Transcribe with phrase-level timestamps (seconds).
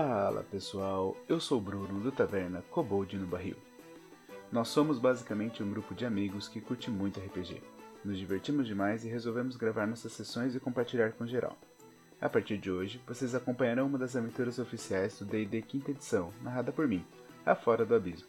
[0.00, 3.56] Fala pessoal, eu sou o Bruno do Taverna Cobold no Barril.
[4.52, 7.60] Nós somos basicamente um grupo de amigos que curte muito RPG.
[8.04, 11.58] Nos divertimos demais e resolvemos gravar nossas sessões e compartilhar com geral.
[12.20, 16.70] A partir de hoje, vocês acompanharão uma das aventuras oficiais do D&D quinta edição, narrada
[16.70, 17.04] por mim,
[17.44, 18.28] A Fora do Abismo.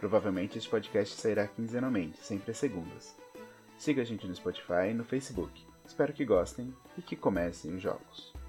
[0.00, 3.14] Provavelmente este podcast sairá quinzenalmente, sempre às segundas.
[3.76, 5.66] Siga a gente no Spotify e no Facebook.
[5.84, 8.43] Espero que gostem e que comecem os jogos.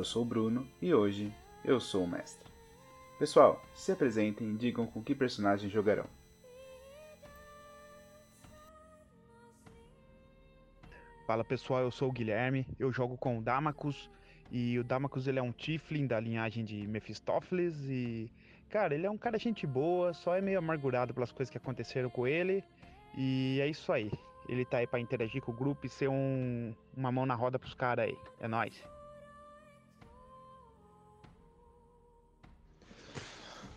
[0.00, 1.30] Eu sou o Bruno e hoje
[1.62, 2.50] eu sou o mestre.
[3.18, 6.06] Pessoal, se apresentem e digam com que personagem jogarão.
[11.26, 14.08] Fala pessoal, eu sou o Guilherme, eu jogo com o Damacus
[14.50, 18.32] e o Damacus ele é um Tiflin da linhagem de Mephistófeles e
[18.70, 22.08] cara, ele é um cara gente boa, só é meio amargurado pelas coisas que aconteceram
[22.08, 22.64] com ele
[23.18, 24.10] e é isso aí.
[24.48, 27.58] Ele tá aí para interagir com o grupo e ser um, uma mão na roda
[27.58, 28.16] pros caras aí.
[28.40, 28.82] É nóis.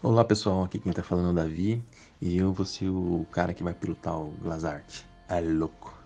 [0.03, 1.81] Olá pessoal, aqui quem tá falando é o Davi
[2.19, 5.05] e eu vou ser o cara que vai pilotar o Glazart.
[5.29, 5.97] É louco.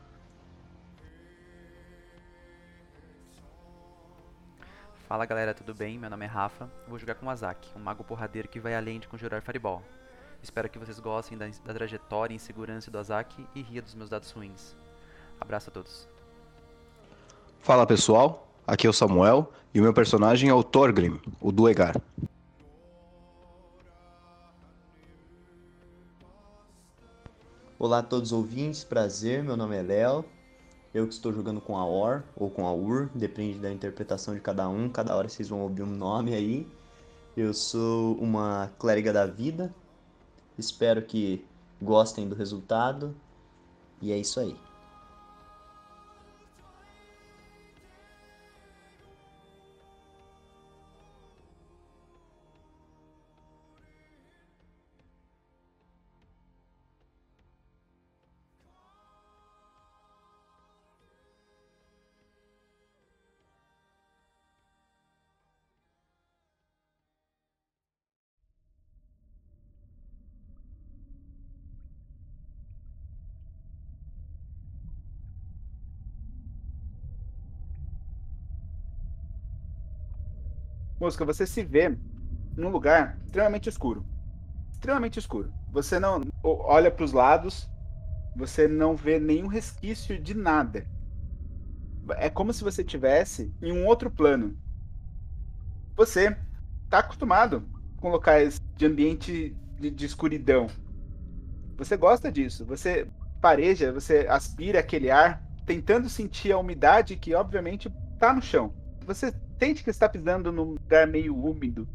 [5.07, 5.97] Fala galera, tudo bem?
[5.97, 6.69] Meu nome é Rafa.
[6.87, 9.81] vou jogar com o Azak, um mago porradeiro que vai além de conjurar Fireball.
[10.43, 14.11] Espero que vocês gostem da, da trajetória e insegurança do Azak e ria dos meus
[14.11, 14.75] dados ruins.
[15.41, 16.07] Abraço a todos.
[17.61, 21.99] Fala pessoal, aqui é o Samuel e o meu personagem é o Thorgrim, o Duegar.
[27.79, 30.25] Olá a todos os ouvintes, prazer, meu nome é Léo.
[30.91, 34.41] Eu que estou jogando com a OR ou com a UR, depende da interpretação de
[34.41, 36.67] cada um, cada hora vocês vão ouvir um nome aí.
[37.35, 39.71] Eu sou uma clériga da vida,
[40.57, 41.45] espero que
[41.79, 43.15] gostem do resultado
[44.01, 44.55] e é isso aí.
[81.07, 81.97] Música, você se vê
[82.57, 84.05] num lugar extremamente escuro.
[84.73, 85.53] Extremamente escuro.
[85.71, 87.69] Você não olha para os lados,
[88.35, 90.85] você não vê nenhum resquício de nada.
[92.17, 94.57] É como se você tivesse em um outro plano.
[95.95, 96.35] Você
[96.83, 97.63] está acostumado
[97.95, 100.67] com locais de ambiente de, de escuridão.
[101.77, 102.65] Você gosta disso.
[102.65, 103.07] Você
[103.39, 108.73] pareja, você aspira aquele ar, tentando sentir a umidade que obviamente está no chão.
[109.05, 111.87] Você sente que está pisando num lugar meio úmido.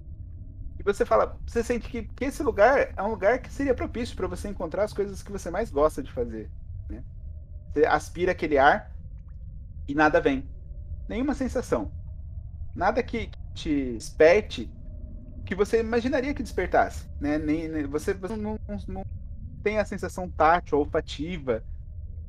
[0.79, 4.17] E você fala, você sente que, que esse lugar é um lugar que seria propício
[4.17, 6.51] para você encontrar as coisas que você mais gosta de fazer.
[6.89, 7.03] Né?
[7.73, 8.91] Você aspira aquele ar
[9.87, 10.45] e nada vem.
[11.09, 11.91] Nenhuma sensação.
[12.75, 14.71] Nada que te desperte
[15.45, 17.07] que você imaginaria que despertasse.
[17.21, 17.39] Né?
[17.39, 19.05] Nem, nem você, você não, não, não
[19.63, 21.63] tem a sensação tátil, olfativa.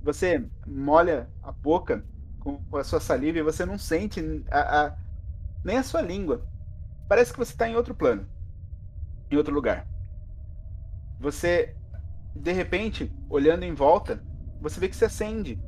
[0.03, 2.03] Você molha a boca
[2.39, 5.02] com, com a sua saliva e você não sente a, a
[5.63, 6.45] nem a sua língua.
[7.07, 8.27] Parece que você está em outro plano,
[9.29, 9.87] em outro lugar.
[11.19, 11.75] Você,
[12.35, 14.23] de repente, olhando em volta,
[14.59, 15.59] você vê que se acende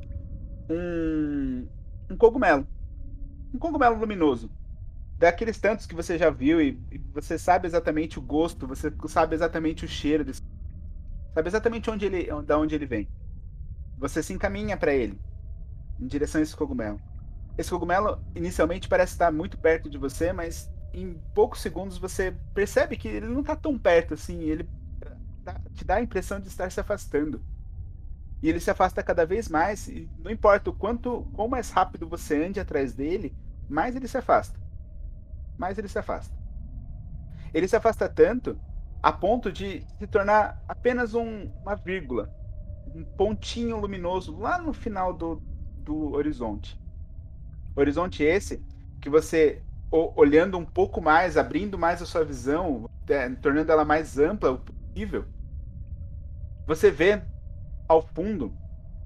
[0.68, 1.66] um,
[2.10, 2.66] um cogumelo.
[3.54, 4.50] Um cogumelo luminoso.
[5.18, 9.34] Daqueles tantos que você já viu e, e você sabe exatamente o gosto, você sabe
[9.34, 10.42] exatamente o cheiro desse.
[11.32, 13.08] Sabe exatamente onde ele, da onde ele vem.
[13.98, 15.18] Você se encaminha para ele,
[15.98, 17.00] em direção a esse cogumelo.
[17.56, 22.96] Esse cogumelo inicialmente parece estar muito perto de você, mas em poucos segundos você percebe
[22.96, 24.40] que ele não está tão perto assim.
[24.40, 24.68] Ele
[25.74, 27.40] te dá a impressão de estar se afastando.
[28.42, 32.08] E ele se afasta cada vez mais, e não importa o quanto, quão mais rápido
[32.08, 33.34] você ande atrás dele,
[33.68, 34.58] mais ele se afasta.
[35.56, 36.36] Mais ele se afasta.
[37.54, 38.58] Ele se afasta tanto
[39.02, 42.30] a ponto de se tornar apenas um, uma vírgula,
[42.94, 45.42] um pontinho luminoso lá no final do,
[45.78, 46.78] do horizonte.
[47.76, 48.62] Horizonte esse
[49.00, 54.18] que você, olhando um pouco mais, abrindo mais a sua visão, é, tornando ela mais
[54.18, 55.24] ampla o possível,
[56.66, 57.22] você vê
[57.86, 58.52] ao fundo,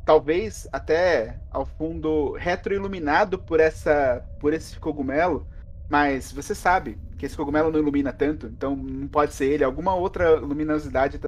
[0.07, 5.47] talvez até ao fundo retroiluminado por essa por esse cogumelo,
[5.89, 9.95] mas você sabe que esse cogumelo não ilumina tanto, então não pode ser ele, alguma
[9.95, 11.21] outra luminosidade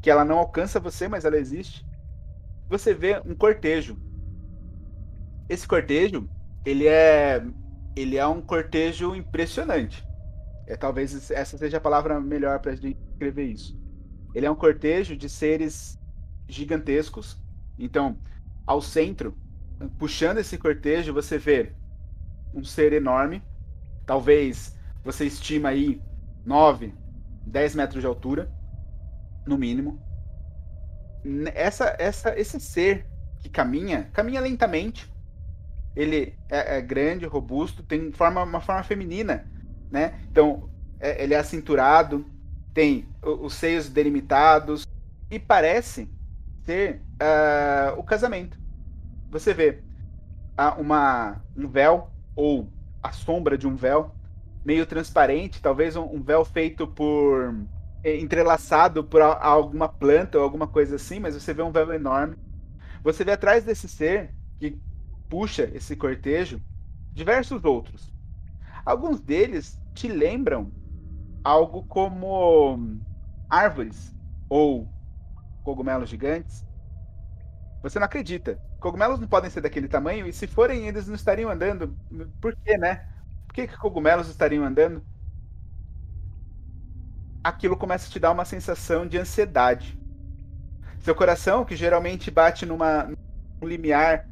[0.00, 1.86] que ela não alcança você, mas ela existe.
[2.68, 3.96] Você vê um cortejo.
[5.48, 6.28] Esse cortejo,
[6.64, 7.44] ele é
[7.96, 10.06] ele é um cortejo impressionante.
[10.66, 13.76] É talvez essa seja a palavra melhor para gente descrever isso.
[14.34, 15.98] Ele é um cortejo de seres
[16.46, 17.40] gigantescos.
[17.78, 18.18] Então,
[18.66, 19.36] ao centro,
[19.98, 21.72] puxando esse cortejo, você vê
[22.54, 23.42] um ser enorme.
[24.06, 26.00] Talvez você estima aí
[26.44, 26.94] 9,
[27.46, 28.50] 10 metros de altura,
[29.46, 30.00] no mínimo.
[31.54, 33.06] Essa, essa, esse ser
[33.40, 35.10] que caminha, caminha lentamente.
[35.98, 39.50] Ele é, é grande, robusto, tem forma, uma forma feminina,
[39.90, 40.20] né?
[40.30, 42.24] Então, é, ele é acinturado,
[42.72, 44.86] tem os seios delimitados
[45.28, 46.08] e parece
[46.62, 48.56] ser uh, o casamento.
[49.28, 49.82] Você vê
[50.56, 52.68] uh, uma, um véu ou
[53.02, 54.14] a sombra de um véu
[54.64, 57.56] meio transparente, talvez um, um véu feito por
[58.04, 62.36] eh, entrelaçado por alguma planta ou alguma coisa assim, mas você vê um véu enorme.
[63.02, 64.30] Você vê atrás desse ser
[64.60, 64.78] que
[65.28, 66.60] puxa esse cortejo
[67.12, 68.12] diversos outros.
[68.84, 70.72] Alguns deles te lembram
[71.44, 72.98] algo como
[73.48, 74.14] árvores
[74.48, 74.88] ou
[75.62, 76.66] cogumelos gigantes.
[77.82, 78.60] Você não acredita.
[78.80, 81.96] Cogumelos não podem ser daquele tamanho e se forem, eles não estariam andando.
[82.40, 83.08] Por quê, né?
[83.46, 85.02] Por que, que cogumelos estariam andando?
[87.42, 89.98] Aquilo começa a te dar uma sensação de ansiedade.
[91.00, 93.04] Seu coração, que geralmente bate numa,
[93.60, 94.28] num limiar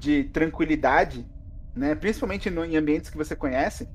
[0.00, 1.28] de tranquilidade,
[1.76, 1.94] né?
[1.94, 3.86] principalmente no, em ambientes que você conhece,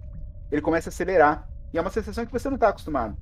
[0.51, 1.49] ele começa a acelerar.
[1.73, 3.17] E é uma sensação que você não está acostumado.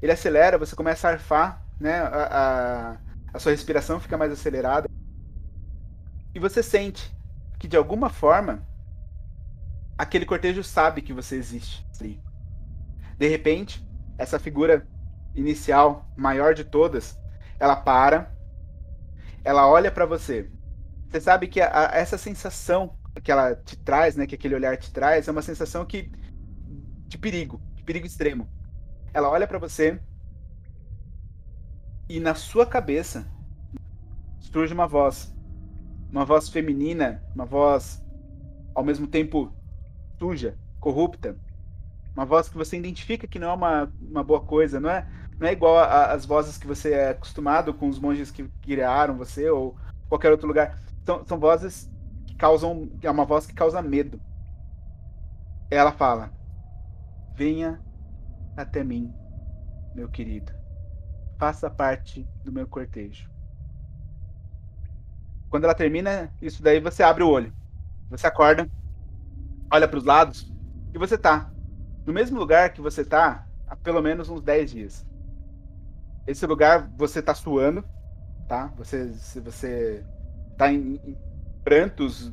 [0.00, 2.00] Ele acelera, você começa a arfar, né?
[2.00, 2.96] A, a,
[3.34, 4.88] a sua respiração fica mais acelerada.
[6.34, 7.14] E você sente
[7.58, 8.66] que de alguma forma
[9.96, 11.86] aquele cortejo sabe que você existe.
[13.18, 13.86] De repente,
[14.16, 14.88] essa figura
[15.34, 17.16] inicial, maior de todas,
[17.60, 18.34] ela para,
[19.44, 20.50] ela olha para você.
[21.12, 24.76] Você sabe que a, a, essa sensação que ela te traz, né, que aquele olhar
[24.76, 26.10] te traz, é uma sensação que
[27.06, 28.48] de perigo perigo extremo.
[29.12, 30.00] Ela olha para você
[32.08, 33.26] e na sua cabeça
[34.40, 35.34] surge uma voz.
[36.10, 38.02] Uma voz feminina, uma voz
[38.74, 39.52] ao mesmo tempo
[40.18, 41.36] suja, corrupta.
[42.14, 45.06] Uma voz que você identifica que não é uma, uma boa coisa, não é,
[45.38, 49.48] não é igual às vozes que você é acostumado com os monges que criaram você
[49.50, 49.76] ou
[50.08, 50.78] qualquer outro lugar.
[51.04, 51.90] São, são vozes
[52.26, 52.90] que causam.
[53.02, 54.20] É uma voz que causa medo.
[55.70, 56.32] Ela fala:
[57.34, 57.80] Venha
[58.56, 59.12] até mim,
[59.94, 60.52] meu querido.
[61.38, 63.30] Faça parte do meu cortejo.
[65.50, 67.52] Quando ela termina isso daí, você abre o olho.
[68.10, 68.70] Você acorda,
[69.70, 70.52] olha para os lados
[70.94, 71.50] e você tá
[72.06, 75.06] no mesmo lugar que você tá há pelo menos uns 10 dias.
[76.26, 77.84] Esse lugar você tá suando,
[78.48, 78.72] tá?
[78.76, 80.04] Você você
[80.56, 81.18] tá em, em
[81.64, 82.32] prantos,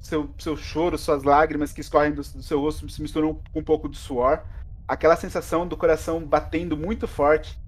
[0.00, 3.64] seu, seu choro, suas lágrimas que escorrem do, do seu rosto se misturam com um
[3.64, 4.42] pouco de suor.
[4.86, 7.58] Aquela sensação do coração batendo muito forte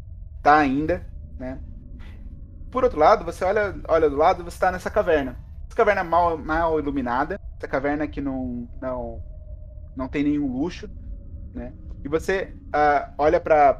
[0.43, 1.07] tá ainda,
[1.39, 1.61] né?
[2.71, 5.37] Por outro lado, você olha, olha do lado, você está nessa caverna.
[5.67, 9.23] Essa caverna mal, mal iluminada, essa caverna que não, não,
[9.97, 10.91] não tem nenhum luxo,
[11.55, 11.73] né?
[12.05, 13.73] E você uh, olha para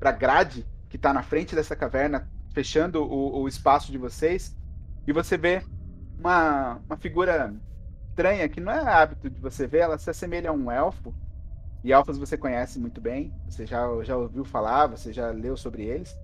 [0.00, 4.56] para grade que está na frente dessa caverna, fechando o, o espaço de vocês,
[5.06, 5.62] e você vê
[6.18, 7.54] uma, uma figura
[8.10, 11.14] estranha que não é hábito de você ver, ela se assemelha a um elfo.
[11.82, 15.84] E elfos você conhece muito bem, você já, já ouviu falar, você já leu sobre
[15.84, 16.14] eles.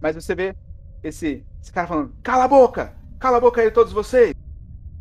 [0.00, 0.56] Mas você vê
[1.04, 2.94] esse, esse cara falando: Cala a boca!
[3.18, 4.34] Cala a boca aí, todos vocês!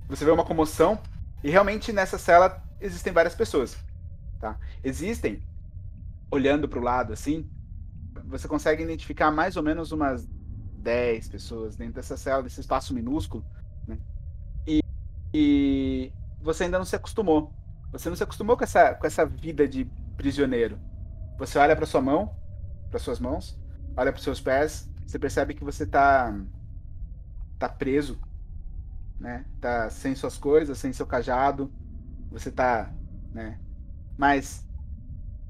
[0.09, 0.99] Você vê uma comoção,
[1.41, 3.77] e realmente nessa cela existem várias pessoas.
[4.39, 4.57] Tá?
[4.83, 5.41] Existem,
[6.29, 7.49] olhando para o lado assim,
[8.25, 10.27] você consegue identificar mais ou menos umas
[10.81, 13.45] 10 pessoas dentro dessa cela, desse espaço minúsculo.
[13.87, 13.97] Né?
[15.33, 16.11] E
[16.41, 17.53] você ainda não se acostumou.
[17.91, 19.85] Você não se acostumou com essa, com essa vida de
[20.17, 20.79] prisioneiro.
[21.37, 22.35] Você olha para sua mão,
[22.89, 23.57] para suas mãos,
[23.95, 26.33] olha para seus pés, você percebe que você tá
[27.57, 28.19] tá preso,
[29.19, 29.45] né?
[29.59, 31.71] Tá sem suas coisas, sem seu cajado.
[32.31, 32.91] Você tá,
[33.31, 33.59] né?
[34.17, 34.65] Mas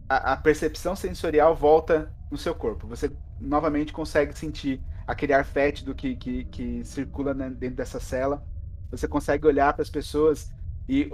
[0.10, 2.88] a, a percepção sensorial volta no seu corpo.
[2.88, 8.44] Você novamente consegue sentir aquele ar fétido que, que, que circula dentro dessa cela
[8.90, 10.52] você consegue olhar para as pessoas
[10.88, 11.10] e,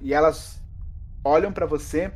[0.00, 0.62] e elas
[1.24, 2.12] olham para você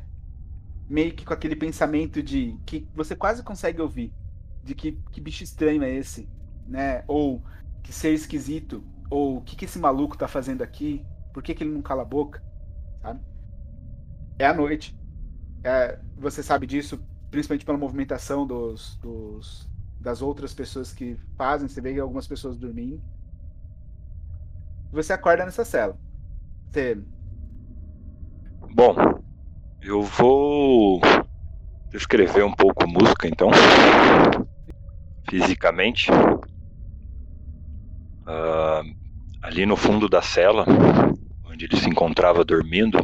[0.88, 4.12] meio que com aquele pensamento de que você quase consegue ouvir.
[4.62, 6.28] de que, que bicho estranho é esse,
[6.66, 7.02] né?
[7.08, 7.42] Ou
[7.82, 11.64] que ser esquisito, ou o que, que esse maluco tá fazendo aqui, por que, que
[11.64, 12.42] ele não cala a boca,
[13.00, 13.20] sabe?
[14.38, 14.96] É a noite.
[15.64, 19.68] É, você sabe disso principalmente pela movimentação dos, dos,
[20.02, 21.68] das outras pessoas que fazem.
[21.68, 23.00] Você vê algumas pessoas dormindo.
[24.90, 25.96] Você acorda nessa cela.
[26.70, 26.98] Você...
[28.74, 28.94] Bom,
[29.80, 31.00] eu vou
[31.90, 33.50] descrever um pouco música então.
[35.30, 36.10] Fisicamente.
[38.22, 38.94] Uh,
[39.40, 40.66] ali no fundo da cela,
[41.44, 42.98] onde ele se encontrava dormindo,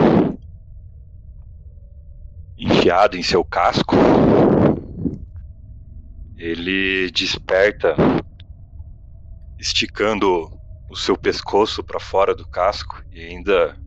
[2.56, 3.94] enfiado em seu casco,
[6.48, 7.94] ele desperta
[9.58, 13.78] esticando o seu pescoço para fora do casco e ainda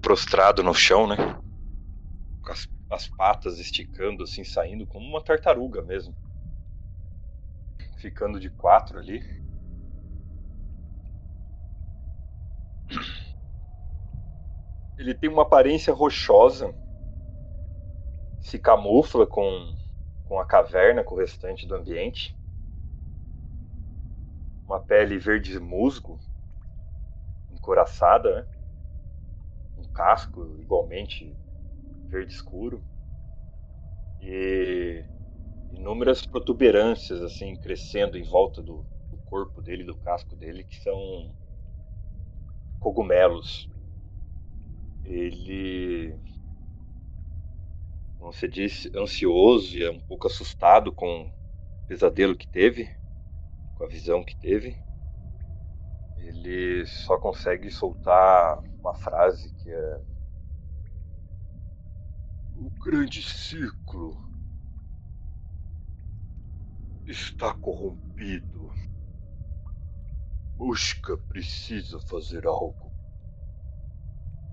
[0.00, 1.16] prostrado no chão, né?
[2.42, 6.12] Com as, as patas esticando assim, saindo como uma tartaruga mesmo.
[7.98, 9.22] Ficando de quatro ali.
[14.96, 16.74] Ele tem uma aparência rochosa,
[18.40, 19.77] se camufla com,
[20.28, 22.36] com a caverna, com o restante do ambiente.
[24.66, 26.20] Uma pele verde musgo,
[27.50, 28.46] encoraçada, né?
[29.78, 31.34] um casco igualmente
[32.10, 32.84] verde escuro
[34.20, 35.06] e
[35.70, 41.34] inúmeras protuberâncias assim crescendo em volta do, do corpo dele, do casco dele, que são
[42.78, 43.66] cogumelos
[45.04, 46.14] ele,
[48.18, 51.32] você disse, ansioso e um pouco assustado com o
[51.86, 52.90] pesadelo que teve,
[53.74, 54.76] com a visão que teve.
[56.18, 60.00] Ele só consegue soltar uma frase que é
[62.56, 64.28] o grande ciclo
[67.06, 68.72] está corrompido.
[70.56, 72.92] Busca precisa fazer algo.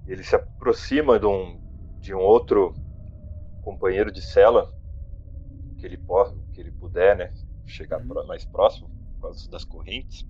[0.06, 1.60] Ele se aproxima de um,
[2.00, 2.76] de um outro
[3.66, 4.72] companheiro de cela
[5.78, 7.34] que ele, pode, que ele puder, né?
[7.66, 8.28] Chegar uhum.
[8.28, 10.26] mais próximo por causa das correntes.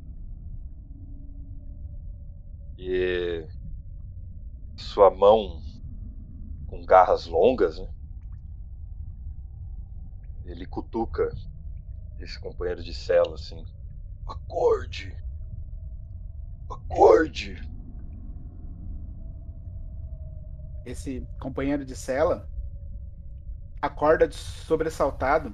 [2.77, 3.45] E
[4.75, 5.61] sua mão
[6.67, 7.87] com garras longas, né?
[10.45, 11.29] Ele cutuca
[12.19, 13.65] esse companheiro de cela assim.
[14.25, 15.15] Acorde!
[16.69, 17.75] Acorde!
[20.85, 22.47] esse companheiro de cela
[23.85, 25.53] acorda sobressaltado,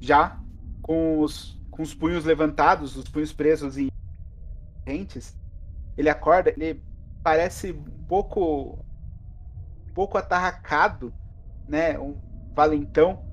[0.00, 0.40] já
[0.80, 3.90] com os, com os punhos levantados, os punhos presos em
[4.86, 5.36] rentes.
[5.96, 6.82] Ele acorda, ele
[7.22, 8.84] parece um pouco,
[9.88, 11.12] um pouco atarracado,
[11.68, 11.98] né?
[11.98, 12.16] Um
[12.54, 13.24] valentão.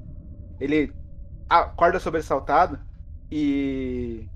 [0.60, 0.94] Ele
[1.50, 2.80] acorda sobressaltado
[3.32, 4.28] e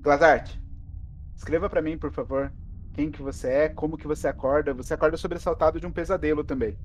[0.00, 0.58] Glazart,
[1.34, 2.52] escreva para mim, por favor,
[2.92, 4.74] quem que você é, como que você acorda.
[4.74, 6.76] Você acorda sobressaltado de um pesadelo também.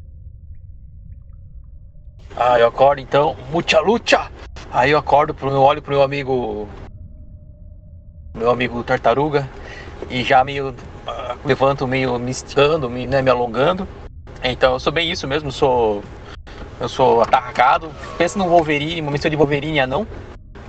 [2.36, 4.32] Ah, eu acordo então, mucha lucha!
[4.72, 6.68] Aí eu acordo, pro, eu olho pro meu amigo.
[8.38, 9.50] Meu amigo tartaruga.
[10.10, 10.70] E já meio.
[10.70, 12.32] Uh, levanto meio me
[12.90, 13.88] me, né, me alongando.
[14.44, 16.04] Então eu sou bem isso mesmo, sou.
[16.80, 17.92] Eu sou atarracado.
[18.18, 20.08] Pensa no Wolverine, uma mistura de Wolverine anão.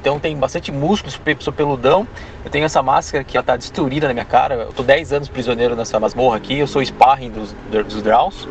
[0.00, 2.09] Então tem bastante músculo, sou peludão.
[2.43, 4.55] Eu tenho essa máscara que ela tá destruída na minha cara.
[4.55, 6.59] Eu tô 10 anos prisioneiro nessa masmorra aqui.
[6.59, 8.49] Eu sou sparring dos, dos Drowns.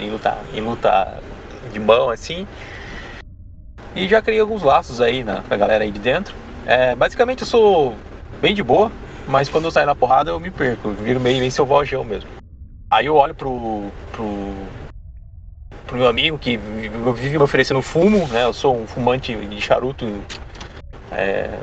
[0.00, 1.22] Em luta, em luta
[1.72, 2.46] de mão, assim.
[3.94, 6.34] E já criei alguns laços aí na, pra galera aí de dentro.
[6.66, 7.96] É, basicamente eu sou
[8.40, 8.92] bem de boa,
[9.26, 10.88] mas quando eu saio na porrada eu me perco.
[10.88, 12.30] Eu viro meio, meio selvagem mesmo.
[12.92, 14.54] Aí eu olho pro, pro,
[15.86, 18.44] pro meu amigo que vive me oferecendo fumo, né?
[18.44, 20.06] Eu sou um fumante de charuto
[21.12, 21.58] é,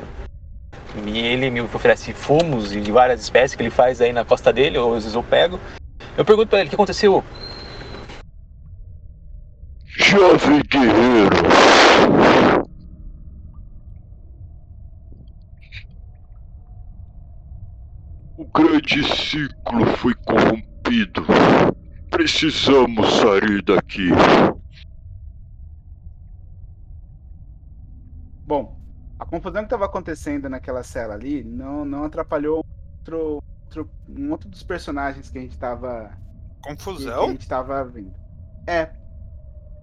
[1.06, 4.78] e ele me oferece fumos de várias espécies que ele faz aí na costa dele,
[4.78, 5.58] ou às vezes eu pego.
[6.16, 7.24] Eu pergunto para ele: o que aconteceu?
[9.98, 11.36] Jovem guerreiro.
[18.36, 21.26] O grande ciclo foi corrompido.
[22.10, 24.08] Precisamos sair daqui.
[28.46, 28.80] Bom,
[29.18, 32.64] a confusão que estava acontecendo naquela cela ali não, não atrapalhou
[33.00, 36.16] outro, outro, um outro dos personagens que a gente estava.
[36.62, 37.14] Confusão?
[37.14, 38.14] Que, que a gente estava vendo.
[38.66, 38.90] É.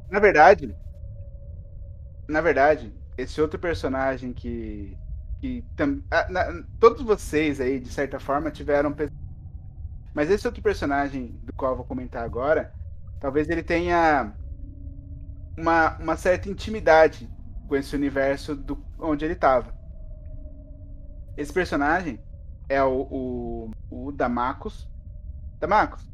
[0.10, 0.76] Na verdade.
[2.28, 4.98] Na verdade, esse outro personagem que.
[5.40, 8.96] que tam, ah, na, todos vocês aí, de certa forma, tiveram.
[10.14, 12.74] Mas esse outro personagem do qual eu vou comentar agora,
[13.20, 14.34] talvez ele tenha
[15.58, 17.30] uma, uma certa intimidade
[17.68, 19.74] com esse universo do, onde ele estava.
[21.36, 22.20] Esse personagem
[22.70, 24.88] é o, o, o Damacos.
[25.60, 26.08] Damacos,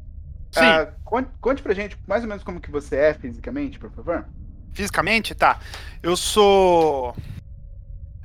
[0.52, 0.60] Sim.
[0.60, 4.26] ah, conte, conte pra gente mais ou menos como que você é fisicamente, por favor.
[4.74, 5.58] Fisicamente, tá.
[6.02, 7.16] Eu sou.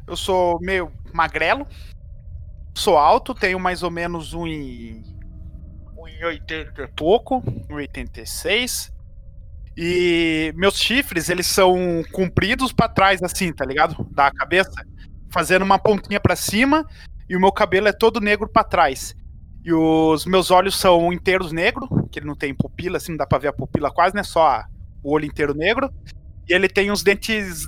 [0.06, 1.66] Eu sou meio magrelo.
[2.76, 5.04] Sou alto, tenho mais ou menos um em.
[5.98, 8.92] Um em 80 e pouco, um 86.
[9.76, 14.06] E meus chifres, eles são compridos pra trás, assim, tá ligado?
[14.12, 14.86] Da cabeça.
[15.30, 16.86] Fazendo uma pontinha pra cima.
[17.30, 19.14] E o meu cabelo é todo negro pra trás.
[19.68, 23.28] E os meus olhos são inteiros negros, que ele não tem pupila, assim, não dá
[23.28, 24.24] pra ver a pupila quase, né?
[24.24, 24.64] Só
[25.04, 25.94] o olho inteiro negro.
[26.48, 27.68] E ele tem uns dentes,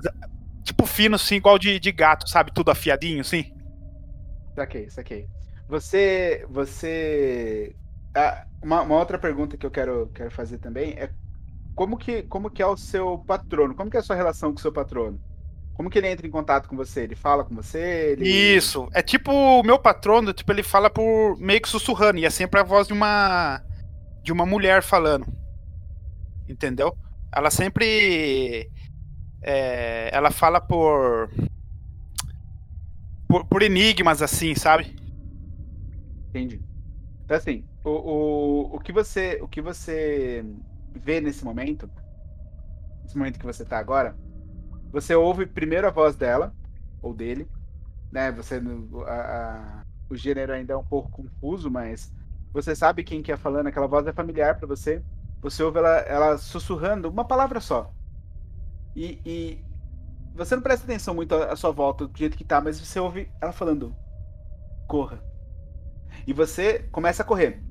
[0.63, 2.53] tipo, finos, assim, igual de, de gato, sabe?
[2.53, 3.51] Tudo afiadinho, assim.
[4.56, 5.27] Saquei, saquei.
[5.68, 6.46] Você.
[6.50, 7.75] Você.
[8.15, 11.10] Ah, uma, uma outra pergunta que eu quero, quero fazer também é
[11.75, 13.75] como que, como que é o seu patrono?
[13.75, 15.20] Como que é a sua relação com o seu patrono?
[15.79, 17.03] Como que ele entra em contato com você?
[17.03, 18.12] Ele fala com você?
[18.12, 18.27] Ele...
[18.27, 18.89] Isso.
[18.93, 22.59] É tipo o meu patrono, tipo, ele fala por meio que sussurrando, e é sempre
[22.59, 23.63] a voz de uma
[24.21, 25.25] de uma mulher falando.
[26.50, 26.93] Entendeu?
[27.33, 28.69] Ela sempre
[29.41, 31.29] é, ela fala por,
[33.25, 34.93] por por enigmas assim, sabe?
[36.27, 36.62] Entendi.
[37.24, 40.43] Então assim, o, o, o que você o que você
[40.93, 41.89] vê nesse momento,
[43.01, 44.13] nesse momento que você tá agora,
[44.91, 46.55] você ouve primeiro a voz dela
[47.01, 47.50] ou dele,
[48.12, 48.31] né?
[48.34, 48.62] Você
[49.08, 52.13] a- a- o gênero ainda é um pouco confuso, mas
[52.53, 55.03] você sabe quem que é falando, aquela voz é familiar pra você.
[55.41, 57.93] Você ouve ela, ela sussurrando uma palavra só.
[58.96, 59.65] E, e
[60.36, 63.00] você não presta atenção muito à à sua volta do jeito que tá, mas você
[63.00, 63.96] ouve ela falando:
[64.88, 65.24] corra.
[66.27, 67.62] E você começa a correr.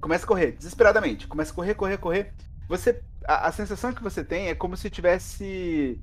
[0.00, 1.28] Começa a correr, desesperadamente.
[1.28, 2.34] Começa a correr, correr, correr.
[2.68, 3.02] Você.
[3.26, 6.00] A, a sensação que você tem é como se tivesse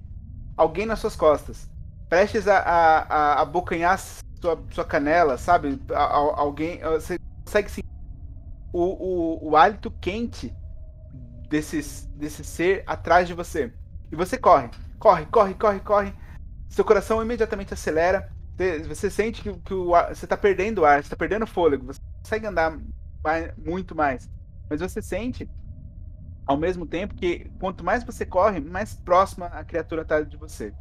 [0.58, 1.70] alguém nas suas costas.
[2.10, 3.98] Prestes a, a, a abocanhar
[4.42, 5.80] sua, sua canela, sabe?
[5.92, 6.80] A- a- alguém.
[6.80, 7.88] Você consegue sentir
[8.74, 8.82] o,
[9.46, 10.54] o, o hálito quente
[11.50, 13.72] desse, desse ser atrás de você.
[14.12, 14.70] E você corre.
[15.00, 16.14] Corre, corre, corre, corre.
[16.70, 18.30] Seu coração imediatamente acelera.
[18.88, 21.86] Você- sente que, que o ar- você está perdendo ar, você está perdendo fôlego.
[21.86, 22.78] Você consegue andar
[23.24, 24.30] mais- muito mais.
[24.70, 25.50] Mas você sente,
[26.48, 30.74] ao mesmo tempo, que quanto mais você corre, mais próxima a criatura está de você.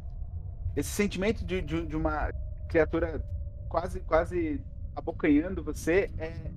[0.75, 2.31] Esse sentimento de, de, de uma
[2.69, 3.21] criatura
[3.67, 4.63] quase, quase
[4.95, 6.51] abocanhando você é, é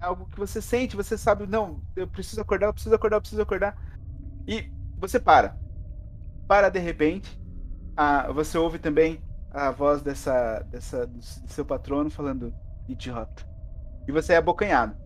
[0.00, 0.96] algo que você sente.
[0.96, 3.76] Você sabe, não, eu preciso acordar, eu preciso acordar, eu preciso acordar.
[4.46, 5.56] E você para.
[6.46, 7.40] Para de repente.
[7.96, 12.54] Ah, você ouve também a voz dessa, dessa do seu patrono falando
[12.88, 13.46] idiota.
[14.06, 14.96] E você é abocanhado.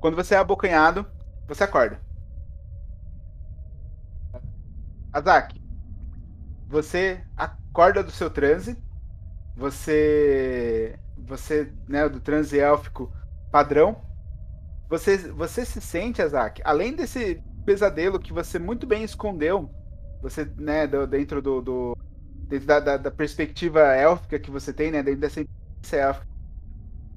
[0.00, 1.06] Quando você é abocanhado,
[1.46, 2.00] você acorda.
[5.12, 5.54] Azak,
[6.68, 8.76] você acorda do seu transe.
[9.56, 13.12] Você você, né, do transe élfico
[13.50, 14.02] padrão.
[14.88, 19.70] Você você se sente, Azak, além desse pesadelo que você muito bem escondeu,
[20.22, 21.96] você, né, dentro do, do
[22.48, 25.40] dentro da, da, da perspectiva élfica que você tem, né, dentro dessa
[25.96, 26.26] élfica.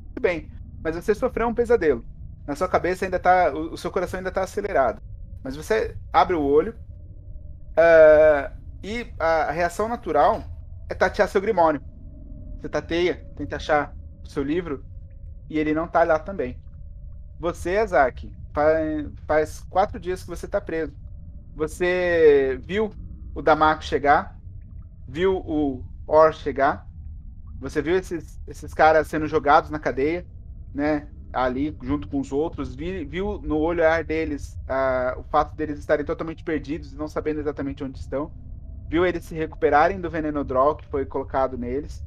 [0.07, 0.51] Muito bem,
[0.83, 2.03] mas você sofreu um pesadelo.
[2.49, 4.99] Na sua cabeça ainda tá, o, o seu coração ainda tá acelerado.
[5.43, 6.73] Mas você abre o olho
[7.77, 8.51] ah,
[8.83, 10.43] e a, reação natural
[10.89, 11.79] é tatear seu grimório.
[12.59, 14.83] Você tateia, tenta achar o seu livro
[15.47, 16.59] e ele não tá lá também.
[17.39, 20.91] Você, Azaki, faz, faz quatro dias que você tá preso.
[21.55, 22.91] Você viu
[23.35, 24.35] o Damaco chegar,
[25.07, 26.87] viu o Or chegar,
[27.59, 30.25] você viu esses, esses caras sendo jogados na cadeia,
[30.73, 31.07] né?
[31.31, 36.05] Ali junto com os outros, vi- viu no olhar deles ah, o fato deles estarem
[36.05, 38.31] totalmente perdidos e não sabendo exatamente onde estão.
[38.89, 42.03] Viu eles se recuperarem do veneno Droll que foi colocado neles.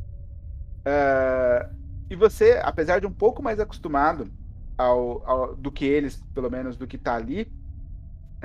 [0.84, 1.70] Ah,
[2.10, 4.30] e você, apesar de um pouco mais acostumado
[4.76, 7.50] ao, ao- do que eles, pelo menos do que tá ali,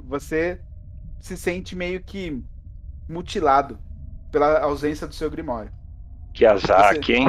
[0.04, 0.62] você
[1.20, 2.44] se sente meio que
[3.10, 3.80] mutilado
[4.32, 5.72] pela ausência do seu Grimório.
[6.34, 7.28] Que azak, hein?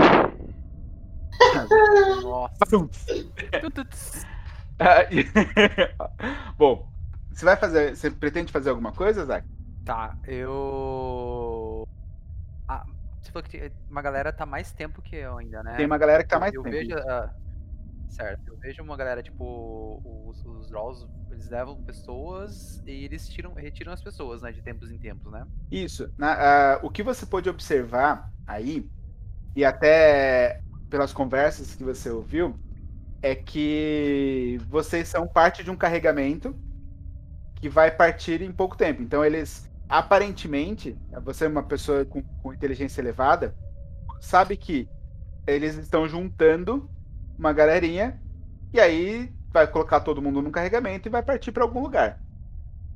[2.22, 2.54] Nossa.
[6.56, 6.88] Bom,
[7.32, 7.96] você vai fazer.
[7.96, 9.46] Você pretende fazer alguma coisa, Zack?
[9.84, 11.86] Tá, eu.
[12.68, 12.84] Ah,
[13.20, 15.76] você falou que uma galera tá mais tempo que eu ainda, né?
[15.76, 16.76] Tem uma galera que tá mais eu tempo.
[16.76, 17.32] Vejo, ah,
[18.08, 23.54] certo, eu vejo uma galera, tipo, os, os Draws, eles levam pessoas e eles tiram,
[23.54, 25.46] retiram as pessoas, né, de tempos em tempos, né?
[25.70, 26.12] Isso.
[26.18, 26.34] Na-
[26.74, 28.88] ah, o que você pôde observar aí,
[29.56, 32.54] e até pelas conversas que você ouviu,
[33.20, 36.54] é que vocês são parte de um carregamento
[37.56, 39.02] que vai partir em pouco tempo.
[39.02, 43.54] Então eles aparentemente, você é uma pessoa com, com inteligência elevada,
[44.20, 44.88] sabe que
[45.46, 46.88] eles estão juntando
[47.38, 48.20] uma galerinha
[48.72, 52.20] e aí vai colocar todo mundo no carregamento e vai partir para algum lugar.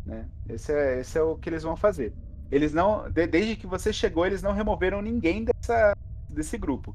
[0.04, 0.28] Né?
[0.48, 2.12] Esse, é, esse é o que eles vão fazer.
[2.50, 5.96] Eles não, de, desde que você chegou, eles não removeram ninguém dessa,
[6.28, 6.94] desse grupo.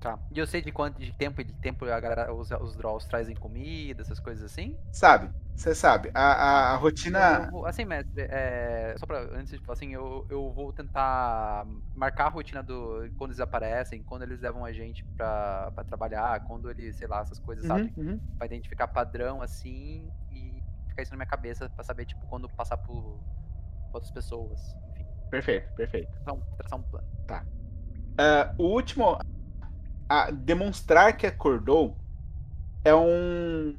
[0.00, 0.18] Tá.
[0.30, 3.34] E eu sei de quanto de tempo de tempo a galera, os, os draws trazem
[3.34, 4.76] comida, essas coisas assim?
[4.92, 6.10] Sabe, você sabe.
[6.14, 7.50] A, a, a rotina.
[7.50, 9.20] Vou, assim, mestre, é, só pra.
[9.38, 13.10] Antes de assim, eu, eu vou tentar marcar a rotina do.
[13.16, 17.20] Quando eles aparecem, quando eles levam a gente pra, pra trabalhar, quando eles, sei lá,
[17.20, 17.92] essas coisas, Uhum, sabe?
[17.96, 18.20] uhum.
[18.38, 22.76] Pra identificar padrão assim e ficar isso na minha cabeça pra saber, tipo, quando passar
[22.78, 23.22] por,
[23.90, 24.76] por outras pessoas.
[24.90, 26.16] Enfim, Perfeito, perfeito.
[26.24, 27.06] traçar um, traçar um plano.
[28.18, 29.18] Ah, o último
[30.08, 31.96] a demonstrar que acordou
[32.84, 33.76] é um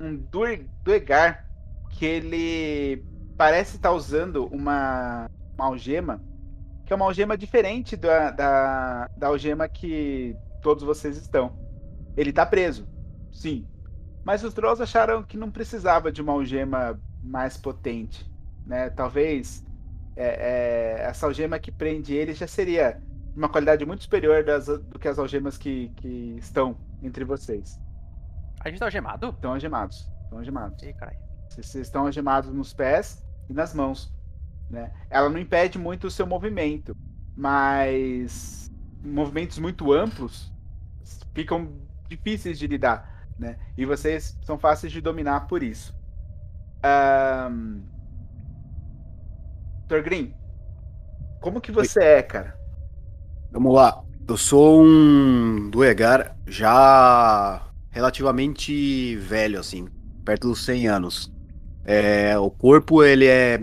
[0.00, 1.46] um Due- Duegar
[1.90, 3.04] que ele
[3.36, 6.22] parece estar usando uma, uma algema
[6.84, 11.58] que é uma algema diferente da, da, da algema que todos vocês estão.
[12.16, 12.88] Ele tá preso,
[13.32, 13.66] sim.
[14.24, 18.30] Mas os Trolls acharam que não precisava de uma algema mais potente,
[18.66, 18.90] né?
[18.90, 19.64] Talvez
[20.16, 23.02] é, é, essa algema que prende ele já seria
[23.36, 27.78] uma qualidade muito superior das, do que as algemas que, que estão entre vocês.
[28.60, 29.28] A gente tá algemado?
[29.28, 30.10] Estão algemados.
[30.24, 30.82] Estão algemados.
[30.82, 31.18] Ih, caralho.
[31.48, 34.12] Vocês vocês estão algemados nos pés e nas mãos.
[34.70, 34.92] Né?
[35.10, 36.96] Ela não impede muito o seu movimento,
[37.36, 38.72] mas
[39.04, 40.52] movimentos muito amplos
[41.34, 41.72] ficam
[42.08, 43.28] difíceis de lidar.
[43.38, 43.58] Né?
[43.76, 45.94] E vocês são fáceis de dominar por isso.
[49.86, 50.34] Torgrim,
[51.40, 52.55] como que você é, cara?
[53.56, 54.02] Vamos lá.
[54.28, 59.88] Eu sou um Duegar já relativamente velho, assim,
[60.26, 61.32] perto dos 100 anos.
[61.82, 63.62] É, o corpo, ele é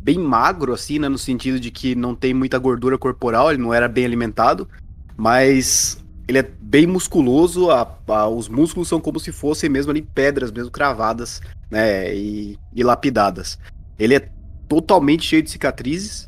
[0.00, 3.72] bem magro, assim, né, no sentido de que não tem muita gordura corporal, ele não
[3.72, 4.68] era bem alimentado,
[5.16, 10.02] mas ele é bem musculoso, a- a- os músculos são como se fossem mesmo ali
[10.02, 13.56] pedras, mesmo cravadas, né, e, e lapidadas.
[13.96, 14.28] Ele é
[14.68, 16.27] totalmente cheio de cicatrizes,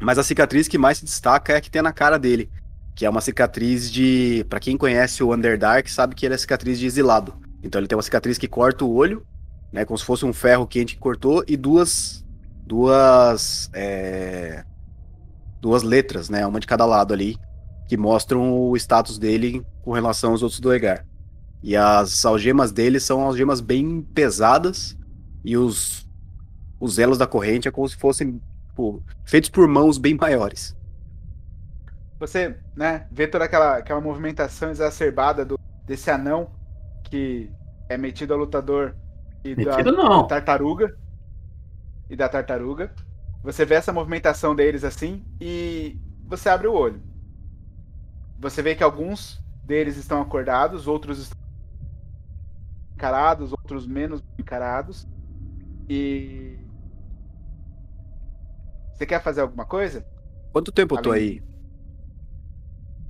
[0.00, 2.50] mas a cicatriz que mais se destaca é a que tem na cara dele,
[2.94, 6.78] que é uma cicatriz de, Pra quem conhece o Underdark, sabe que ele é cicatriz
[6.78, 7.34] de exilado.
[7.62, 9.24] Então ele tem uma cicatriz que corta o olho,
[9.72, 12.24] né, como se fosse um ferro quente que cortou e duas
[12.66, 14.64] duas é,
[15.60, 17.36] duas letras, né, uma de cada lado ali,
[17.88, 21.04] que mostram o status dele com relação aos outros do Egar.
[21.62, 24.96] E as algemas dele são algemas bem pesadas
[25.44, 26.08] e os
[26.78, 30.76] os elos da corrente é como se fossem tipo, feitos por mãos bem maiores.
[32.18, 36.50] Você, né, vê toda aquela, aquela movimentação exacerbada do, desse anão
[37.04, 37.50] que
[37.88, 38.94] é metido a lutador
[39.44, 40.26] e Metido da não.
[40.26, 40.96] tartaruga
[42.08, 42.92] e da tartaruga.
[43.42, 47.02] Você vê essa movimentação deles assim e você abre o olho.
[48.38, 51.38] Você vê que alguns deles estão acordados, outros estão
[52.94, 55.08] encarados, outros menos encarados.
[55.88, 56.58] E
[59.00, 60.06] você quer fazer alguma coisa?
[60.52, 61.42] Quanto tempo eu tô Além aí?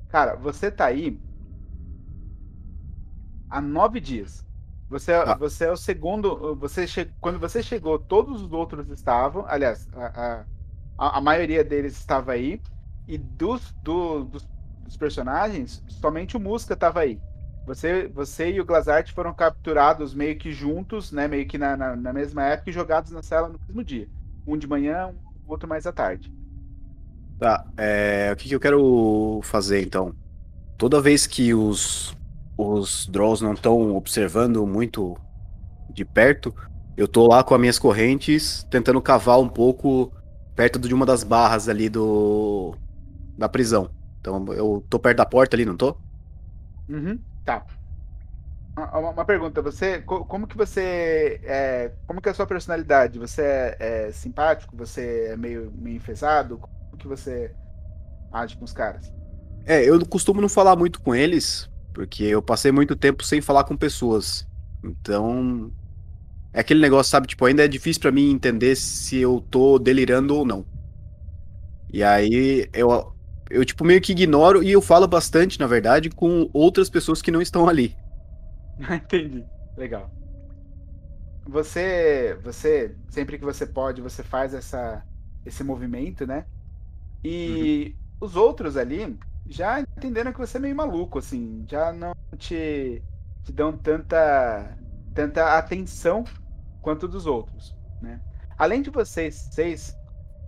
[0.08, 1.18] Cara, você tá aí
[3.48, 4.44] há nove dias.
[4.88, 5.34] Você, Ah.
[5.38, 6.56] você é o segundo.
[6.56, 7.06] Você che...
[7.20, 9.44] Quando você chegou, todos os outros estavam.
[9.46, 10.46] Aliás, a,
[10.98, 12.60] a, a maioria deles estava aí.
[13.06, 14.48] E dos, do- dos,
[14.84, 17.22] dos personagens, somente o Musca estava aí.
[17.66, 21.28] Você, você e o Glazart foram capturados meio que juntos, né?
[21.28, 24.08] Meio que na, na, na mesma época e jogados na cela no mesmo dia.
[24.46, 26.32] Um de manhã, o outro mais à tarde.
[27.38, 30.14] Tá, é, o que, que eu quero fazer então?
[30.76, 32.14] Toda vez que os,
[32.56, 35.16] os Draws não estão observando muito
[35.88, 36.54] de perto,
[36.96, 40.12] eu tô lá com as minhas correntes tentando cavar um pouco
[40.54, 42.74] perto de uma das barras ali do
[43.38, 43.90] da prisão.
[44.20, 45.96] Então eu tô perto da porta ali, não tô?
[46.88, 47.64] Uhum, tá.
[48.76, 53.18] Uma, uma- pergunta, você, co- como que você, é, como que é a sua personalidade?
[53.18, 53.42] Você
[53.78, 54.76] é, é simpático?
[54.76, 56.58] Você é meio, meio enfesado?
[56.58, 57.54] Como que você
[58.32, 59.12] age com os caras?
[59.64, 63.64] É, eu costumo não falar muito com eles, porque eu passei muito tempo sem falar
[63.64, 64.48] com pessoas.
[64.82, 65.72] Então,
[66.52, 67.28] é aquele negócio, sabe?
[67.28, 70.68] Tipo, ainda é difícil pra mim entender se eu tô delirando ou não.
[71.92, 73.14] E aí, eu,
[73.50, 77.30] eu tipo, meio que ignoro e eu falo bastante, na verdade, com outras pessoas que
[77.30, 77.98] não estão ali.
[78.90, 79.44] Entendi.
[79.76, 80.10] Legal.
[81.46, 85.04] Você, você, sempre que você pode, você faz essa,
[85.44, 86.46] esse movimento, né?
[87.24, 93.02] E os outros ali já entenderam que você é meio maluco, assim, já não te,
[93.42, 94.76] te dão tanta,
[95.14, 96.24] tanta atenção
[96.80, 98.20] quanto dos outros, né?
[98.56, 99.96] Além de vocês seis,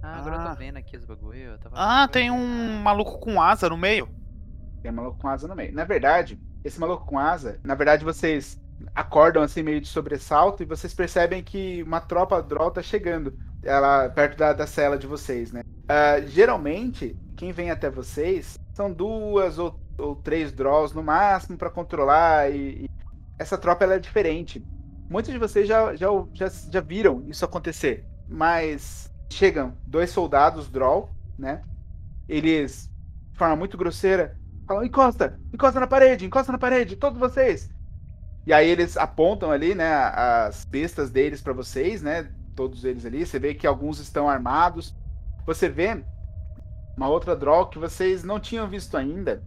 [0.03, 0.51] Ah, agora eu Ah.
[0.51, 1.38] tô vendo aqui os bagulho.
[1.38, 4.09] eu tava- Ah, tem um maluco com asa no meio.
[4.83, 5.73] tem um maluco com asa no meio.
[5.73, 8.61] Na verdade, esse maluco com asa, na verdade vocês
[8.94, 13.37] acordam assim meio de sobressalto e vocês percebem que uma tropa Droll tá chegando.
[13.62, 15.62] Ela perto da, da cela de vocês, né?
[15.88, 21.70] Ah, geralmente, quem vem até vocês são duas ou, ou três Drolls no máximo pra
[21.70, 22.90] controlar e, e
[23.38, 24.64] essa tropa ela é diferente.
[25.09, 31.11] Muitos de vocês já, já, já, já viram isso acontecer, mas chegam dois soldados Droll,
[31.38, 31.62] né?
[32.29, 32.90] Eles,
[33.31, 37.70] de forma muito grosseira, falam: encosta, encosta na parede, encosta na parede, todos vocês.
[38.46, 42.29] E aí eles apontam ali, né, as bestas deles pra vocês, né?
[42.57, 43.25] Todos eles ali.
[43.25, 44.94] Você vê que alguns estão armados.
[45.46, 46.05] Você vê
[46.96, 49.42] uma outra Droll que vocês não tinham visto ainda.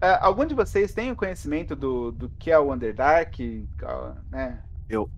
[0.00, 3.66] Ah, algum de vocês tem o conhecimento do, do que é o Underdark?
[3.82, 4.62] Ah, Né?
[4.88, 5.10] Eu.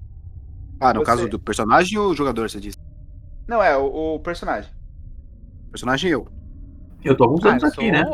[0.80, 2.78] Ah, no Você- caso do personagem ou jogador, você disse?
[3.48, 4.70] Não, é o, o personagem.
[5.70, 6.28] Personagem eu.
[7.04, 8.04] Eu tô alguns Ah, anos aqui, sou- né?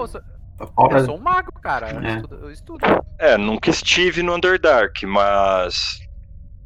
[0.61, 1.91] Eu sou- Obra- Eu sou um mago, cara.
[1.93, 2.17] Eu, É.
[2.17, 2.81] estudo, eu estudo.
[3.19, 5.99] É, nunca estive no Underdark, mas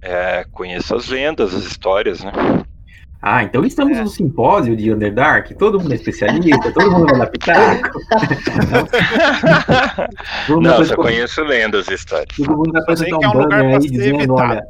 [0.02, 2.32] é, conheço as lendas, as histórias, né?
[3.20, 4.02] Ah, então estamos É.
[4.02, 7.98] no simpósio de Underdark, todo mundo é especialista, todo mundo vai dar pitaco.
[10.60, 12.36] Não, só conheço lendas e histórias.
[12.36, 14.40] Todo mundo vai apresentar que é um um lugar banner aí dizendo, evitado.
[14.52, 14.62] olha,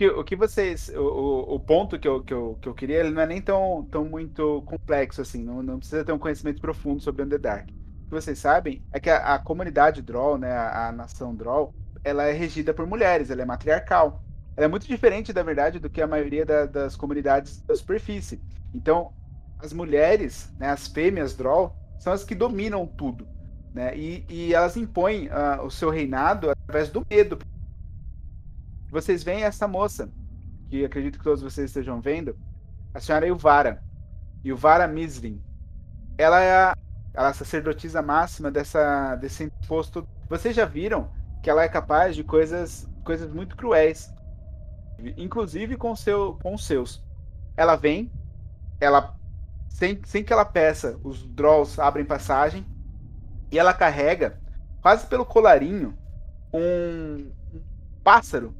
[0.00, 0.88] que, o que vocês.
[0.96, 3.86] O, o, ponto que eu, que, eu, que eu queria, ele não é nem tão,
[3.90, 5.44] tão muito complexo assim.
[5.44, 7.70] Não, não precisa ter um conhecimento profundo sobre Underdark.
[7.70, 11.74] O que vocês sabem é que a, a comunidade Droll, né, a, a nação Droll,
[12.02, 14.24] ela é regida por mulheres, ela é matriarcal.
[14.56, 18.40] Ela é muito diferente, da verdade, do que a maioria da- das comunidades da superfície.
[18.74, 19.12] Então,
[19.58, 23.28] as mulheres, né, as fêmeas Droll, são as que dominam tudo.
[23.74, 23.94] Né?
[23.98, 27.38] E, e elas impõem ah, o seu reinado através do medo.
[28.90, 30.10] Vocês veem essa moça,
[30.68, 32.36] que acredito que todos vocês estejam vendo,
[32.92, 33.82] a senhora Ilvara.
[34.42, 35.40] Ilvara Mislin.
[36.18, 36.76] Ela é a,
[37.14, 40.06] ela é a sacerdotisa máxima dessa, desse imposto.
[40.28, 41.10] Vocês já viram
[41.42, 44.12] que ela é capaz de coisas, coisas muito cruéis.
[45.16, 47.02] Inclusive com, seu, com os seus.
[47.56, 48.10] Ela vem,
[48.80, 49.16] ela
[49.68, 52.66] sem, sem que ela peça, os Drolls abrem passagem
[53.50, 54.38] e ela carrega,
[54.82, 55.96] quase pelo colarinho,
[56.52, 57.30] um
[58.02, 58.54] pássaro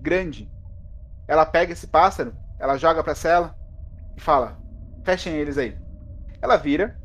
[0.00, 0.50] grande.
[1.28, 3.56] Ela pega esse pássaro, ela joga pra cela
[4.16, 4.58] e fala:
[5.04, 5.76] fechem eles aí.
[6.40, 6.98] Ela vira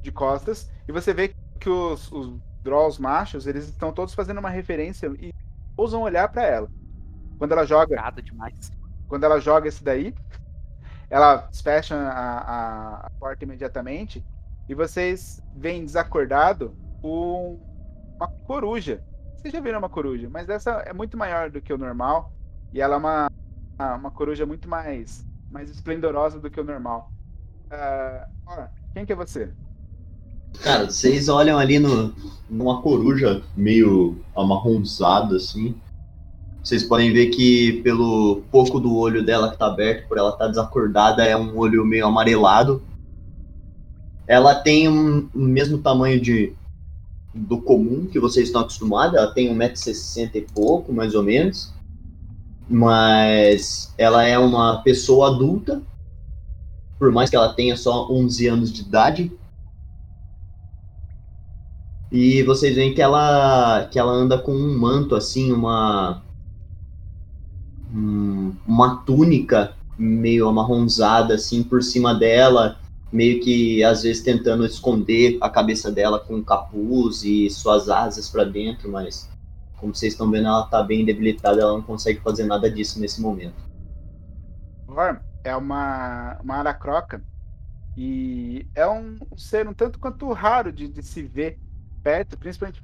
[0.00, 4.50] de costas e você vê que os, os Drolls machos eles estão todos fazendo uma
[4.50, 5.32] referência e
[5.76, 6.68] ousam olhar pra ela.
[7.38, 8.70] Quando ela joga, Nada demais.
[9.08, 10.14] quando ela joga esse daí,
[11.10, 14.24] ela fecha a, a- a porta imediatamente
[14.68, 17.58] e vocês veem desacordado um-
[18.16, 19.02] uma coruja.
[19.44, 22.32] Vocês já viram uma coruja, mas essa é muito maior do que o normal
[22.72, 23.30] e ela é uma,
[23.78, 27.12] uma, coruja muito mais, mais esplendorosa do que o normal.
[27.70, 29.50] Ah, ó, quem que é você?
[30.62, 32.14] Cara, vocês olham ali no,
[32.48, 35.74] numa coruja meio amarronzada, assim.
[36.62, 40.48] Vocês podem ver que pelo pouco do olho dela que tá aberto, por ela estar
[40.48, 42.82] desacordada, é um olho meio amarelado.
[44.26, 46.54] Ela tem um, o mesmo tamanho de
[47.34, 49.16] do comum que vocês estão acostumados.
[49.16, 51.72] Ela tem 1,60m e pouco, mais ou menos.
[52.68, 55.82] Mas ela é uma pessoa adulta.
[56.98, 59.32] Por mais que ela tenha só 11 anos de idade.
[62.10, 66.22] E vocês veem que ela que ela anda com um manto assim, uma
[67.92, 72.78] um- uma túnica meio amarronzada assim por cima dela,
[73.14, 78.42] meio que às vezes tentando esconder a cabeça dela com capuz e suas asas para
[78.42, 79.30] dentro, mas
[79.76, 83.20] como vocês estão vendo, ela tá bem debilitada, ela não consegue fazer nada disso nesse
[83.20, 83.54] momento.
[84.84, 87.22] Vorm é uma, uma aracroca
[87.96, 91.56] e é um ser um tanto quanto raro de, de se ver
[92.02, 92.82] perto, principalmente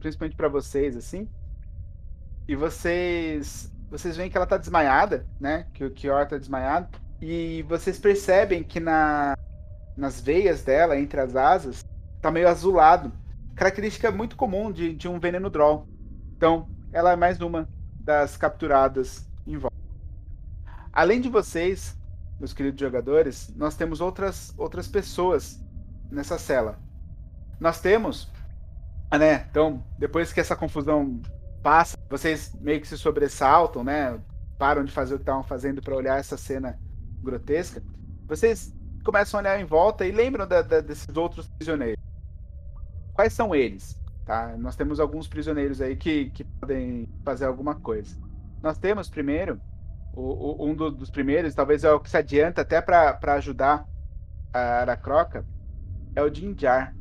[0.00, 1.28] principalmente para vocês assim.
[2.48, 5.66] E vocês vocês veem que ela tá desmaiada, né?
[5.72, 6.88] Que o Kior tá desmaiado
[7.20, 9.35] e vocês percebem que na
[9.96, 11.84] nas veias dela, entre as asas,
[12.20, 13.12] tá meio azulado.
[13.54, 15.88] Característica muito comum de, de um veneno Droll.
[16.36, 17.68] Então, ela é mais uma
[18.00, 19.76] das capturadas em volta.
[20.92, 21.96] Além de vocês,
[22.38, 25.60] meus queridos jogadores, nós temos outras, outras pessoas
[26.10, 26.78] nessa cela.
[27.58, 28.30] Nós temos,
[29.10, 29.46] ah, né?
[29.50, 31.20] Então, depois que essa confusão
[31.62, 34.20] passa, vocês meio que se sobressaltam, né?
[34.58, 36.78] Param de fazer o que estavam fazendo para olhar essa cena
[37.22, 37.82] grotesca.
[38.26, 38.75] Vocês
[39.06, 42.02] começam a olhar em volta e lembram da- da- desses outros prisioneiros.
[43.14, 43.98] Quais são eles?
[44.24, 44.56] Tá?
[44.58, 48.16] Nós temos alguns prisioneiros aí que, que podem fazer alguma coisa.
[48.60, 49.60] Nós temos primeiro
[50.12, 53.86] o, o- um do- dos primeiros, talvez é o que se adianta até pra ajudar
[54.52, 55.46] a Aracroca,
[56.14, 56.94] é o Jinjar.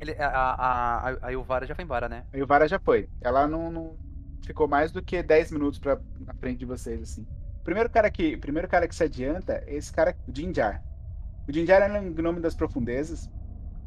[0.00, 2.24] Ele, a, a, a, a Yuvara já foi embora, né?
[2.32, 3.08] A Yuvara já foi.
[3.22, 3.96] Ela não, não
[4.44, 7.22] ficou mais do que 10 minutos pra, na frente de vocês, assim.
[7.60, 10.82] O primeiro cara que, primeiro cara que se adianta é esse cara, o Jinjar.
[11.48, 13.30] O Jinjar é um gnome das profundezas.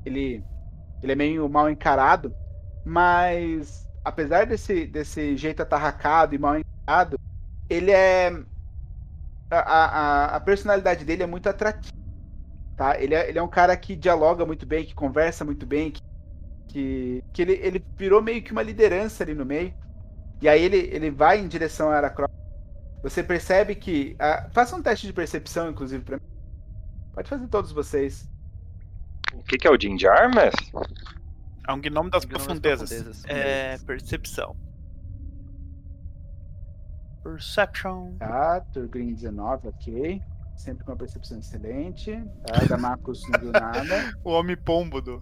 [0.06, 0.44] Ele,
[1.02, 2.34] ele é meio mal encarado,
[2.86, 7.20] mas apesar desse, desse jeito atarracado e mal encarado,
[7.70, 8.32] ele é.
[9.50, 11.96] A, a, a personalidade dele é muito atrativa.
[12.76, 13.02] Tá?
[13.02, 16.02] Ele, é, ele é um cara que dialoga muito bem, que conversa muito bem, que,
[16.68, 19.74] que, que ele, ele virou meio que uma liderança ali no meio.
[20.42, 22.34] E aí ele, ele vai em direção a Aracroft.
[23.02, 24.16] Você percebe que.
[24.20, 26.37] ah, faça um teste de percepção, inclusive, pra mim.
[27.18, 28.30] Pode fazer todos vocês.
[29.34, 30.72] O que, que é o Jinjar, mestre?
[31.68, 32.90] É um gnome das Gnome das profundezas.
[32.92, 33.26] profundezas.
[33.26, 33.76] É.
[33.80, 34.56] Percepção.
[37.24, 38.14] Perception.
[38.20, 40.22] Tá, Turgreen 19, ok.
[40.56, 42.24] Sempre com uma percepção excelente.
[42.46, 44.14] Tá, Damacus não viu nada.
[44.24, 45.20] O homem pombo do.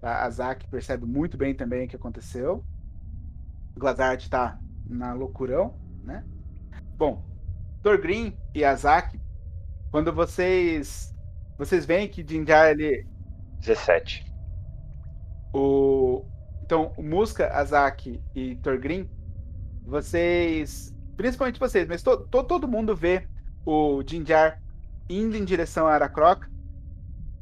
[0.00, 2.64] Tá, Azak percebe muito bem também o que aconteceu.
[3.76, 6.24] Glazart tá na loucurão, né?
[6.96, 7.28] Bom,
[7.82, 9.20] Torgrim e Azak,
[9.90, 11.14] quando vocês
[11.58, 13.06] vocês veem que Jinjar ele
[13.60, 14.24] 17.
[15.52, 16.24] o
[16.62, 19.10] então o Muska, Azak e Torgrim,
[19.84, 23.26] vocês, principalmente vocês, mas to, to- todo mundo vê
[23.66, 24.62] o Jinjar
[25.08, 26.48] indo em direção a Aracroca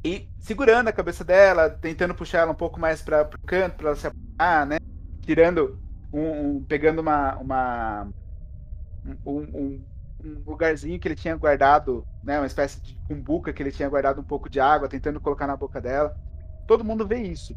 [0.03, 3.89] e segurando a cabeça dela, tentando puxar ela um pouco mais para o canto para
[3.89, 4.79] ela se apoiar, né?
[5.21, 5.79] Tirando
[6.11, 8.09] um, um- pegando uma uma
[9.27, 9.85] um, um-
[10.25, 14.21] um lugarzinho que ele tinha guardado, né, uma espécie de cumbuca que ele tinha guardado
[14.21, 16.15] um pouco de água, tentando colocar na boca dela.
[16.67, 17.57] Todo mundo vê isso.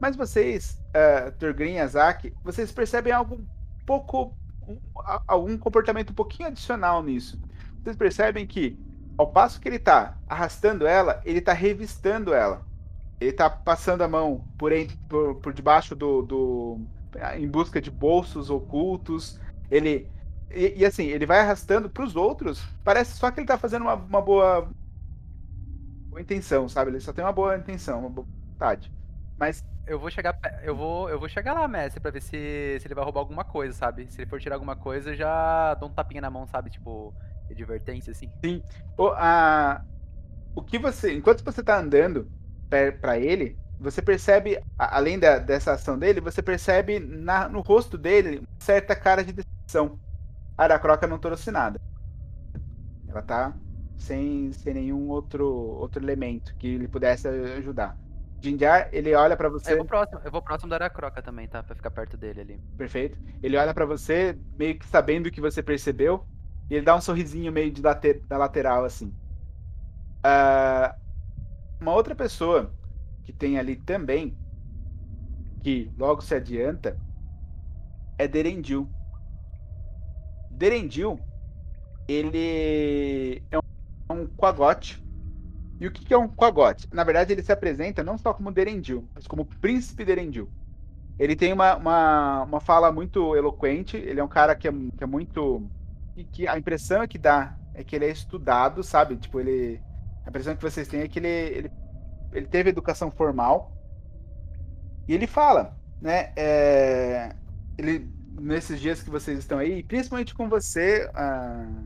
[0.00, 3.44] Mas vocês, uh, Turgrim e Azak, vocês percebem algo
[3.84, 4.36] pouco.
[4.68, 4.78] um-
[5.26, 7.36] algum comportamento um pouquinho adicional nisso.
[7.82, 8.78] Vocês percebem que,
[9.18, 12.62] ao passo que ele tá arrastando ela, ele tá revistando ela.
[13.20, 16.80] Ele tá passando a mão por, en- por, por debaixo do, do.
[17.36, 19.40] em busca de bolsos ocultos.
[19.68, 20.08] Ele.
[20.54, 22.62] E, e assim, ele vai arrastando pros outros.
[22.84, 24.70] Parece só que ele tá fazendo uma, uma boa.
[26.08, 26.90] boa intenção, sabe?
[26.90, 28.92] Ele só tem uma boa intenção, uma boa vontade.
[29.38, 32.86] Mas Eu vou chegar, eu vou, eu vou chegar lá, mestre, pra ver se, se
[32.86, 34.06] ele vai roubar alguma coisa, sabe?
[34.12, 36.70] Se ele for tirar alguma coisa, eu já dou um tapinha na mão, sabe?
[36.70, 37.12] Tipo,
[37.48, 38.32] de advertência, assim.
[38.44, 38.62] Sim.
[38.96, 39.84] O, a,
[40.54, 41.14] o que você.
[41.14, 42.32] Enquanto você tá andando
[43.00, 48.38] pra ele, você percebe, além da- dessa ação dele, você percebe na- no rosto dele
[48.40, 50.00] uma certa cara de decepção.
[50.56, 51.80] A Aracroca não trouxe nada.
[53.08, 53.54] Ela tá
[53.96, 57.96] sem, sem nenhum outro, outro elemento que lhe pudesse ajudar.
[58.40, 59.72] Jinjar, ele olha pra você.
[59.72, 61.62] Eu vou próximo, eu vou próximo da Aracroca também, tá?
[61.62, 62.60] Pra ficar perto dele ali.
[62.76, 63.16] Perfeito.
[63.42, 66.26] Ele olha pra você, meio que sabendo o que você percebeu,
[66.68, 69.14] e ele dá um sorrisinho meio de late- da lateral, assim.
[70.24, 70.96] Ah,
[71.80, 72.72] uma outra pessoa
[73.24, 74.36] que tem ali também,
[75.62, 76.98] que logo se adianta,
[78.18, 78.88] é Derendil.
[80.62, 81.18] Derendil,
[82.06, 83.62] ele é um,
[84.08, 85.02] é um quagote.
[85.80, 86.88] E o que é um quagote?
[86.92, 90.48] Na verdade, ele se apresenta não só como Derendil, mas como Príncipe Derendil.
[91.18, 95.02] Ele tem uma, uma, uma fala muito eloquente, ele é um cara que é, que
[95.02, 95.68] é muito.
[96.30, 99.16] Que a impressão que dá é que ele é estudado, sabe?
[99.16, 99.82] Tipo, ele.
[100.24, 101.72] A impressão que vocês têm é que ele, ele,
[102.32, 103.72] ele teve educação formal.
[105.08, 106.32] E ele fala, né?
[106.36, 107.34] é,
[107.76, 108.08] ele,
[108.42, 111.84] nesses dias que vocês estão aí, principalmente com você, ah,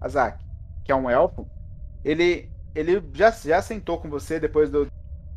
[0.00, 0.44] Azak,
[0.84, 1.50] que é um elfo,
[2.04, 4.88] ele, ele já, já sentou com você depois do-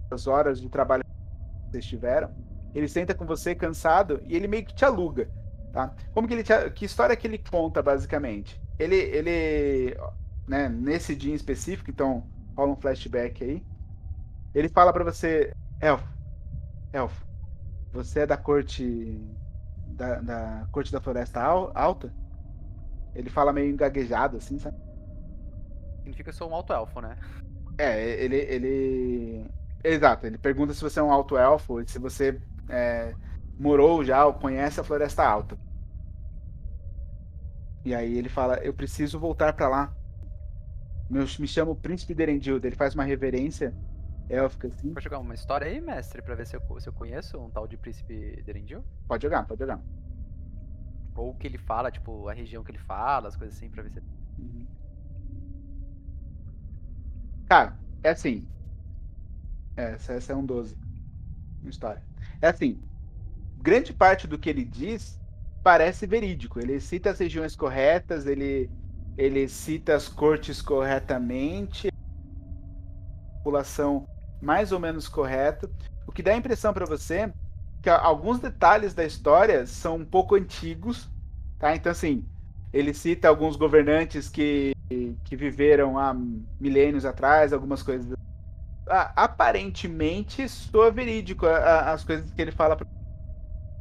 [0.09, 2.35] das horas de trabalho que vocês tiveram.
[2.73, 5.31] Ele senta com você cansado e ele meio que te aluga,
[5.71, 5.95] tá?
[6.13, 8.61] Como que ele te, que história que ele conta basicamente?
[8.79, 9.97] Ele ele,
[10.47, 13.65] né, nesse dia em específico, então rola um flashback aí.
[14.53, 16.07] Ele fala pra você, elfo,
[16.93, 17.25] elfo,
[17.91, 18.83] você é da corte
[20.01, 22.13] da, da corte da floresta Al- alta?
[23.13, 24.77] Ele fala meio engaguejado assim, sabe?
[25.99, 27.17] Significa que eu sou um alto elfo, né?
[27.77, 29.51] É, ele, ele.
[29.83, 32.39] Exato, ele pergunta se você é um alto elfo e se você
[32.69, 33.17] é,
[33.57, 35.57] morou já ou conhece a Floresta Alta.
[37.85, 39.95] E aí ele fala: Eu preciso voltar pra lá.
[41.09, 42.57] Meu, me chamo Príncipe Derendil.
[42.63, 43.75] Ele faz uma reverência
[44.31, 44.93] élfica assim.
[44.93, 47.67] Pode jogar uma história aí, mestre, pra ver se eu, se eu conheço um tal
[47.67, 48.83] de Príncipe Derendil?
[49.07, 49.81] Pode jogar, pode jogar.
[51.15, 53.83] Ou o que ele fala, tipo, a região que ele fala, as coisas assim, pra
[53.83, 53.99] ver se.
[54.39, 54.65] Uhum.
[57.47, 58.47] Cara, é assim.
[59.75, 60.77] É, essa, essa é um 12.
[61.61, 62.01] Uma história.
[62.41, 62.81] É assim.
[63.57, 65.19] Grande parte do que ele diz
[65.63, 66.59] parece verídico.
[66.59, 68.69] Ele cita as regiões corretas, ele,
[69.17, 74.07] ele cita as cortes corretamente, a população
[74.41, 75.69] mais ou menos correta.
[76.07, 77.31] O que dá a impressão para você
[77.81, 81.09] que alguns detalhes da história são um pouco antigos,
[81.57, 81.75] tá?
[81.75, 82.23] Então, assim,
[82.71, 84.73] ele cita alguns governantes que,
[85.23, 86.15] que viveram há
[86.59, 88.15] milênios atrás, algumas coisas.
[88.87, 92.77] Aparentemente, soa verídico as coisas que ele fala.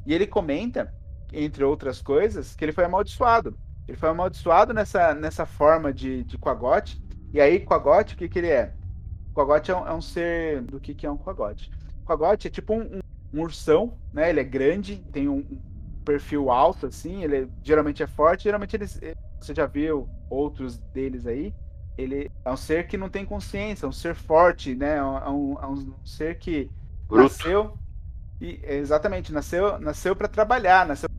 [0.07, 0.95] E ele comenta,
[1.33, 3.55] entre outras coisas, que ele foi amaldiçoado.
[3.87, 7.03] Ele foi amaldiçoado nessa, nessa forma de, de Quagote.
[7.35, 8.73] E aí, Quagote, o que, que ele é?
[9.35, 10.63] Quagote é um, é um ser.
[10.63, 11.71] Do que, que é um Quagote?
[12.05, 13.01] Quagote é tipo um,
[13.33, 14.31] um, ursão, né?
[14.31, 15.45] Ele é grande, tem um,
[16.05, 18.99] perfil alto, assim, ele geralmente é forte, geralmente eles.
[19.03, 21.55] Eh, você já viu outros deles aí.
[21.97, 24.97] Ele é um ser que não tem consciência, é um ser forte, né?
[24.97, 26.71] É um, é um ser que
[27.07, 27.25] Bruto.
[27.25, 27.79] nasceu.
[28.41, 31.11] E, exatamente, nasceu, nasceu para trabalhar, nasceu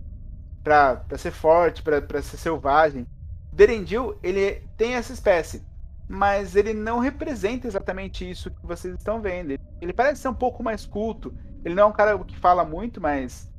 [0.64, 3.06] para ser forte, para ser selvagem.
[3.52, 5.64] O Derendil, ele tem essa espécie,
[6.12, 9.58] mas ele não representa exatamente isso que vocês estão vendo.
[9.80, 11.34] Ele parece ser um pouco mais culto.
[11.64, 13.50] Ele não é um cara que fala muito, mas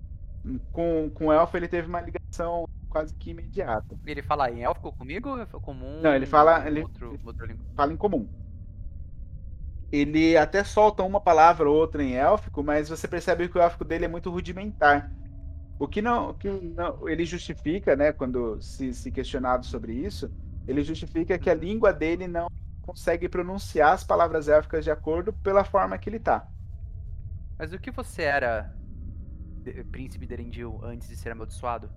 [0.70, 3.96] com, com o elfo ele teve uma ligação quase que imediata.
[4.05, 6.00] Ele fala em élfico comigo ou é comum?
[6.03, 6.66] Não, ele fala.
[6.66, 8.28] Ele, outro, outro ele fala em comum.
[9.90, 13.84] Ele até solta uma palavra ou outra em élfico, mas você percebe que o élfico
[13.84, 15.11] dele é muito rudimentar.
[15.78, 20.30] O que não, que não ele justifica, né, quando se, se questionado sobre isso,
[20.66, 22.48] ele justifica que a língua dele não
[22.82, 26.48] consegue pronunciar as palavras élficas de acordo pela forma que ele tá.
[27.58, 28.74] Mas o que você era
[29.90, 31.88] príncipe Derendil antes de ser amaldiçoado?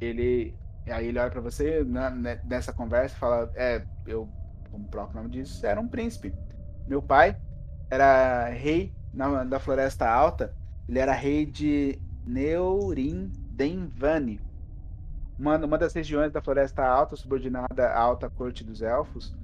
[0.00, 0.54] Ele.
[0.86, 4.28] Aí ele olha pra você na, né, nessa conversa e fala: É, eu,
[4.70, 6.34] como o próprio nome diz, era um príncipe.
[6.86, 7.36] Meu pai
[7.88, 10.54] era rei na, da Floresta Alta.
[10.86, 14.40] Ele era rei de Neurin Denvani,
[15.38, 19.34] uma, uma das regiões da Floresta Alta, subordinada à Alta Corte dos Elfos.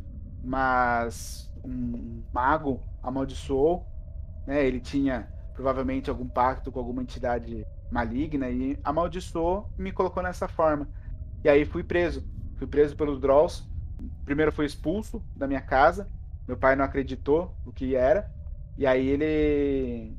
[0.42, 3.86] Mas um mago amaldiçoou.
[4.46, 10.22] Né, ele tinha provavelmente algum pacto com alguma entidade maligna e amaldiçoou e me colocou
[10.22, 10.88] nessa forma.
[11.44, 12.24] E aí fui preso.
[12.56, 13.68] Fui preso pelos Drolls.
[14.24, 16.08] Primeiro fui expulso da minha casa.
[16.46, 18.30] Meu pai não acreditou o que era.
[18.76, 20.16] E aí ele.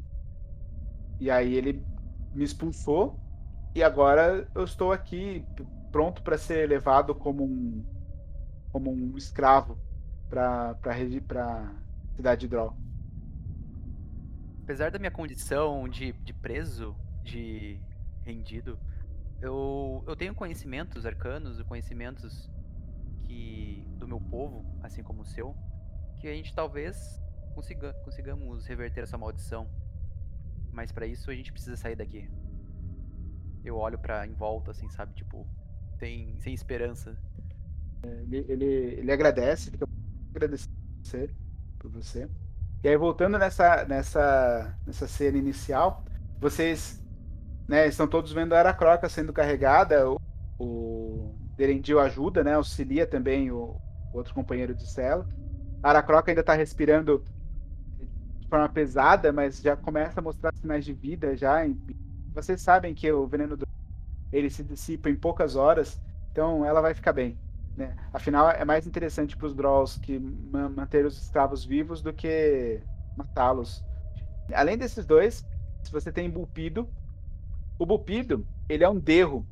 [1.19, 1.83] E aí ele
[2.33, 3.19] me expulsou.
[3.73, 5.45] E agora eu estou aqui
[5.91, 7.83] pronto para ser levado como um
[8.71, 9.77] como um escravo
[10.29, 11.73] para para
[12.15, 12.75] cidade de Droll
[14.71, 17.77] apesar da minha condição de, de preso, de
[18.23, 18.79] rendido,
[19.41, 22.49] eu, eu tenho conhecimentos arcanos conhecimentos
[23.25, 25.53] que do meu povo, assim como o seu,
[26.21, 27.21] que a gente talvez
[27.53, 29.67] consiga, consigamos reverter essa maldição.
[30.71, 32.29] Mas para isso a gente precisa sair daqui.
[33.63, 35.47] Eu olho para em volta, assim, sabe, tipo,
[35.99, 37.15] sem, sem esperança.
[38.03, 39.87] Ele, ele, ele agradece, fica
[40.31, 40.73] agradecido
[41.77, 42.27] por você.
[42.83, 46.03] E aí, voltando nessa, nessa, nessa cena inicial,
[46.39, 47.01] vocês
[47.67, 50.19] né, estão todos vendo a Aracroca sendo carregada, o,
[50.57, 53.75] o Derendil ajuda, né, auxilia também o,
[54.11, 55.27] o outro companheiro de cela.
[55.83, 57.23] A Aracroca ainda está respirando
[58.39, 61.65] de forma pesada, mas já começa a mostrar sinais de vida já.
[62.33, 63.67] Vocês sabem que o veneno do
[64.31, 65.99] ele se dissipa em poucas horas,
[66.31, 67.37] então ela vai ficar bem.
[67.75, 67.95] Né?
[68.13, 72.81] Afinal, é mais interessante para os Drolls que manter os escravos vivos do que
[73.17, 73.83] matá-los.
[74.53, 75.45] Além desses dois,
[75.83, 76.87] se você tem Bupido,
[77.77, 79.45] o Bupido, ele é um derro.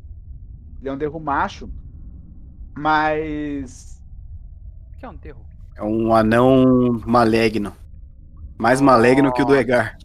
[0.79, 1.69] Ele é um derro macho,
[2.77, 4.01] mas...
[4.93, 5.45] O que é um derro?
[5.75, 7.73] É um anão maligno.
[8.57, 9.33] Mais maligno oh.
[9.33, 9.97] que o do Egar.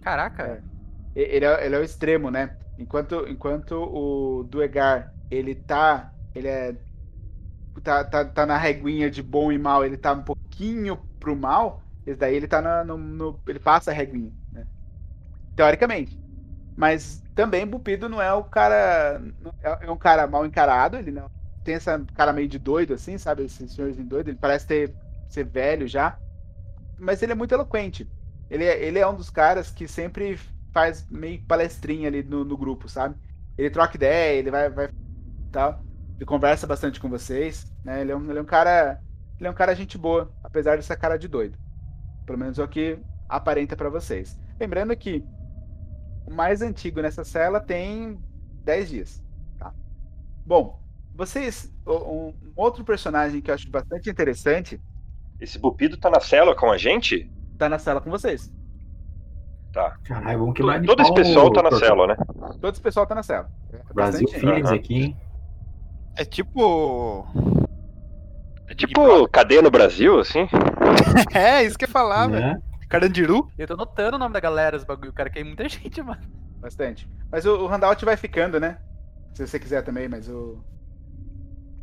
[0.00, 0.42] Caraca!
[0.42, 0.73] É.
[1.14, 2.56] Ele, é, ele é o extremo, né?
[2.78, 6.12] Enquanto, enquanto o Duegar, ele tá.
[6.34, 6.74] Ele é
[7.82, 11.82] tá, tá, tá na reguinha de bom e mal, ele tá um pouquinho pro mal,
[12.06, 14.66] esse daí ele tá no, no, Ele passa a reguinha, né?
[15.56, 16.18] Teoricamente.
[16.76, 19.22] Mas também Bupido não é o cara.
[19.62, 21.30] É, é um cara mal encarado, ele não.
[21.62, 23.44] Tem essa cara meio de doido, assim, sabe?
[23.44, 24.28] Esse senhorzinho doido.
[24.28, 24.94] Ele parece ter,
[25.28, 26.18] ser velho já.
[26.98, 28.10] Mas ele é muito eloquente.
[28.50, 30.38] Ele é, ele é um dos caras que sempre
[30.74, 33.14] faz meio palestrinha ali no, no grupo, sabe?
[33.56, 34.68] Ele troca ideia, ele vai.
[34.68, 34.90] vai
[35.52, 35.80] tal.
[36.16, 38.00] Ele conversa bastante com vocês, né?
[38.00, 39.00] Ele é um, ele é um cara.
[39.38, 41.56] Ele é um cara gente boa, apesar dessa cara de doido.
[42.26, 42.98] Pelo menos é o que
[43.28, 44.38] aparenta para vocês.
[44.58, 45.24] Lembrando que
[46.26, 48.18] o mais antigo nessa cela tem
[48.64, 49.24] 10 dias.
[49.58, 49.72] Tá?
[50.44, 50.80] Bom,
[51.14, 51.72] vocês.
[51.86, 54.80] Um, um, outro personagem que eu acho bastante interessante.
[55.40, 57.30] Esse Bupido tá na cela com a gente?
[57.58, 58.52] Tá na cela com vocês.
[59.74, 59.96] Tá.
[60.04, 62.16] Caralho, vamos quebrar de Todo esse pessoal tá na cela, né?
[62.60, 63.50] Todo esse pessoal tá na cela.
[63.72, 64.28] É Brasil.
[64.28, 64.76] Feelings Aham.
[64.76, 65.16] aqui, hein?
[66.16, 67.26] É tipo.
[68.68, 70.46] É Tipo, cadeia no Brasil, assim?
[71.34, 72.40] É, isso que eu ia falar, velho.
[72.40, 72.62] Né?
[72.88, 73.50] Carandiru.
[73.58, 76.22] Eu tô notando o nome da galera, os bagulho, cara, que é muita gente, mano.
[76.60, 77.08] Bastante.
[77.30, 78.78] Mas o, o handout vai ficando, né?
[79.34, 80.64] Se você quiser também, mas o.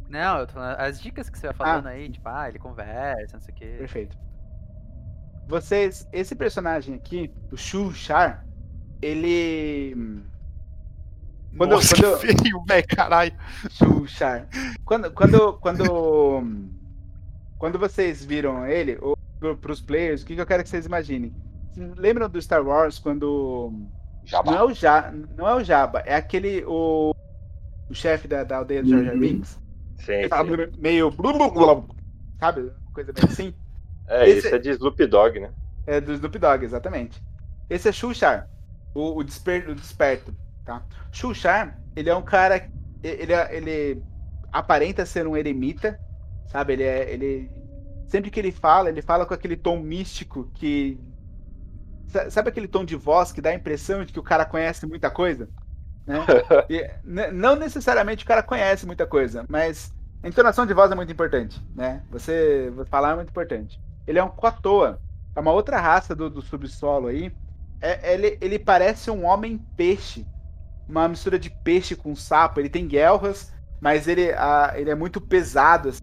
[0.07, 3.33] Não, eu tô falando, as dicas que você vai falando aí, tipo, ah, ele conversa,
[3.33, 3.75] não sei o quê.
[3.79, 4.17] Perfeito.
[5.51, 6.07] Vocês.
[6.13, 8.45] Esse personagem aqui, o Shu Char,
[9.01, 10.23] ele.
[11.57, 13.33] Quando, Nossa, quando, que feio, velho, caralho.
[13.69, 14.47] Shu Char.
[14.85, 16.43] Quando, quando, quando,
[17.57, 20.85] quando vocês viram ele, ou pro, pros players, o que, que eu quero que vocês
[20.85, 21.35] imaginem?
[21.73, 23.73] Vocês Lembram do Star Wars quando.
[24.23, 24.51] Jabba.
[24.51, 26.63] Não é o, ja, não é o Jabba, é aquele.
[26.65, 27.13] O,
[27.89, 29.19] o chefe da, da aldeia do Jar Uhum.
[29.97, 30.23] Sim,
[30.63, 30.77] sim.
[30.77, 31.11] meio.
[32.39, 32.61] Sabe?
[32.61, 33.53] Uma Coisa meio assim.
[34.11, 35.51] É, Esse- isso é de Snoop Dogg, né?
[35.85, 37.21] É do Snoop Dogg, exatamente.
[37.69, 38.49] Esse é Xuxar,
[38.93, 40.35] o, o, desper, o desperto,
[40.65, 40.85] tá?
[41.11, 42.69] Xuxar, ele é um cara,
[43.03, 44.03] ele, é- ele
[44.51, 45.99] aparenta ser um eremita,
[46.47, 46.73] sabe?
[46.73, 47.51] Ele é, ele
[48.07, 50.99] sempre que ele fala, ele fala com aquele tom místico que
[52.07, 54.85] sa- sabe aquele tom de voz que dá a impressão de que o cara conhece
[54.85, 55.49] muita coisa,
[56.05, 56.27] né?
[56.69, 59.93] E, n- não necessariamente o cara conhece muita coisa, mas
[60.23, 62.03] a entonação de voz é muito importante, né?
[62.11, 63.79] Você falar é muito importante.
[64.07, 64.99] Ele é um Kotoa,
[65.35, 67.31] é uma outra raça do, do subsolo aí.
[67.79, 70.25] É, ele, ele parece um homem-peixe.
[70.87, 72.59] Uma mistura de peixe com sapo.
[72.59, 75.89] Ele tem guelras, mas ele, a, ele é muito pesado.
[75.89, 76.01] Assim,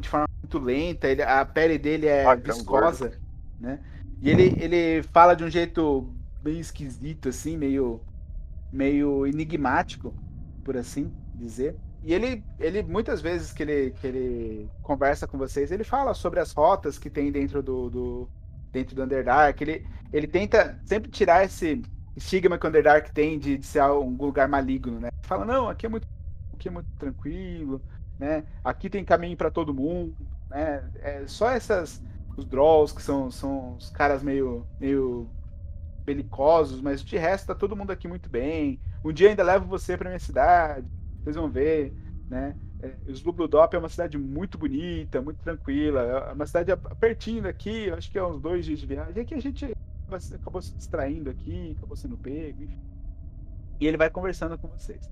[0.00, 1.08] de forma muito lenta.
[1.08, 3.12] Ele, a pele dele é Ah, é viscosa.
[3.60, 3.80] Né?
[4.22, 6.12] E ele, ele fala de um jeito
[6.42, 8.00] bem esquisito, assim, meio,
[8.72, 10.14] meio enigmático,
[10.64, 11.76] por assim dizer.
[12.08, 16.40] E ele, ele muitas vezes que ele, que ele conversa com vocês, ele fala sobre
[16.40, 18.28] as rotas que tem dentro do, do
[18.72, 19.60] dentro do Underdark.
[19.60, 21.82] Ele, ele tenta sempre tirar esse
[22.16, 25.10] estigma que o Underdark tem de, de ser um lugar maligno, né?
[25.20, 26.08] Fala, não, aqui é muito,
[26.54, 27.78] aqui é muito tranquilo,
[28.18, 28.42] né?
[28.64, 30.16] Aqui tem caminho para todo mundo,
[30.48, 30.90] né?
[31.02, 32.02] É só essas
[32.38, 35.28] os Drolls que são, são os caras meio meio
[36.06, 38.80] belicosos, mas de resto tá todo mundo aqui muito bem.
[39.04, 40.88] Um dia ainda levo você para minha cidade,
[41.22, 41.92] vocês vão ver,
[42.28, 42.56] né?
[42.80, 48.10] É, Slubludop é uma cidade muito bonita, muito tranquila, é uma cidade pertinho daqui, acho
[48.10, 49.20] que é uns dois dias de viagem.
[49.22, 49.76] Aqui a gente
[50.34, 52.80] acabou se distraindo aqui, acabou sendo pego, enfim.
[53.80, 55.10] E ele vai conversando com vocês.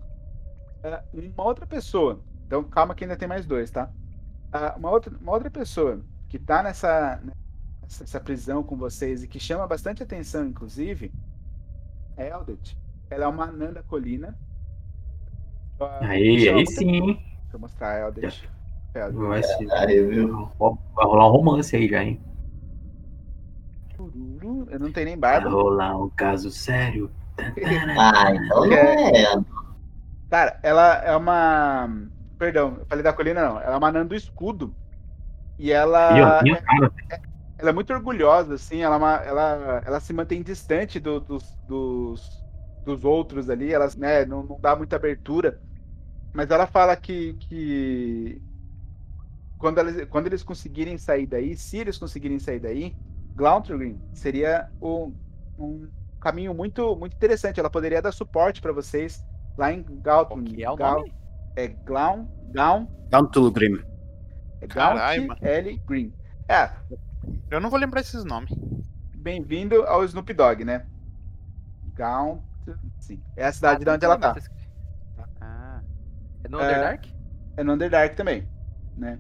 [0.83, 3.91] Ah, uma outra pessoa, então calma que ainda tem mais dois, tá?
[4.53, 7.21] Ah, uma, outra, uma outra pessoa que tá nessa,
[7.83, 11.13] nessa, prisão com vocês e que chama bastante atenção, inclusive,
[12.17, 12.79] é Eldred.
[13.11, 14.37] Ela é uma anã da colina.
[16.01, 17.21] Aí, aí sim, hein?
[17.45, 18.51] Deixa eu mostrar a Eldred.
[18.95, 19.29] Eldred.
[19.29, 20.51] Vai, ser, Caralho, viu?
[20.59, 22.21] vai rolar um romance aí já, hein?
[24.71, 25.51] Eu não tenho nem Vai barba.
[25.51, 27.11] rolar um caso sério.
[27.99, 29.35] Ah, então é.
[30.29, 31.89] Cara, ela é uma.
[32.39, 33.61] Perdão, eu falei da colina, não.
[33.61, 34.77] Ela é uma anã do escudo.
[35.59, 36.43] E ela.
[36.43, 36.91] Minha cara.
[37.59, 41.59] ela é muito orgulhosa, assim, ela, é uma- ela, ela se mantém distante do- dos,
[41.63, 42.45] dos,
[42.85, 45.61] dos outros ali, ela né, não, não dá muita abertura.
[46.37, 48.43] Mas ela fala que, que
[49.57, 52.95] quando, eles, quando eles conseguirem sair daí, se eles conseguirem sair daí,
[53.35, 55.15] Glauntringrim seria um,
[55.59, 55.89] um
[56.21, 57.59] caminho muito, muito interessante.
[57.59, 59.25] Ela poderia dar suporte para vocês
[59.57, 61.15] lá em que é nome?
[61.57, 62.87] É Glaun, Gaun,
[63.51, 63.83] Grim.
[64.61, 64.99] é Gaunt
[65.41, 65.83] L.
[65.87, 66.13] Green.
[66.51, 66.71] É,
[67.51, 68.53] Eu não vou lembrar esses nomes.
[69.15, 70.85] Bem-vindo ao Snoop Dogg, né?
[71.95, 72.43] Gaunt.
[72.99, 73.23] Sim.
[73.35, 74.37] É a cidade de Ah, onde ela tá.
[74.37, 74.56] Ah.
[76.47, 76.65] É no É.
[76.65, 77.13] Underdark?
[77.57, 78.49] É no Underdark também,
[78.97, 79.19] né?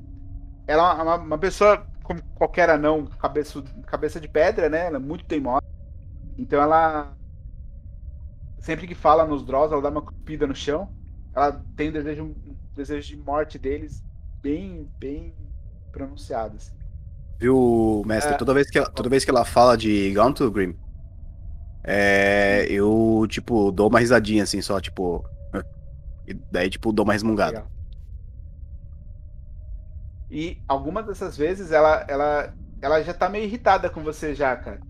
[0.66, 4.86] Ela é uma, uma pessoa como qualquer anão, cabeça, cabeça de pedra, né?
[4.86, 5.66] Ela é muito teimosa.
[6.38, 7.12] Então ela.
[8.60, 10.88] Sempre que fala nos Draws, ela dá uma cuspida no chão.
[11.34, 14.02] Ela tem um desejo, um desejo de morte deles
[14.40, 15.34] bem, bem
[15.92, 16.56] pronunciado.
[16.56, 16.72] assim.
[17.38, 18.34] Viu, mestre?
[18.34, 18.36] É.
[18.36, 20.76] Toda, vez que ela, toda vez que ela fala de Gone to Grim,
[21.84, 25.24] é, eu, tipo, dou uma risadinha assim, só, tipo.
[26.26, 27.58] E daí, tipo, dou uma resmungada.
[27.58, 27.76] Legal.
[30.30, 34.80] E algumas dessas vezes ela, ela, ela já tá meio irritada com você já, cara.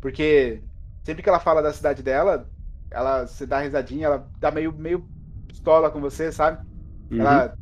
[0.00, 0.62] Porque
[1.04, 2.48] sempre que ela fala da cidade dela,
[2.90, 5.06] ela se dá risadinha, ela dá meio, meio
[5.46, 6.66] pistola com você, sabe?
[7.10, 7.20] Uhum.
[7.20, 7.56] Ela,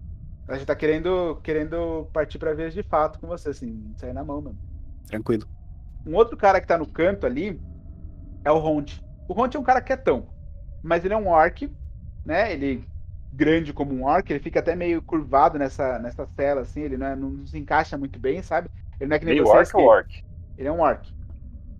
[0.47, 4.24] ela já tá querendo, querendo partir pra vez de fato com você, assim, sair na
[4.24, 4.59] mão, mano.
[5.07, 5.47] Tranquilo.
[6.07, 7.61] Um outro cara que tá no canto ali
[8.45, 9.03] é o Ront.
[9.29, 10.29] O Ront é um cara quietão,
[10.83, 11.68] mas ele é um orc,
[12.24, 12.53] né?
[12.53, 12.87] Ele
[13.37, 17.07] grande como um orc, ele fica até meio curvado nessa, nessa cela, assim, ele não,
[17.07, 18.70] é- não se encaixa muito bem, sabe?
[19.01, 20.24] Ele não é que nem Meio vocês orc ou que- orc?
[20.59, 21.09] Ele é um orc.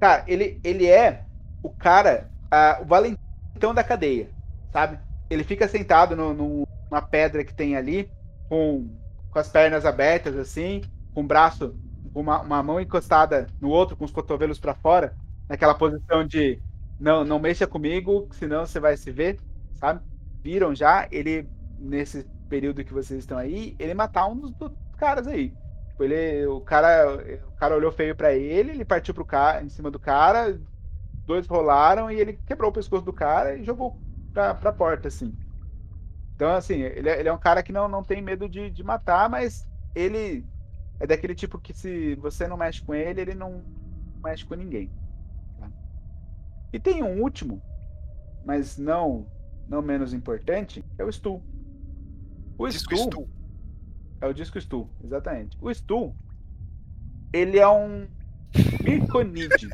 [0.01, 1.25] Cara, ele, ele é
[1.63, 4.31] o cara, ah, o valentão da cadeia,
[4.73, 4.99] sabe?
[5.31, 8.11] Ele fica sentado no, no- numa pedra que tem ali,
[8.49, 8.89] com,
[9.31, 10.83] com as pernas abertas, assim,
[11.15, 11.75] com o braço,
[12.13, 15.17] com uma, uma mão encostada no outro, com os cotovelos pra fora,
[15.49, 16.63] naquela posição de
[16.99, 19.39] não, não mexa comigo, senão você vai se ver,
[19.75, 20.01] sabe?
[20.47, 21.09] Viram já?
[21.11, 25.51] Ele, nesse período que vocês estão aí, ele matar um dos, dos caras aí.
[25.89, 27.17] Tipo, Ele, o cara,
[27.49, 30.61] o cara olhou feio pra ele, ele partiu pro cara, em cima do cara,
[31.27, 34.01] dois rolaram e ele quebrou o pescoço do cara e jogou
[34.33, 35.37] pra, pra porta, assim.
[36.35, 38.85] Então, assim, ele, é- ele é um cara que não, não tem medo de, de
[38.85, 40.47] matar, mas ele
[41.01, 43.65] é daquele tipo que se você não mexe com ele, ele não
[44.23, 44.95] mexe com ninguém.
[45.59, 45.73] tá?
[46.73, 47.63] E tem um último,
[48.45, 49.31] mas não
[49.69, 51.43] não menos importante, é o Stu.
[52.59, 53.29] O Disco Stu, Stu.
[54.21, 55.59] é o disco Stu, exatamente.
[55.61, 56.15] O Stu,
[57.33, 58.09] ele é um
[58.83, 59.69] Mirconide.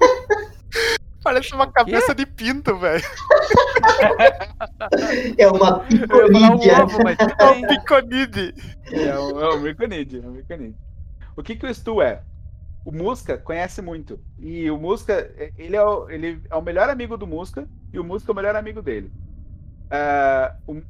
[1.22, 3.04] Parece uma cabeça de pinto, velho.
[5.36, 8.54] É uma um ovo, mas É um piconide.
[8.92, 10.74] É um, é um é um.
[11.36, 12.22] O que, que o Stu é?
[12.88, 14.24] O Musca conhece muito.
[14.38, 17.98] E o Musca, é- ele é o, ele é o melhor amigo do Musca e
[17.98, 19.14] o Musca é o melhor amigo dele.
[19.90, 20.82] Ah, o,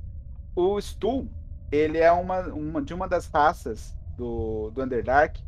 [0.76, 1.30] o Stu,
[1.70, 5.42] ele é uma, uma- de uma das raças do, do Underdark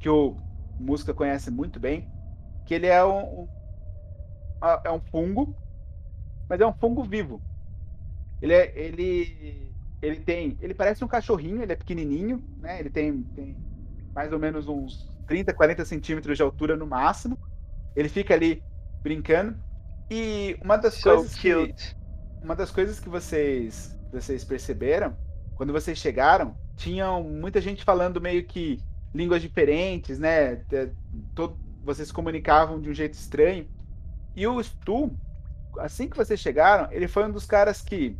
[0.00, 0.42] que o
[0.78, 2.10] Musca conhece muito bem,
[2.64, 3.50] que ele é um, um-
[4.60, 5.56] a- é um fungo,
[6.48, 7.44] mas é um fungo vivo.
[8.40, 12.80] Ele é, ele ele tem, ele parece um cachorrinho, ele é pequenininho, né?
[12.80, 13.60] Ele tem, tem
[14.14, 17.38] mais ou menos uns 30, 40 centímetros de altura no máximo.
[17.96, 18.62] Ele fica ali
[19.02, 19.56] brincando.
[20.10, 21.96] E uma das So coisas que, cute.
[22.42, 25.16] uma das coisas que vocês vocês perceberam
[25.56, 28.80] quando vocês chegaram, tinham muita gente falando meio que
[29.14, 30.56] línguas diferentes, né?
[30.56, 30.92] Te-
[31.34, 33.68] todo- vocês comunicavam de um jeito estranho.
[34.36, 35.18] E o Stu,
[35.78, 38.16] assim que vocês chegaram, ele foi um dos caras que,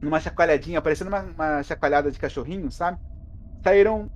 [0.00, 2.98] numa chacoalhadinha, parecendo uma, uma chacoalhada de cachorrinho, sabe?
[3.62, 4.10] Saíram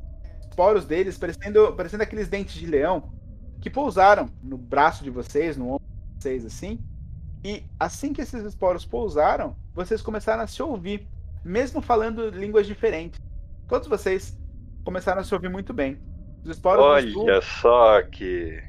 [0.52, 3.12] poros deles, parecendo, parecendo aqueles dentes de leão,
[3.60, 6.78] que pousaram no braço de vocês, no ombro de vocês, assim.
[7.44, 11.08] E assim que esses esporos pousaram, vocês começaram a se ouvir,
[11.44, 13.20] mesmo falando línguas diferentes.
[13.68, 14.38] Todos vocês
[14.84, 15.98] começaram a se ouvir muito bem.
[16.44, 18.62] Os esporos Olha só que,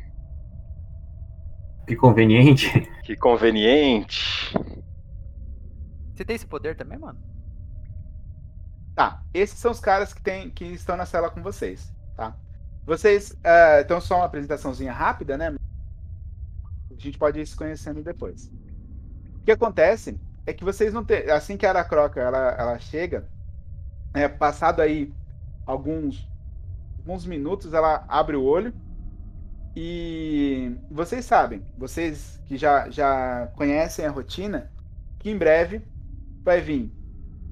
[1.87, 2.67] Que conveniente.
[3.03, 4.53] que conveniente.
[6.13, 7.19] Você tem esse poder também, mano?
[8.95, 12.35] Tá, esses são os caras que, tem, que estão na cela com vocês, tá?
[12.85, 15.55] Vocês, ah, então só uma apresentaçãozinha rápida, né?
[16.91, 18.51] A gente pode ir se conhecendo depois.
[19.35, 23.27] O que acontece é que vocês não têm, assim que a Aracroca ela, ela chega,
[24.13, 25.11] é, passado aí
[25.65, 26.29] alguns,
[26.99, 28.73] alguns minutos, ela abre o olho
[29.75, 34.71] e vocês sabem, vocês que já, já conhecem a rotina,
[35.17, 35.81] que em breve
[36.43, 36.91] vai vir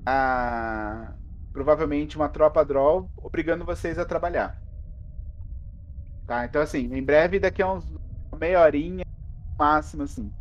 [0.05, 1.13] a
[1.53, 4.61] provavelmente uma tropa Droll obrigando vocês a trabalhar.
[6.25, 6.45] Tá?
[6.45, 7.85] Então, assim, em breve, daqui a uns
[8.39, 9.05] meia horinha,
[9.57, 10.31] máximo, assim.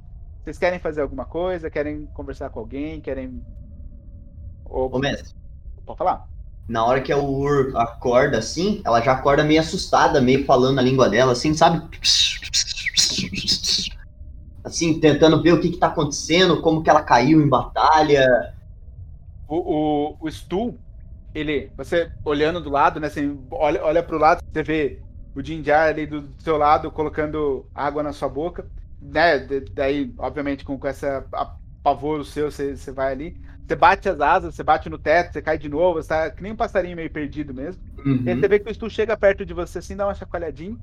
[0.43, 1.71] Vocês querem fazer alguma coisa?
[1.71, 3.01] Querem conversar com alguém?
[3.01, 3.45] Querem.
[4.65, 4.95] Ou...
[4.95, 5.35] Ô, mestre,
[5.85, 6.31] Pode falar?
[6.71, 10.83] na hora que a Ur acorda assim, ela já acorda meio assustada, meio falando a
[10.83, 11.83] língua dela, assim, sabe?
[14.63, 18.55] Assim, tentando ver o que que tá acontecendo, como que ela caiu em batalha.
[19.49, 20.79] O, o, o Stu,
[21.35, 21.71] ele.
[21.77, 23.07] Você olhando do lado, né?
[23.09, 25.03] Assim, olha, olha pro lado, você vê
[25.35, 28.67] o Jinjar ali do seu lado colocando água na sua boca.
[29.01, 29.39] Né?
[29.73, 33.37] Daí, obviamente, com, com essa apavoro seu, você, você vai ali.
[33.67, 36.43] Você bate as asas, você bate no teto, você cai de novo, você tá que
[36.43, 37.83] nem um passarinho meio perdido mesmo.
[38.05, 38.23] Uhum.
[38.27, 40.77] E aí você vê que o Stu chega perto de você assim, dá uma chacoalhadinha,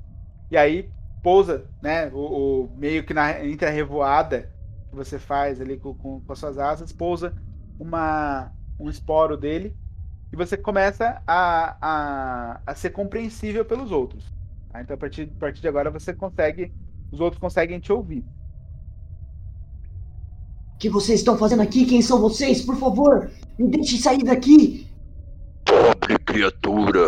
[0.50, 0.90] e aí
[1.22, 2.08] pousa, né?
[2.12, 4.50] O, o- meio que na, entre a revoada
[4.90, 7.34] que você faz ali com, com, com as suas asas, pousa
[7.78, 9.76] uma, um esporo dele,
[10.32, 14.24] e você começa a, a, a ser compreensível pelos outros.
[14.72, 14.80] tá?
[14.82, 16.72] Então a partir, a partir de agora você consegue.
[17.10, 18.22] Os outros conseguem te ouvir.
[20.74, 21.86] O que vocês estão fazendo aqui?
[21.86, 22.62] Quem são vocês?
[22.62, 24.86] Por favor, me deixem sair daqui.
[25.64, 27.00] Pobre criatura.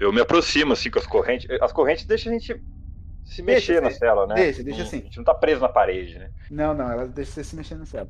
[0.00, 1.48] Eu me aproximo assim com as correntes.
[1.60, 2.54] As correntes deixam a gente
[3.24, 3.98] se Deixa, mexer na deixa.
[3.98, 4.34] cela, né?
[4.34, 4.98] Deixa, deixa Não- assim.
[4.98, 6.30] A gente não tá preso na parede, né?
[6.50, 8.08] Não, não, ela deixa você se mexer no céu.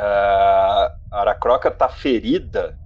[0.00, 2.78] Ah, a Aracroca tá ferida?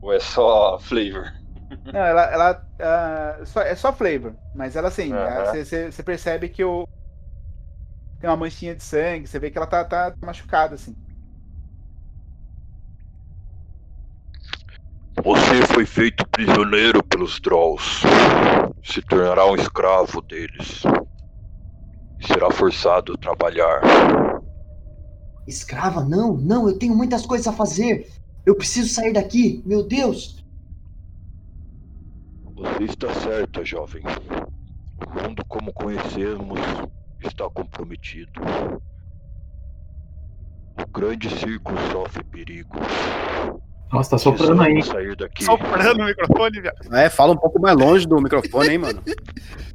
[0.00, 1.32] Ou é só flavor?
[1.84, 5.10] Não, ela, ela ah, só- é só flavor, mas ela assim,
[5.90, 6.84] você percebe que o
[8.18, 10.94] tem uma manchinha de sangue, você vê que ela tá, tá machucada assim.
[15.22, 18.00] Você foi feito prisioneiro pelos Drolls.
[18.82, 20.82] Se tornará um escravo deles.
[22.26, 23.80] será forçado a trabalhar.
[25.50, 26.04] Escrava?
[26.04, 28.08] Não, não, eu tenho muitas coisas a fazer.
[28.46, 30.42] Eu preciso sair daqui, meu Deus.
[32.54, 34.02] Você está certa, jovem.
[35.06, 36.60] O mundo como conhecemos
[37.24, 38.40] está comprometido.
[40.78, 42.76] O grande círculo sofre perigo.
[43.92, 44.82] Nossa, tá soprando aí.
[44.82, 45.44] Sair daqui.
[45.44, 46.94] Soprando o microfone, viado.
[46.94, 49.02] É, fala um pouco mais longe do microfone, hein, mano.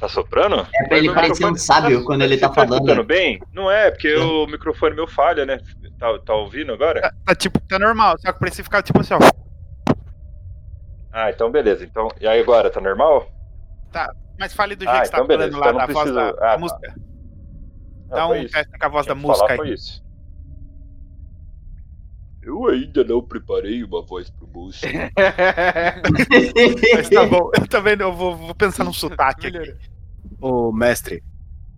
[0.00, 0.66] Tá soprando?
[0.74, 2.72] É pra ele parecer um sábio quando ele tá Tá falando.
[2.74, 3.38] escutando bem?
[3.52, 5.58] Não é, porque o microfone meu falha, né?
[5.98, 7.12] Tá, tá ouvindo agora?
[7.26, 9.18] Tá tipo, tá normal, só que precisa ficar tipo assim, ó.
[11.12, 11.84] Ah, então beleza.
[11.84, 13.30] Então, e aí agora, tá normal?
[13.92, 15.86] Tá, mas fale do jeito Ah, que você então tá beleza, falando lá então da
[15.86, 16.58] não voz da, ah, tá.
[16.58, 16.94] música.
[18.10, 19.56] Ah, Dá um teste com a voz da música falar, aí.
[19.58, 20.02] Foi isso.
[22.42, 24.80] Eu ainda não preparei uma voz pro moço.
[26.94, 29.76] Mas tá bom, eu também não, vou, vou pensar num sotaque aqui.
[30.40, 31.22] Ô, mestre,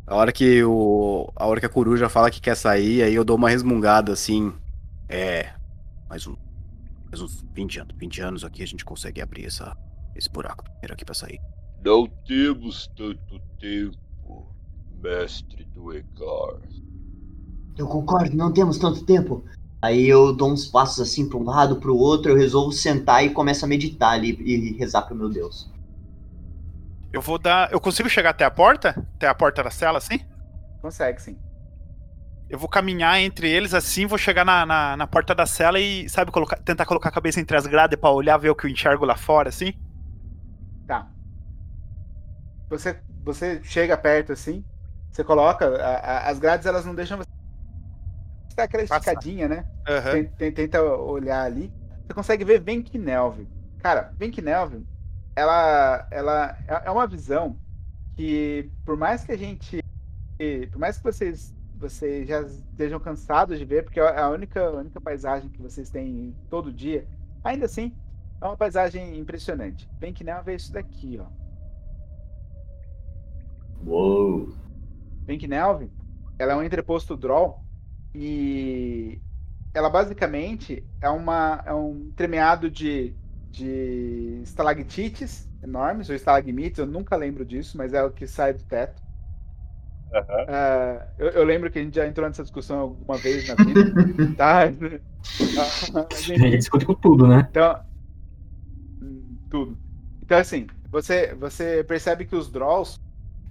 [0.07, 1.33] a hora que o.
[1.35, 4.53] A hora que a coruja fala que quer sair, aí eu dou uma resmungada assim.
[5.09, 5.53] É.
[6.09, 6.37] Mais um.
[7.07, 7.97] Mais uns 20 anos.
[7.99, 9.77] 20 anos aqui a gente consegue abrir essa,
[10.15, 11.41] esse buraco primeiro aqui pra sair.
[11.85, 14.47] Não temos tanto tempo,
[15.03, 16.61] mestre do Egar.
[17.77, 19.43] Eu concordo, não temos tanto tempo.
[19.81, 23.31] Aí eu dou uns passos assim pra um lado, pro outro, eu resolvo sentar e
[23.31, 25.72] começo a meditar ali e rezar pro meu Deus.
[27.13, 27.71] Eu vou dar.
[27.73, 28.91] Eu consigo chegar até a porta?
[29.17, 30.21] Até a porta da cela, assim?
[30.81, 31.39] Consegue, sim.
[32.49, 36.07] Eu vou caminhar entre eles assim, vou chegar na, na, na porta da cela e,
[36.09, 38.71] sabe, colocar, tentar colocar a cabeça entre as grades pra olhar, ver o que eu
[38.71, 39.73] enxergo lá fora, assim?
[40.87, 41.07] Tá.
[42.69, 44.65] Você, você chega perto assim,
[45.11, 45.67] você coloca.
[45.67, 47.29] a- a- as grades elas não deixam você.
[48.49, 49.65] Você dá aquela esticadinha, né?
[49.89, 50.13] Aham.
[50.13, 51.73] Ten- ten- Tenta olhar ali.
[52.07, 53.47] Você consegue ver Venkinelv.
[53.79, 54.83] Cara, Venkinelv,
[55.35, 57.57] ela, ela é é uma visão
[58.15, 59.83] que, por mais que a gente.
[60.71, 64.73] Por mais que vocês, vocês já estejam cansados de ver, porque é a única, a
[64.73, 67.07] única paisagem que vocês têm todo dia,
[67.45, 67.95] ainda assim,
[68.41, 69.89] é uma paisagem impressionante.
[70.01, 71.27] Venkinelv é isso daqui, ó.
[73.87, 74.53] Uou.
[75.25, 75.89] Venkinelv,
[76.39, 77.65] ela é um entreposto draw
[78.13, 79.21] e
[79.73, 83.15] ela basicamente é uma é um entremeado de
[83.53, 88.65] de estalactites enormes ou estalagmites, eu nunca lembro disso, mas é o que sai do
[88.65, 89.01] teto.
[90.49, 93.93] Ah, eu, eu lembro que a gente já entrou nessa discussão alguma vez na vida,
[94.37, 94.65] tá?
[94.65, 97.47] A gente discute com tudo, né?
[97.51, 97.81] Então,
[99.49, 99.79] tudo.
[100.23, 102.99] Então, assim, você, você percebe que os Drolls,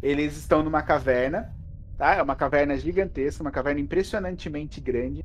[0.01, 1.51] eles estão numa caverna,
[1.97, 2.15] tá?
[2.15, 5.23] É uma caverna gigantesca, uma caverna impressionantemente grande.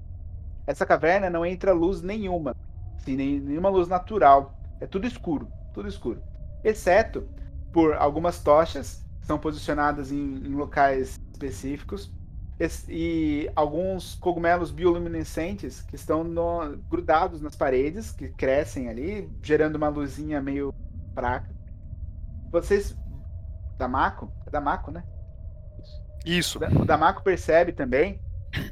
[0.66, 2.56] Essa caverna não entra luz nenhuma,
[2.96, 4.55] assim, nem, nenhuma luz natural.
[4.80, 6.22] É tudo escuro, tudo escuro.
[6.64, 7.28] Exceto
[7.72, 12.12] por algumas tochas que são posicionadas em, em locais específicos
[12.58, 19.76] es- e alguns cogumelos bioluminescentes que estão no- grudados nas paredes, que crescem ali, gerando
[19.76, 20.74] uma luzinha meio
[21.14, 21.54] fraca.
[22.50, 22.96] Vocês.
[23.78, 24.32] Damaco?
[24.46, 25.04] É Damaco, né?
[26.24, 26.56] Isso.
[26.58, 28.20] O Da- O Damaco percebe também,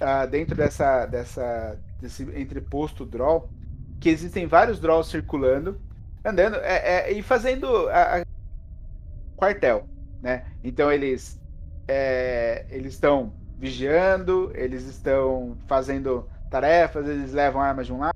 [0.00, 3.50] ah, dentro dessa, dessa, desse entreposto draw,
[4.00, 5.78] que existem vários draws circulando,
[6.24, 8.24] andando é, é, e fazendo a- a-
[9.36, 9.88] quartel,
[10.22, 10.46] né?
[10.62, 11.40] Então eles
[11.88, 18.14] é, eles estão vigiando, eles estão fazendo tarefas, eles levam armas de um lado,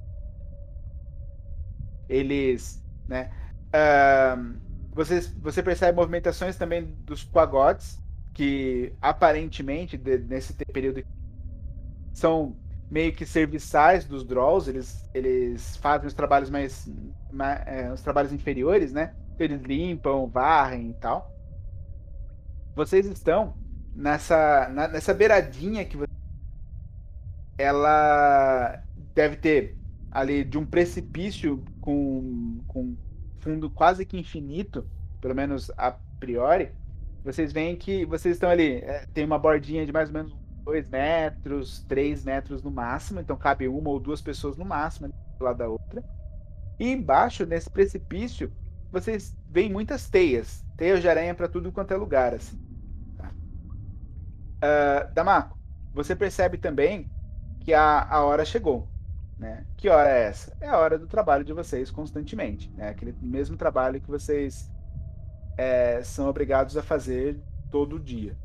[2.08, 3.30] eles, né?
[3.72, 4.56] ahn,
[4.94, 7.98] vocês, você percebe movimentações também dos quagotes,
[8.34, 11.02] que aparentemente de- nesse período
[12.12, 12.56] são
[12.90, 16.90] meio que serviçais dos draws, eles, eles fazem os trabalhos mais,
[17.32, 19.14] ma- é, os trabalhos inferiores, né?
[19.38, 21.30] Eles limpam, varrem e tal.
[22.74, 23.54] Vocês estão
[23.94, 26.04] nessa na- nessa beiradinha que vo-
[27.56, 28.82] ela
[29.14, 29.76] deve ter
[30.10, 32.96] ali de um precipício com, com
[33.40, 34.86] fundo quase que infinito,
[35.20, 36.70] pelo menos a priori.
[37.24, 40.36] Vocês veem que vocês estão ali, é, tem uma bordinha de mais ou menos
[40.68, 45.08] 2 metros, 3 metros no máximo, então cabe uma ou duas pessoas no máximo
[45.38, 46.04] do lado da outra.
[46.78, 48.52] E embaixo, nesse precipício,
[48.92, 52.60] vocês veem muitas teias, teias de aranha para tudo quanto é lugar, assim.
[53.16, 53.32] tá?
[54.60, 55.58] Ah, Damaco,
[55.94, 57.10] você percebe também
[57.60, 58.86] que a, a hora chegou.
[59.38, 59.64] Né?
[59.76, 60.54] Que hora é essa?
[60.60, 62.70] É a hora do trabalho de vocês constantemente.
[62.72, 62.90] Né?
[62.90, 64.70] Aquele mesmo trabalho que vocês
[65.56, 67.40] é, são obrigados a fazer
[67.70, 68.36] todo dia.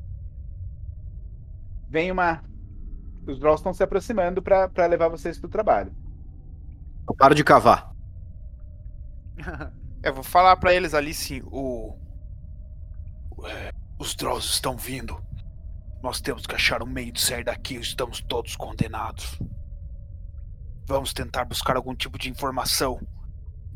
[1.93, 2.43] Vem uma.
[3.27, 5.95] Os Drolls estão se aproximando para levar vocês para o trabalho.
[7.07, 7.93] Eu paro de cavar.
[10.01, 11.95] Eu vou falar pra eles ali sim, o.
[13.99, 15.23] Os Drolls estão vindo.
[16.01, 19.39] Nós temos que achar um meio de sair daqui, estamos todos condenados.
[20.87, 22.99] Vamos tentar buscar algum tipo de informação.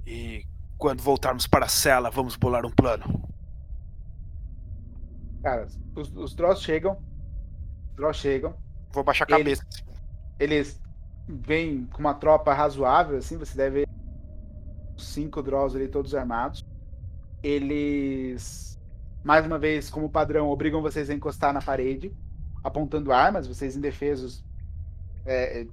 [0.07, 0.43] E
[0.75, 3.29] quando voltarmos para a cela, vamos bolar um plano.
[5.43, 7.06] Cara, os, os Dross chegam.
[7.97, 8.55] Dross chegam.
[8.93, 9.83] Vou baixar a Eles- cabeça.
[10.39, 10.79] Eles
[11.27, 13.87] vêm com uma tropa razoável, assim, você deve ver
[14.97, 16.63] cinco Dross ali, todos armados.
[17.43, 18.79] Eles,
[19.23, 22.15] mais uma vez, como padrão, obrigam vocês a encostar na parede,
[22.63, 24.45] apontando armas, vocês indefesos
[25.25, 25.67] é, é,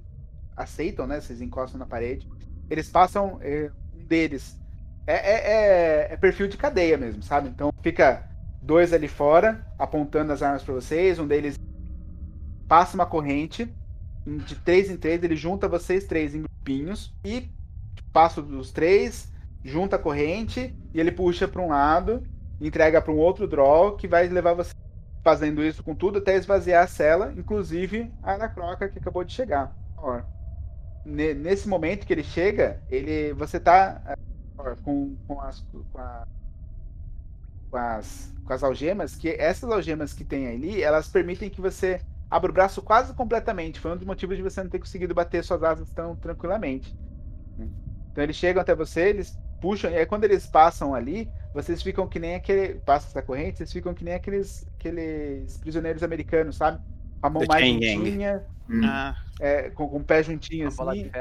[0.57, 1.21] aceitam, né?
[1.21, 2.29] Vocês encostam na parede.
[2.69, 4.59] Eles passam, é, um deles
[5.07, 5.51] é, é-
[6.09, 7.49] é- é perfil de cadeia mesmo, sabe?
[7.49, 8.27] Então fica
[8.61, 11.57] dois ali fora, apontando as armas pra vocês, um deles
[12.67, 13.73] passa uma corrente
[14.25, 17.49] de três em três, ele junta vocês três em grupinhos e
[18.11, 19.31] passa os três,
[19.63, 22.23] junta a corrente e ele puxa para um lado,
[22.59, 24.73] entrega para um outro draw que vai levar você
[25.23, 29.75] fazendo isso com tudo até esvaziar a cela, inclusive a Anacroca que acabou de chegar.
[31.05, 34.15] Nesse momento que ele chega, ele você tá
[34.83, 35.59] com, com as
[35.91, 36.27] com, a-
[37.69, 41.99] com as com as algemas, que essas algemas que tem ali, elas permitem que você
[42.29, 43.79] abra o braço quase completamente.
[43.79, 46.95] Foi um dos motivos de você não ter conseguido bater suas asas tão tranquilamente.
[47.57, 47.67] né?
[48.11, 52.07] Então eles chegam até você, eles puxam, e aí quando eles passam ali, vocês ficam
[52.07, 52.75] que nem aquele.
[52.75, 56.79] Passa essa corrente, vocês ficam que nem aqueles, aqueles prisioneiros americanos, sabe?
[57.21, 58.81] Com a mão The mais juntinha, Hum.
[58.83, 61.11] Ah, é, com, com o pé juntinho Uma assim.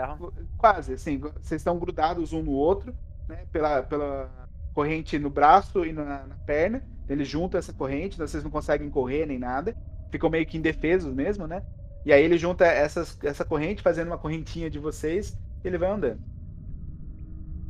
[0.57, 2.95] Quase, assim, vocês estão grudados um no outro,
[3.29, 3.45] né?
[3.53, 4.31] Pela, pela
[4.73, 6.83] corrente no braço e na, na perna.
[7.09, 9.77] Eles juntam essa corrente, então vocês não conseguem correr nem nada.
[10.15, 11.61] Ficam meio que indefesos mesmo, né?
[12.07, 15.91] E aí ele junta essas, essa corrente, fazendo uma correntinha de vocês, e ele vai
[15.91, 16.21] andando.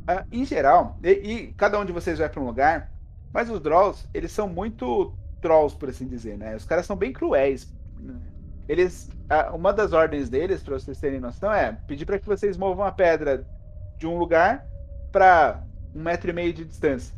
[0.05, 2.91] Ah, em geral, e, e cada um de vocês vai para um lugar,
[3.33, 6.55] mas os Drolls, eles são muito trolls, por assim dizer, né?
[6.55, 7.73] Os caras são bem cruéis.
[7.99, 8.13] né?
[8.69, 9.09] Eles,
[9.51, 12.91] uma das ordens deles, para vocês terem noção, é pedir para que vocês movam a
[12.91, 13.43] pedra
[13.97, 14.67] de um lugar
[15.11, 15.63] para
[15.95, 17.11] um metro e meio de distância.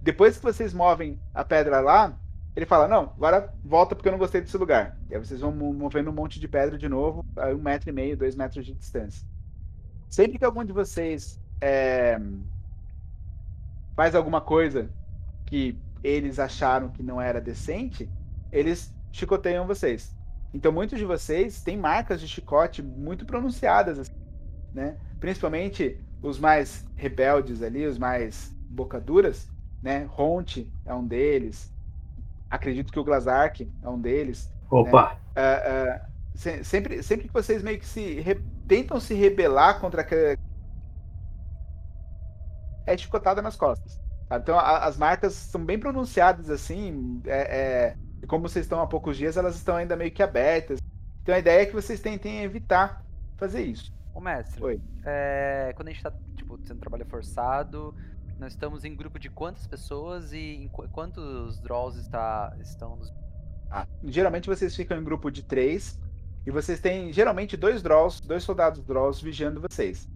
[0.00, 2.18] Depois que vocês movem a pedra lá,
[2.54, 4.98] ele fala: Não, agora volta porque eu não gostei desse lugar.
[5.08, 7.90] E aí vocês vão mo- movendo um monte de pedra de novo, a um metro
[7.90, 9.26] e meio, dois metros de distância.
[10.08, 12.20] Sempre que algum de vocês é,
[13.96, 14.90] faz alguma coisa
[15.46, 18.08] que eles acharam que não era decente,
[18.50, 20.14] eles chicoteiam vocês.
[20.52, 24.12] Então muitos de vocês têm marcas de chicote muito pronunciadas, assim,
[24.74, 24.98] né?
[25.18, 29.48] Principalmente os mais rebeldes ali, os mais bocaduras,
[29.82, 30.04] né?
[30.04, 31.71] Ronte é um deles.
[32.52, 34.52] Acredito que o Glazark é um deles.
[34.70, 35.14] Opa!
[35.14, 35.18] né?
[35.36, 35.62] Ah,
[36.04, 40.36] ah, se- sempre, sempre que vocês meio que se re- tentam se rebelar contra aquela
[42.86, 44.00] é chicotada nas costas.
[44.28, 44.42] sabe?
[44.42, 47.20] Então a- as marcas são bem pronunciadas assim.
[47.26, 47.56] é-
[47.92, 50.78] é, e como vocês estão há poucos dias, elas estão ainda meio que abertas.
[51.22, 53.02] Então a ideia é que vocês tentem evitar
[53.36, 53.92] fazer isso.
[54.14, 54.80] Ô mestre, Oi.
[55.04, 57.94] é, quando a gente tá, tipo, sendo trabalho forçado,
[58.42, 63.14] nós estamos em grupo de quantas pessoas e quantos draws está, estão nos...
[63.70, 65.96] Ah, geralmente vocês ficam em grupo de três
[66.44, 70.08] e vocês têm geralmente dois draws, dois soldados draws vigiando vocês.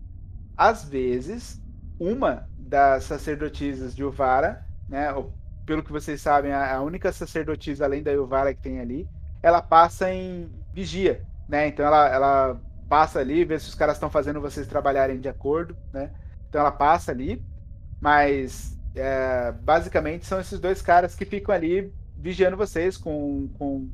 [0.57, 1.63] Às vezes,
[2.01, 5.07] uma das sacerdotisas de Uvara, né,
[5.65, 9.09] pelo que vocês sabem, a única sacerdotisa além da Uvara que tem ali,
[9.41, 11.69] ela passa em vigia, né?
[11.69, 15.77] Então ela, ela passa ali, vê se os caras estão fazendo vocês trabalharem de acordo,
[15.93, 16.11] né?
[16.49, 17.41] Então ela passa ali,
[18.07, 23.91] mas é, basicamente são esses dois caras que ficam ali vigiando vocês com, com,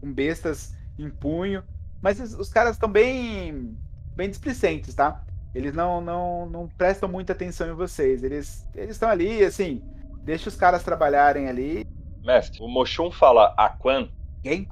[0.00, 1.62] com bestas em punho.
[2.02, 3.78] Mas os, os caras estão bem,
[4.16, 5.24] bem displicentes, tá?
[5.54, 8.24] Eles não, não, não prestam muita atenção em vocês.
[8.24, 9.80] Eles eles estão ali, assim,
[10.24, 11.86] deixa os caras trabalharem ali.
[12.24, 14.08] Mestre, o Moshun fala Aquan.
[14.42, 14.68] Quem?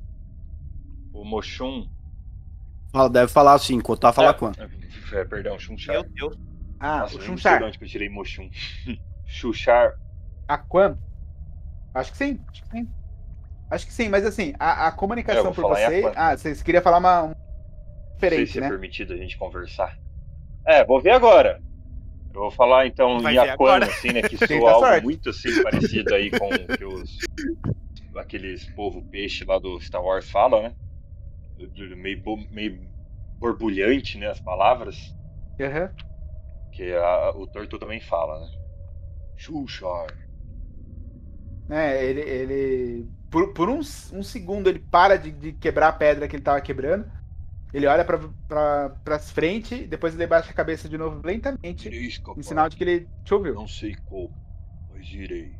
[1.13, 1.89] O Moshun.
[2.91, 4.59] Fala, deve falar assim, contar falar é, quando.
[5.13, 5.95] É, perdão, Chunchar.
[5.95, 6.54] meu Deus.
[6.85, 7.59] Ah, Nossa, o eu não sei Chunchar.
[7.59, 8.49] de onde que eu tirei Moshun.
[9.27, 9.95] Chuchar.
[10.49, 10.99] Aquan?
[11.95, 12.95] Acho que sim, acho que sim.
[13.71, 14.93] Acho que sim, mas assim, a, a
[15.29, 15.85] É, comunicação vou por.
[15.85, 16.13] Aquan.
[16.17, 17.23] Ah, vocês queriam falar uma.
[17.25, 17.33] um-
[18.23, 18.73] Não sei Diferente, se é né?
[18.73, 19.95] permitido a gente conversar.
[20.67, 21.61] É, vou ver agora.
[22.35, 23.39] Eu vou falar então Vai em
[23.89, 24.23] assim, né?
[24.23, 24.99] Que soa algo sorte.
[24.99, 27.27] muito assim parecido aí com o que os.
[28.17, 30.77] aqueles povo peixe lá do Star Wars falam, né?
[31.97, 32.91] Meio, meio
[33.39, 34.29] borbulhante, né?
[34.29, 35.15] As palavras.
[35.61, 35.93] Aham.
[36.75, 38.51] Que a- o Torto também fala, né?
[39.37, 40.09] Xuxar.
[41.69, 43.79] É, ele, ele por, por um,
[44.13, 47.11] um segundo ele para de, de quebrar a pedra que ele tava quebrando.
[47.73, 48.19] Ele olha pra,
[48.49, 52.37] pra, pras frente, depois ele baixa a cabeça de novo lentamente, escapar.
[52.37, 53.61] em sinal de que ele te ouviu.
[53.61, 54.37] Não sei como,
[54.91, 55.59] mas irei.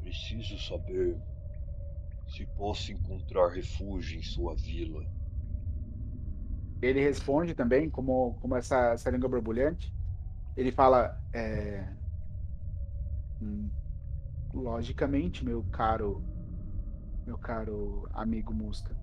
[0.00, 1.20] Preciso saber
[2.26, 5.02] Se posso encontrar refúgio em sua vila.
[6.82, 9.92] Ele responde também, como, como essa, essa língua borbulhante.
[10.56, 11.86] Ele fala: é,
[13.40, 13.68] hum,
[14.56, 16.22] Logicamente, meu caro,
[17.26, 18.96] meu caro amigo Musca,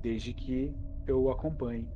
[0.00, 0.74] desde que
[1.06, 1.88] eu o acompanhe.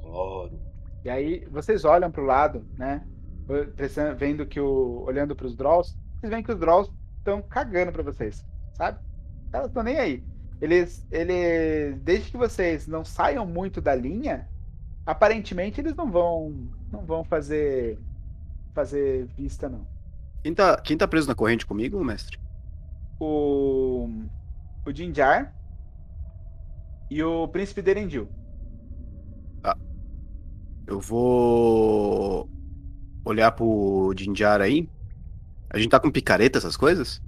[0.00, 0.58] Claro.
[1.04, 3.06] E aí vocês olham para o lado, né?
[4.18, 5.04] Vendo que o.
[5.06, 8.44] olhando para os Drolls, vocês veem que os Drolls estão cagando para vocês,
[8.74, 8.98] sabe?
[9.52, 10.24] Elas estão nem aí.
[10.60, 12.00] Eles, eles.
[12.02, 14.48] Desde que vocês não saiam muito da linha,
[15.06, 16.68] aparentemente eles não vão.
[16.90, 17.98] não vão fazer.
[18.74, 19.86] fazer vista, não.
[20.42, 22.38] Quem tá, quem tá preso na corrente comigo, mestre?
[23.20, 24.08] O.
[24.84, 25.54] O Jinjar
[27.08, 28.28] e o Príncipe Derendil.
[30.86, 32.48] Eu vou
[33.24, 34.88] olhar pro Jinjar aí.
[35.70, 37.22] A gente tá com picareta, essas coisas?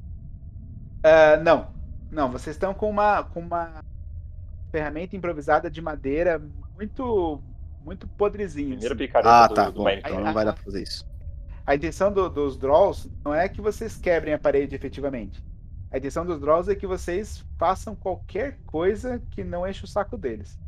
[1.03, 1.69] Ah, não.
[2.11, 3.81] Não, vocês estão com uma, com uma
[4.71, 6.43] ferramenta improvisada de madeira
[6.77, 7.41] muito
[7.85, 8.71] muito podrezinha.
[8.71, 9.05] Primeira assim.
[9.07, 9.71] picareta Ah, do, tá.
[9.71, 11.05] do Bom, então não vai dar pra fazer isso.
[11.67, 15.43] A intenção do- dos Drolls não é que vocês quebrem a parede efetivamente.
[15.91, 20.17] A intenção dos Drolls é que vocês façam qualquer coisa que não enche o saco
[20.17, 20.59] deles.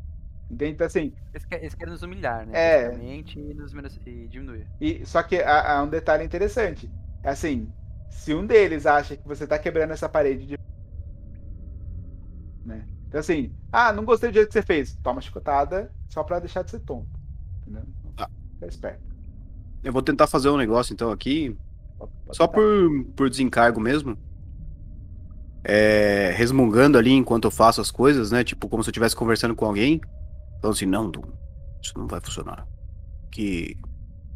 [0.51, 0.73] Entende?
[0.73, 2.53] Então, assim, Eles, eles querem nos humilhar, né?
[2.55, 2.95] É.
[2.95, 3.73] E, nos
[4.07, 4.67] e diminuir.
[4.81, 6.89] E, só que há, há um detalhe interessante.
[7.23, 7.69] É assim,
[8.09, 10.57] se um deles acha que você tá quebrando essa parede de.
[13.09, 14.97] Então assim, ah, não gostei do jeito que você fez.
[15.03, 17.09] Toma chicotada só pra deixar de ser tonto.
[17.63, 17.85] Entendeu?
[18.17, 18.29] Tá.
[18.55, 19.03] Fica esperto.
[19.83, 21.57] Eu vou tentar fazer um negócio então aqui,
[21.99, 22.61] Pode- pode só tentar.
[22.61, 24.19] por, por desencargo mesmo.
[25.69, 28.45] É, resmungando ali enquanto eu faço as coisas, né?
[28.45, 30.01] Tipo, como se eu estivesse conversando com alguém.
[30.59, 31.23] Então assim, não, Dum,
[31.83, 32.67] isso não vai funcionar.
[33.31, 33.77] Que.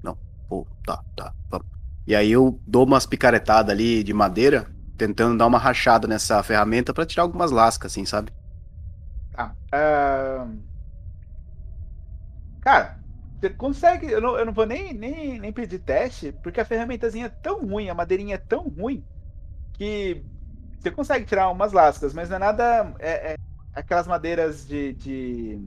[0.03, 0.17] Não,
[0.49, 1.67] pô, tá, tá, vamos.
[2.07, 4.67] E aí eu dou umas picaretadas ali de madeira,
[4.97, 8.33] tentando dar uma rachada nessa ferramenta pra tirar algumas lascas, assim, sabe?
[9.33, 9.55] Tá.
[9.73, 10.59] Ahn,
[12.61, 12.97] Cara,
[13.41, 14.11] você consegue.
[14.11, 17.67] Eu não, eu não vou nem, nem, nem pedir teste, porque a ferramentazinha é tão
[17.67, 19.03] ruim, a madeirinha é tão ruim,
[19.73, 20.23] que
[20.79, 22.95] você consegue tirar umas lascas, mas não é nada.
[22.99, 23.37] É, é
[23.75, 24.93] aquelas madeiras de.
[24.95, 25.59] de...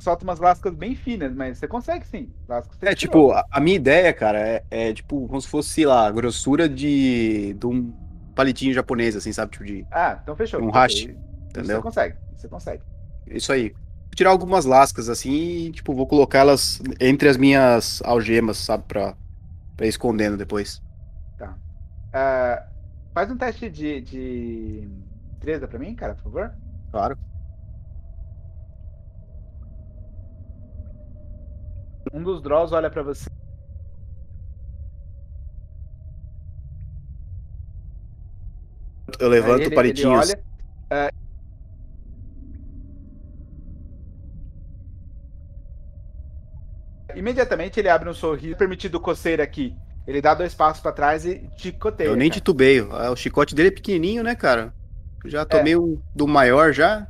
[0.00, 2.30] Solta umas lascas bem finas, mas você consegue sim.
[2.48, 3.30] Lascas É, tirou.
[3.30, 6.10] tipo, a, a minha ideia, cara, é, é, tipo, como se fosse, sei lá, a
[6.10, 7.92] grossura de, de um
[8.34, 9.52] palitinho japonês, assim, sabe?
[9.52, 9.84] Tipo de.
[9.90, 10.62] Ah, então fechou.
[10.62, 11.33] um fechou.
[11.54, 11.82] Isso Você entendeu?
[11.82, 12.82] consegue, você consegue.
[13.28, 13.70] Isso aí.
[13.70, 18.84] Vou tirar algumas lascas, assim, e, tipo, vou colocá-las entre as minhas algemas, sabe?
[18.88, 19.14] Pra,
[19.76, 20.80] pra ir escondendo depois.
[21.38, 21.56] Tá.
[22.12, 22.66] Ah,
[23.12, 24.88] faz um teste de, de
[25.32, 26.52] destreza pra mim, cara, por favor.
[26.90, 27.16] Claro.
[32.12, 33.28] Um dos Draws olha pra você.
[39.20, 40.08] Eu levanto ele- o palitinho.
[40.12, 40.44] ele olha,
[40.90, 41.10] ah,
[47.24, 49.74] Imediatamente ele abre um sorriso permitido coceira aqui.
[50.06, 52.08] Ele dá dois passos pra trás e chicoteia.
[52.08, 52.38] Eu nem cara.
[52.38, 52.92] titubeio.
[52.94, 54.74] Ah, O chicote dele é pequenininho, né, cara?
[55.24, 55.30] Eu É.
[55.30, 57.08] já tomei um do maior já.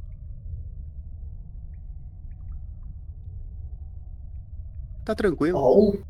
[5.04, 5.58] Tá tranquilo.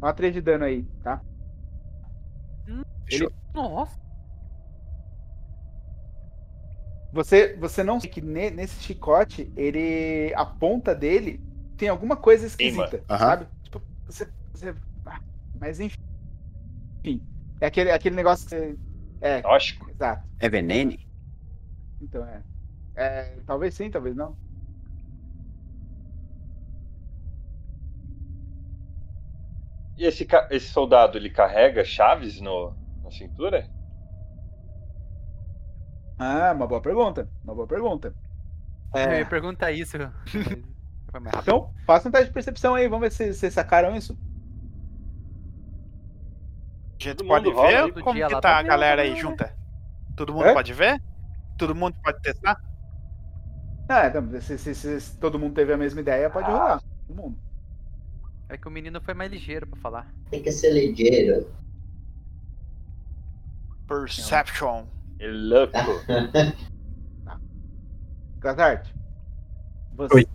[0.00, 1.20] Uma 3 de dano aí, tá?
[3.10, 3.98] Ele, Nossa.
[7.12, 10.32] você, você não sabe que ne- nesse chicote, ele.
[10.36, 11.40] A ponta dele
[11.76, 13.46] tem alguma coisa esquisita, sabe?
[13.62, 14.28] Tipo, você.
[14.52, 14.74] você
[15.06, 15.20] ah,
[15.60, 16.00] mas enfim.
[17.04, 17.22] Enfim.
[17.60, 18.78] É aquele, aquele negócio que você.
[19.20, 19.42] É.
[19.42, 19.90] Tóxico.
[19.90, 20.26] Exato.
[20.38, 20.96] É veneno?
[22.00, 22.42] Então é.
[22.94, 23.36] é.
[23.46, 24.36] Talvez sim, talvez não.
[29.96, 33.70] E esse, esse soldado, ele carrega chaves no, na cintura?
[36.18, 37.28] Ah, uma boa pergunta.
[37.44, 38.14] Uma boa pergunta.
[38.92, 39.18] É.
[39.18, 39.96] Me pergunta isso.
[41.14, 41.48] Foi mais rápido.
[41.56, 44.18] Então, faça um teste de percepção aí, vamos ver se vocês sacaram isso.
[47.00, 49.16] A gente Todo pode mundo ver como Dia que tá tá a galera aí né?
[49.16, 49.56] junta?
[50.16, 50.54] Todo mundo Hã?
[50.54, 51.00] pode ver?
[51.56, 52.56] Todo mundo pode testar?
[53.88, 56.82] Ah, então, se, se- se todo mundo teve a mesma ideia, pode rolar.
[57.06, 57.38] Todo mundo.
[58.48, 60.12] É que o menino foi mais ligeiro pra falar.
[60.30, 61.46] Tem que ser ligeiro.
[63.86, 64.86] Perception.
[65.20, 65.78] Ele é louco.
[68.40, 68.88] Gazart,
[69.96, 70.26] você, Oi.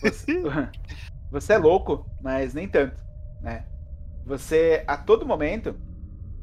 [0.00, 0.26] Você,
[1.30, 2.98] você é louco, mas nem tanto,
[3.40, 3.66] né?
[4.24, 5.80] Você, a todo momento...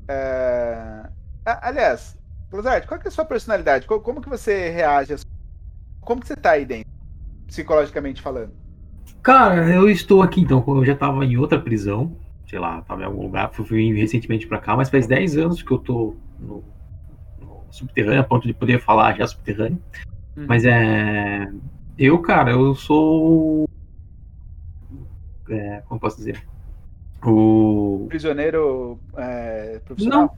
[0.09, 1.11] é,
[1.45, 2.17] Aliás,
[2.51, 3.85] Gazart, qual é a sua personalidade?
[3.87, 5.15] Co- Como que você reage?
[6.01, 6.87] Como que você tá aí dentro,
[7.47, 8.55] psicologicamente falando?
[9.21, 10.63] Cara, eu estou aqui então.
[10.67, 12.15] Eu já tava em outra prisão.
[12.45, 13.51] Sei lá, tava em algum lugar.
[13.51, 16.63] Fui, fui recentemente pra cá, mas faz 10 anos que eu tô no,
[17.71, 19.81] subterrâneo, a ponto de poder falar já subterrâneo.
[20.35, 20.47] Uhum.
[20.47, 21.47] Mas é.
[21.97, 23.69] Eu, cara, eu sou.
[25.49, 26.43] É, como posso dizer?
[27.23, 28.05] O.
[28.09, 30.37] Prisioneiro é, profissional?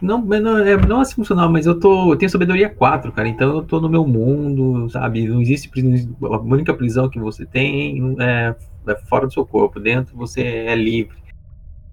[0.00, 2.12] Não, não, não, é, não assim funcional, mas eu tô.
[2.12, 3.28] Eu tenho sabedoria 4, cara.
[3.28, 5.28] Então eu tô no meu mundo, sabe?
[5.28, 6.16] Não existe prisão.
[6.22, 8.54] A única prisão que você tem é,
[8.88, 9.78] é fora do seu corpo.
[9.78, 11.16] Dentro você é livre.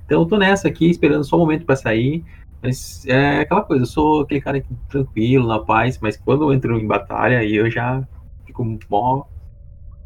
[0.05, 2.23] Então eu tô nessa aqui, esperando só o momento pra sair.
[2.61, 6.77] Mas é aquela coisa, eu sou aquele cara tranquilo, na paz, mas quando eu entro
[6.77, 8.07] em batalha, aí eu já
[8.51, 9.23] fico mó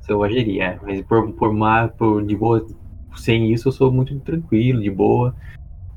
[0.01, 0.63] selvageria.
[0.63, 0.79] É.
[0.81, 2.65] Mas por, por, má, por de boa,
[3.15, 5.35] sem isso, eu sou muito tranquilo, de boa.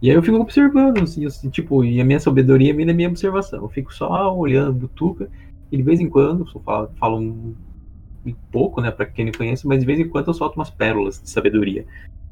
[0.01, 3.09] E aí eu fico observando, assim, assim, tipo, e a minha sabedoria vem da minha
[3.09, 3.63] observação.
[3.63, 5.29] Eu fico só olhando, butuca,
[5.71, 7.55] e de vez em quando, eu falo, falo um,
[8.25, 10.71] um pouco, né, pra quem me conhece, mas de vez em quando eu solto umas
[10.71, 11.85] pérolas de sabedoria.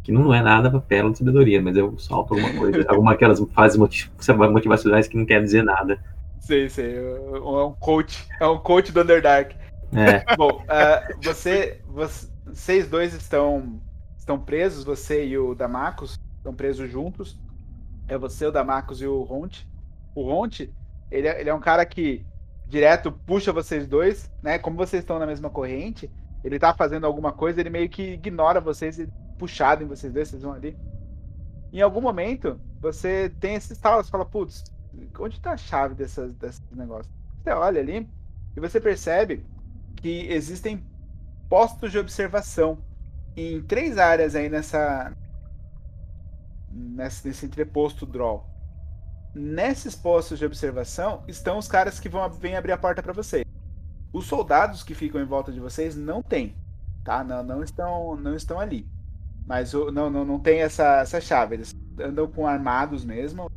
[0.04, 3.40] Que não é nada pra pérola de sabedoria, mas eu solto alguma coisa, alguma aquelas
[3.50, 4.10] fases motiv-
[4.52, 5.98] motivacionais que não quer dizer nada.
[6.38, 6.94] Sei, sei.
[6.94, 8.24] É um coach.
[8.38, 9.56] É um coach do Underdark.
[9.92, 10.24] É.
[10.36, 13.80] Bom, ah, você, você- Vocês dois estão,
[14.16, 17.38] estão presos, você e o Damacos estão presos juntos.
[18.08, 19.68] É você, o Damacos e o Ronte.
[20.14, 20.72] O Ronte,
[21.10, 22.24] ele é, ele é um cara que
[22.66, 24.58] direto puxa vocês dois, né?
[24.58, 26.10] Como vocês estão na mesma corrente,
[26.44, 29.08] ele tá fazendo alguma coisa, ele meio que ignora vocês, e
[29.38, 30.76] puxado em vocês dois, vocês vão ali.
[31.72, 34.64] Em algum momento, você tem esse estalo, você fala, putz,
[35.18, 37.12] onde tá a chave dessas, desses negócios?
[37.42, 38.08] Você olha ali
[38.56, 39.44] e você percebe
[40.06, 40.84] que existem
[41.48, 42.78] postos de observação
[43.36, 45.12] em três áreas aí nessa,
[46.70, 48.48] nesse, nesse entreposto draw.
[49.34, 53.44] Nesses postos de observação estão os caras que vão vêm abrir a porta para vocês.
[54.12, 56.54] Os soldados que ficam em volta de vocês não tem,
[57.02, 57.24] tá?
[57.24, 58.88] Não, não estão não estão ali.
[59.44, 61.56] Mas não, não, não tem essa, essa chave.
[61.56, 63.50] Eles andam com armados mesmo.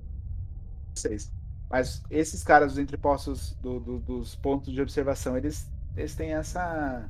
[0.96, 1.32] Vocês.
[1.70, 5.70] Mas esses caras dos entrepostos do, do- dos pontos de observação, eles,
[6.00, 7.10] eles têm essa.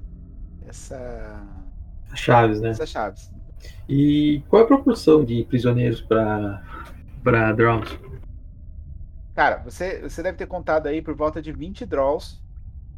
[0.68, 1.42] Essa.
[2.16, 2.70] Chaves, né?
[2.70, 3.32] Essas chaves.
[3.88, 6.64] E qual é a proporção de prisioneiros pra,
[7.24, 7.98] pra Drowns?
[9.36, 12.42] Cara, você, você deve ter contado aí por volta de 20 draws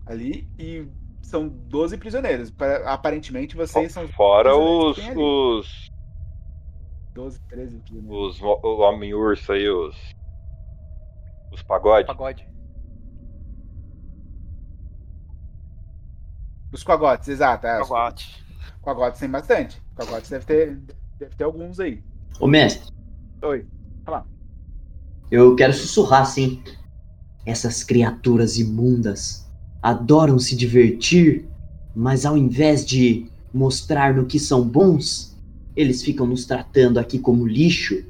[0.06, 0.88] ali e
[1.22, 2.50] são 12 prisioneiros.
[2.52, 4.08] Pa- Aparentemente vocês são.
[4.10, 4.98] Fora os.
[5.16, 5.92] os.
[7.14, 8.36] 12, 13 prisioneiros.
[8.38, 9.96] os o Homem-Urso aí, os.
[11.52, 12.08] Os pagodes.
[12.08, 12.48] Pagode.
[16.72, 17.68] Os cogotes, exato.
[17.68, 18.44] É, os Cogote.
[18.82, 19.82] cogotes tem bastante.
[19.96, 20.80] Cogotes deve ter,
[21.20, 22.02] deve ter alguns aí.
[22.40, 22.90] Ô, mestre,
[23.44, 23.66] Oi,
[24.06, 24.26] fala.
[25.30, 26.62] eu quero sussurrar assim.
[27.46, 29.50] Essas criaturas imundas
[29.82, 31.46] adoram se divertir,
[31.96, 35.36] mas ao invés de mostrar no que são bons,
[35.76, 38.04] eles ficam nos tratando aqui como lixo.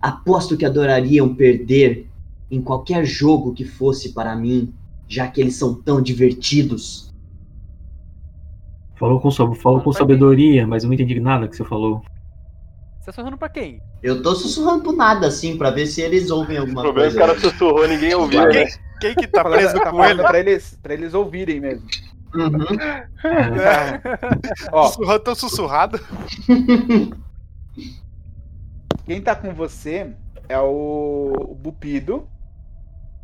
[0.00, 2.08] Aposto que adorariam perder
[2.50, 4.72] em qualquer jogo que fosse para mim,
[5.06, 7.12] já que eles são tão divertidos.
[8.96, 12.02] Falou com, falou com sabedoria, mas eu não entendi nada que você falou.
[13.00, 13.80] Você tá sorrindo pra quem?
[14.02, 17.10] Eu tô sussurrando por nada, assim, pra ver se eles ouvem O alguma problema é
[17.10, 17.32] que coisa.
[17.32, 18.66] o cara sussurrou e ninguém ouviu, né?
[19.00, 20.22] Quem que tá preso tá com ele?
[20.22, 21.86] pra eles, pra eles ouvirem mesmo.
[22.34, 22.64] Uhum.
[23.60, 24.00] É.
[24.72, 24.86] Ó.
[24.86, 26.00] Sussurrando, tão sussurrado.
[29.04, 30.12] Quem tá com você
[30.48, 32.26] é o, o Bupido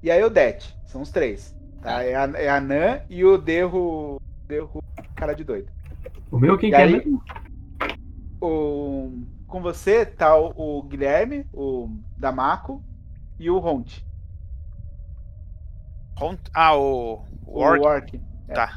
[0.03, 0.77] e a Eudete.
[0.87, 1.55] São os três.
[1.83, 2.03] Tá?
[2.03, 4.21] É, a, é a Nan e o Derro.
[4.51, 4.83] Derro
[5.15, 5.71] cara de doido.
[6.31, 7.23] O meu quem E que aí- mesmo?
[8.41, 12.83] O, com você tá o, o Guilherme, o Damaco
[13.39, 14.05] e o Ronte.
[16.17, 17.25] Ront- Ah, o.
[17.47, 17.63] O O.
[17.63, 18.21] Orc.
[18.49, 18.55] é.
[18.55, 18.75] Tá.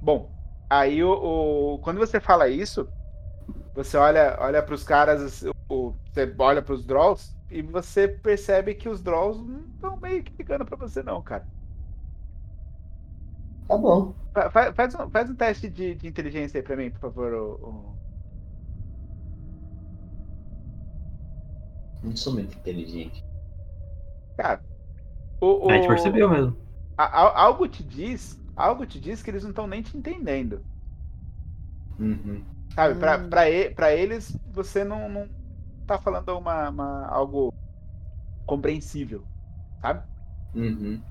[0.00, 0.30] Bom,
[0.68, 1.12] aí o,
[1.74, 2.88] o- quando você fala isso,
[3.74, 8.74] você olha, olha para os caras, o, você olha para os draws e você percebe
[8.74, 11.46] que os draws não estão meio que ligando para você não, cara.
[13.72, 14.14] Tá bom.
[14.34, 17.32] Fa- fa- Faz, um, faz um teste de, de inteligência aí para mim, por favor.
[17.34, 17.54] o-
[17.94, 17.98] o-
[22.02, 23.24] Não sou muito inteligente.
[24.36, 24.62] Cara,
[25.40, 26.56] o, A gente o- percebeu mesmo.
[26.98, 30.66] a- a- algo te diz, algo te diz que eles não estão nem te entendendo.
[31.98, 32.44] Uhum.
[32.74, 33.28] Sabe, pra, Hum.
[33.28, 35.30] pra, e- pra eles, você não, não
[35.86, 37.54] tá falando uma, uma- algo
[38.46, 39.28] compreensível,
[39.82, 40.04] sabe?
[40.54, 41.04] Uhum.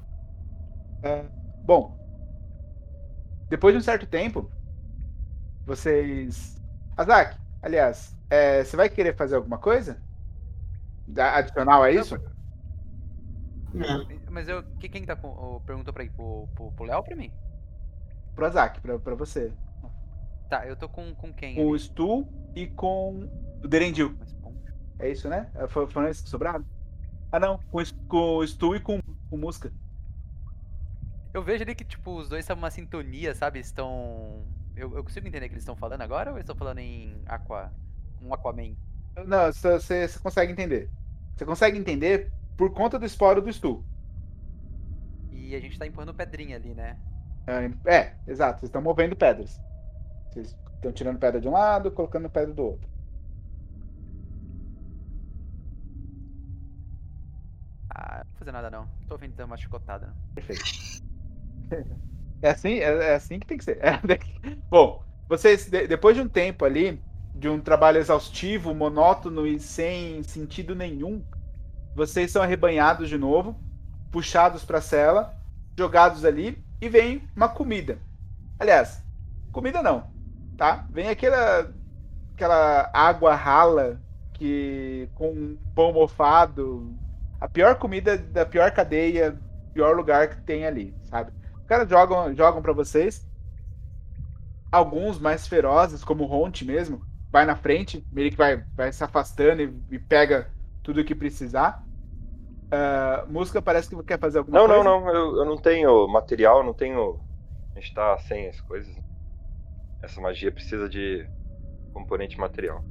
[1.04, 1.30] É,
[1.62, 2.01] bom,
[3.52, 4.50] depois de um certo tempo,
[5.66, 6.60] vocês.
[6.98, 10.02] Azak, aliás, é, você vai querer fazer alguma coisa?
[11.36, 12.18] Adicional a isso?
[14.30, 14.64] Mas eu.
[14.80, 15.28] que- Quem que tá com.
[15.28, 17.32] o- Perguntou pra, pro, pro, pro Léo ou pra mim?
[18.36, 19.52] Pro Azak, pra, pra você.
[20.50, 21.56] Tá, eu tô com, com quem?
[21.56, 21.78] Com o?
[21.80, 23.30] Stu e com
[23.64, 24.18] o Derendil.
[25.00, 25.50] É isso, né?
[25.56, 26.66] É, foi- Foram esses que sobraram?
[27.32, 27.58] Ah, não.
[27.72, 29.00] Com, com o Stu e com.
[29.30, 29.72] com música.
[31.34, 33.60] Eu vejo ali que, tipo, os dois são uma sintonia, sabe?
[33.60, 34.44] Estão.
[34.76, 37.22] Eu, eu consigo entender o que eles estão falando agora ou eles estão falando em
[37.26, 37.72] Aqua.
[38.22, 38.76] Um Aquaman?
[39.26, 40.90] Não, você, consegue entender.
[41.36, 43.84] Você consegue entender por conta do esporo do Stu.
[45.32, 46.98] E a gente tá empurrando pedrinha ali, né?
[47.48, 48.60] É, é, exato.
[48.60, 49.60] Vocês estão movendo pedras.
[50.30, 52.90] Vocês estão tirando pedra de um lado, colocando pedra do outro.
[57.90, 58.88] Ah, não vou fazer nada não.
[59.08, 60.14] Tô vendo dar uma chicotada.
[60.36, 61.02] Perfeito.
[62.42, 63.80] É assim, é, é assim que tem que ser.
[63.84, 64.00] É,
[64.70, 67.04] Bom, vocês, de- depois de um tempo ali,
[67.34, 71.24] de um trabalho exaustivo, monótono e sem sentido nenhum,
[71.96, 73.62] vocês são arrebanhados de novo,
[74.12, 75.36] puxados para a cela,
[75.78, 78.00] jogados ali e vem uma comida.
[78.60, 79.04] Aliás,
[79.52, 80.12] comida não,
[80.58, 80.88] tá?
[80.92, 81.74] Vem aquela
[82.36, 84.02] aquela água rala
[84.34, 86.98] que com pão mofado,
[87.40, 89.40] a pior comida da pior cadeia,
[89.74, 91.32] pior lugar que tem ali, sabe?
[91.72, 93.26] Os caras jogam jogam para vocês.
[94.70, 96.28] Alguns mais ferozes, como o
[96.66, 100.52] mesmo, vai na frente, meio que vai, vai se afastando e, e pega
[100.84, 101.82] tudo que precisar.
[102.70, 104.84] Ah, música parece que quer fazer alguma Não, coisa.
[104.84, 105.10] não, não.
[105.16, 107.22] Eu, eu não tenho material, não tenho.
[107.74, 108.94] A gente tá sem as coisas.
[110.04, 111.26] Essa magia precisa de
[111.94, 112.84] componente material.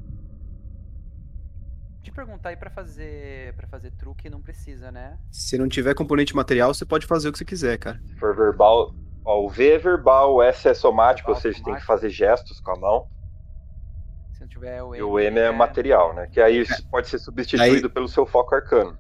[2.03, 3.55] Te perguntar aí pra fazer.
[3.55, 5.19] para fazer truque não precisa, né?
[5.31, 8.01] Se não tiver componente material, você pode fazer o que você quiser, cara.
[8.07, 8.95] Se for verbal.
[9.23, 12.59] Ó, o V é verbal, o S é somático, ou seja, tem que fazer gestos
[12.59, 13.07] com a mão.
[14.33, 16.27] Se não tiver o E o M é material, né?
[16.27, 18.97] Que aí pode ser substituído Aí- pelo seu foco arcano.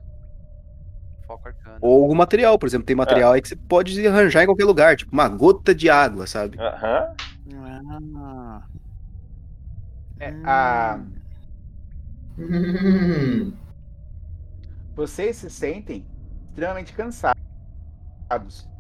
[1.26, 1.78] foco arcano.
[1.80, 4.94] Ou algum material, por exemplo, tem material aí que você pode arranjar em qualquer lugar,
[4.96, 6.58] tipo uma gota de água, sabe?
[6.60, 7.14] Aham.
[8.16, 8.62] Ah.
[10.18, 11.00] É, a...
[12.40, 13.52] Hum.
[14.94, 16.06] vocês se sentem
[16.48, 17.36] extremamente cansados,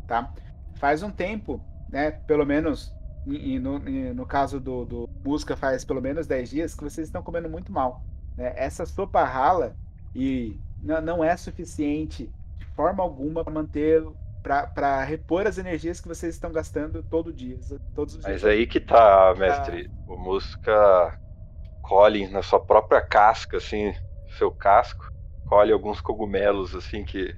[0.06, 0.32] tá?
[0.76, 2.10] Faz um tempo, né?
[2.10, 2.92] Pelo menos
[3.26, 7.06] e- no, e no caso do, do música faz pelo menos 10 dias que vocês
[7.08, 8.02] estão comendo muito mal.
[8.36, 8.52] Né?
[8.56, 9.76] Essa sopa rala
[10.14, 14.02] e não, não é suficiente de forma alguma para manter
[14.42, 17.58] para repor as energias que vocês estão gastando todo dia,
[17.94, 18.44] todos os Mas dias.
[18.44, 19.90] aí que tá, mestre.
[20.08, 21.19] O Musca
[21.90, 23.92] colhe na sua própria casca, assim,
[24.38, 25.06] seu casco,
[25.48, 27.34] colhe alguns cogumelos, assim, que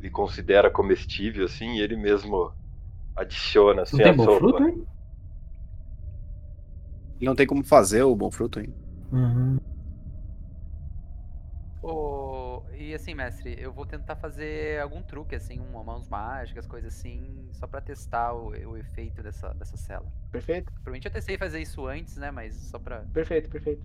[0.00, 2.52] ele considera comestível, assim, e ele mesmo
[3.14, 4.38] adiciona, assim, Não tem a bom sopa.
[4.38, 4.84] fruto, hein?
[7.20, 8.74] Não tem como fazer o bom fruto ainda.
[9.12, 9.58] Uhum.
[11.84, 12.62] Ô,
[12.94, 17.48] e assim, mestre, eu vou tentar fazer algum truque, assim, um, mãos mágicas, coisas assim,
[17.52, 20.06] só pra testar o, o efeito dessa, dessa cela.
[20.30, 20.66] Perfeito?
[20.66, 22.30] Provavelmente eu testei fazer isso antes, né?
[22.30, 23.00] Mas só pra.
[23.12, 23.84] Perfeito, perfeito.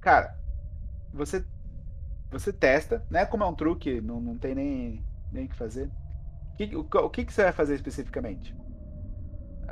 [0.00, 0.36] Cara,
[1.12, 1.44] você
[2.30, 3.26] você testa, né?
[3.26, 5.90] Como é um truque, não, não tem nem nem o que fazer.
[6.52, 8.54] O que, o, o que, que você vai fazer especificamente?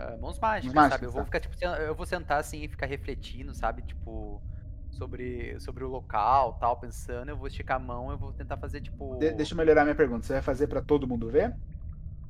[0.01, 1.07] ah, mãos mágicas, mágicas, sabe?
[1.07, 1.25] Eu vou tá.
[1.27, 3.83] ficar, tipo, eu vou sentar assim e ficar refletindo, sabe?
[3.83, 4.43] Tipo,
[4.91, 8.81] sobre, sobre o local tal, pensando, eu vou esticar a mão, eu vou tentar fazer,
[8.81, 9.17] tipo.
[9.19, 10.27] De- deixa eu melhorar minha pergunta.
[10.27, 11.55] Você vai fazer pra todo mundo ver?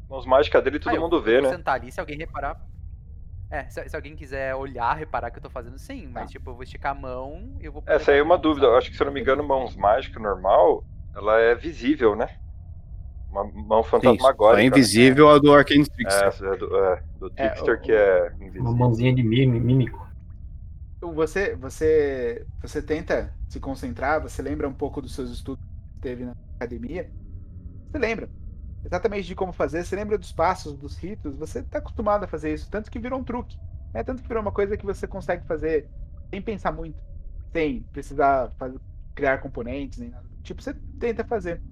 [0.08, 1.56] Mãos mágicas dele todo Ah, eu- mundo eu vê, vou né?
[1.56, 2.56] sentar ali, se alguém reparar.
[3.50, 6.32] É, se, se alguém quiser olhar, reparar que eu tô fazendo, sim, mas Tá.
[6.32, 7.82] tipo, eu vou esticar a mão e eu vou.
[7.86, 8.66] Essa aí é uma dúvida.
[8.66, 10.84] Eu acho que, se eu não me engano, mãos mágicas normal,
[11.14, 12.28] ela é visível, né?
[13.28, 14.60] Uma mão Sim, fantasmagórica.
[14.60, 14.66] é né?
[14.68, 16.14] invisível a do Arcane Strix.
[16.14, 18.72] É, essa é do, é, do É, Trickster o- que é Uma invisível.
[18.76, 20.09] mãozinha de mí- mímico.
[21.02, 25.64] Você você você tenta se concentrar, você lembra um pouco dos seus estudos
[25.94, 27.10] que teve na academia?
[27.92, 28.30] Você lembra
[28.84, 32.54] exatamente de como fazer, você lembra dos passos, dos ritos, você tá acostumado a fazer
[32.54, 33.58] isso, tanto que virou um truque.
[33.94, 35.90] É tanto que virou uma coisa que você consegue fazer
[36.30, 37.02] sem pensar muito,
[37.52, 38.80] sem precisar fazer-
[39.14, 40.28] criar componentes nem nada.
[40.42, 41.62] Tipo, você tenta fazer.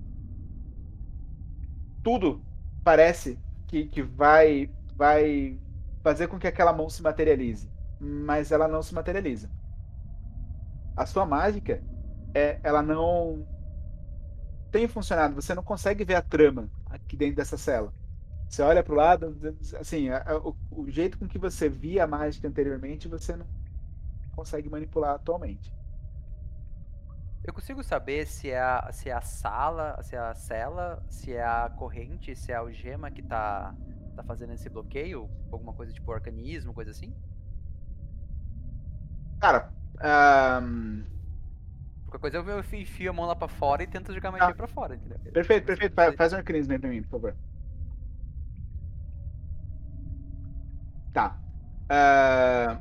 [2.02, 2.44] Tudo
[2.84, 5.60] parece que, que vai vai
[6.02, 9.50] fazer com que aquela mão se materialize, mas ela não se materializa.
[10.96, 11.82] A sua mágica
[12.34, 13.48] é, ela não
[14.70, 15.34] tem funcionado.
[15.34, 17.94] Você não consegue ver a trama aqui dentro dessa cela.
[18.48, 19.38] Você olha para o lado,
[19.80, 23.48] assim, a- a- o, o jeito com que você via a mágica anteriormente, você não
[24.32, 25.74] consegue manipular atualmente.
[27.42, 31.32] Eu consigo saber se é, a, se é a sala, se é a cela, se
[31.32, 33.74] é a corrente, se é a algema que tá,
[34.14, 35.30] tá fazendo esse bloqueio?
[35.50, 37.14] Alguma coisa tipo organismo, coisa assim?
[39.40, 39.70] Cara,
[40.00, 41.02] ahn,
[42.06, 44.54] Qualquer coisa eu enfio- a mão lá pra fora e tento jogar magia Ah.
[44.54, 45.18] pra fora, entendeu?
[45.32, 45.94] perfeito, perfeito.
[45.94, 47.36] Fa- Faz um arcanismo aí pra mim, por favor.
[51.12, 51.38] Tá.
[51.88, 52.80] Ah,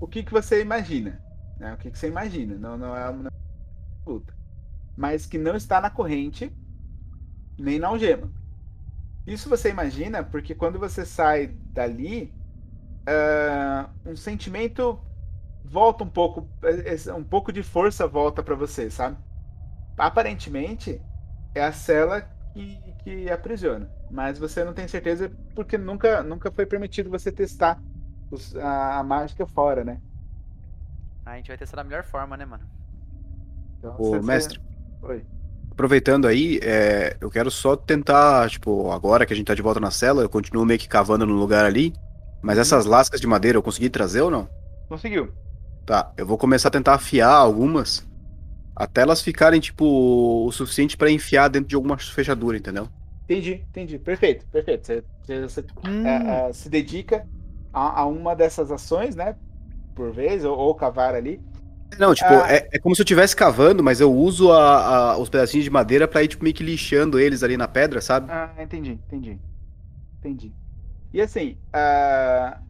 [0.00, 1.20] o que que você imagina?
[1.58, 1.74] né?
[1.74, 2.56] O que que você imagina?
[2.56, 3.30] Não, não é uma
[4.06, 4.34] luta.
[4.96, 6.52] mas que não está na corrente
[7.58, 8.30] nem na algema.
[9.26, 12.32] Isso você imagina porque quando você sai dali,
[13.06, 15.00] ah, um sentimento
[15.62, 19.18] volta um pouco, eh, um pouco de força volta para você, sabe?
[19.96, 21.04] Aparentemente
[21.54, 22.22] é a cela
[22.54, 27.82] que, que aprisiona, mas você não tem certeza porque nunca, nunca foi permitido você testar
[28.30, 30.02] os- a, a mágica fora, né?
[31.26, 32.68] A gente vai testar da melhor forma, né, mano?
[33.78, 34.60] Então, Ô, você- mestre.
[35.02, 35.26] Oi.
[35.70, 39.80] Aproveitando aí, é, eu quero só tentar, tipo, agora que a gente tá de volta
[39.80, 41.94] na cela, eu continuo meio que cavando no lugar ali.
[42.42, 44.50] Mas essas lascas de madeira eu consegui trazer ou não?
[44.88, 45.34] Conseguiu.
[45.84, 48.06] Tá, eu vou começar a tentar afiar algumas
[48.76, 49.84] até elas ficarem, tipo,
[50.46, 52.88] o suficiente pra enfiar dentro de alguma fechadura, entendeu?
[53.24, 53.98] Entendi, entendi.
[53.98, 54.82] Perfeito, perfeito.
[54.86, 55.66] Você, você- você,
[56.02, 57.26] é, é, se dedica
[57.72, 59.36] a, a uma dessas ações, né?
[59.94, 61.40] Por vez, ou, ou cavar ali.
[61.98, 62.46] Não, tipo, Ah.
[62.48, 65.70] é, é como se eu estivesse cavando, mas eu uso a- a- os pedacinhos de
[65.70, 68.30] madeira pra ir, tipo, meio que lixando eles ali na pedra, sabe?
[68.30, 69.38] Ah, entendi, entendi.
[70.18, 70.54] Entendi.
[71.12, 72.62] E assim, ah,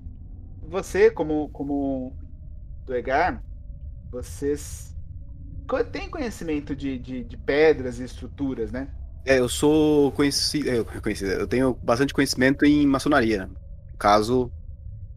[0.62, 2.16] você, como, como
[2.84, 3.42] do Egar,
[4.10, 4.90] vocês
[5.90, 8.88] tem conhecimento de, de, de pedras e estruturas, né?
[9.24, 13.46] É, eu sou conhecido, eu, conhecido, eu tenho bastante conhecimento em maçonaria.
[13.46, 14.52] No caso,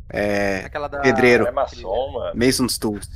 [0.09, 1.45] é, Aquela da- pedreiro.
[1.47, 2.39] É maçom, mano.
[2.39, 3.09] Mason's Tools.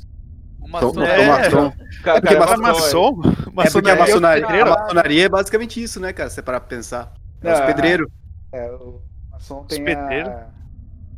[0.60, 1.28] Uma Sou- só- sou É.
[1.28, 1.66] maçom.
[1.68, 1.72] É
[2.20, 3.22] porque cara, maçom- maçom?
[3.66, 6.30] É porque a Maçonaria é a maçonaria é basicamente isso, né, cara?
[6.30, 7.14] Você parar pra pensar.
[7.42, 8.08] É os Não, pedreiros.
[8.52, 9.02] É, o
[9.32, 10.30] maçom Os tem pedreiros?
[10.30, 10.50] a...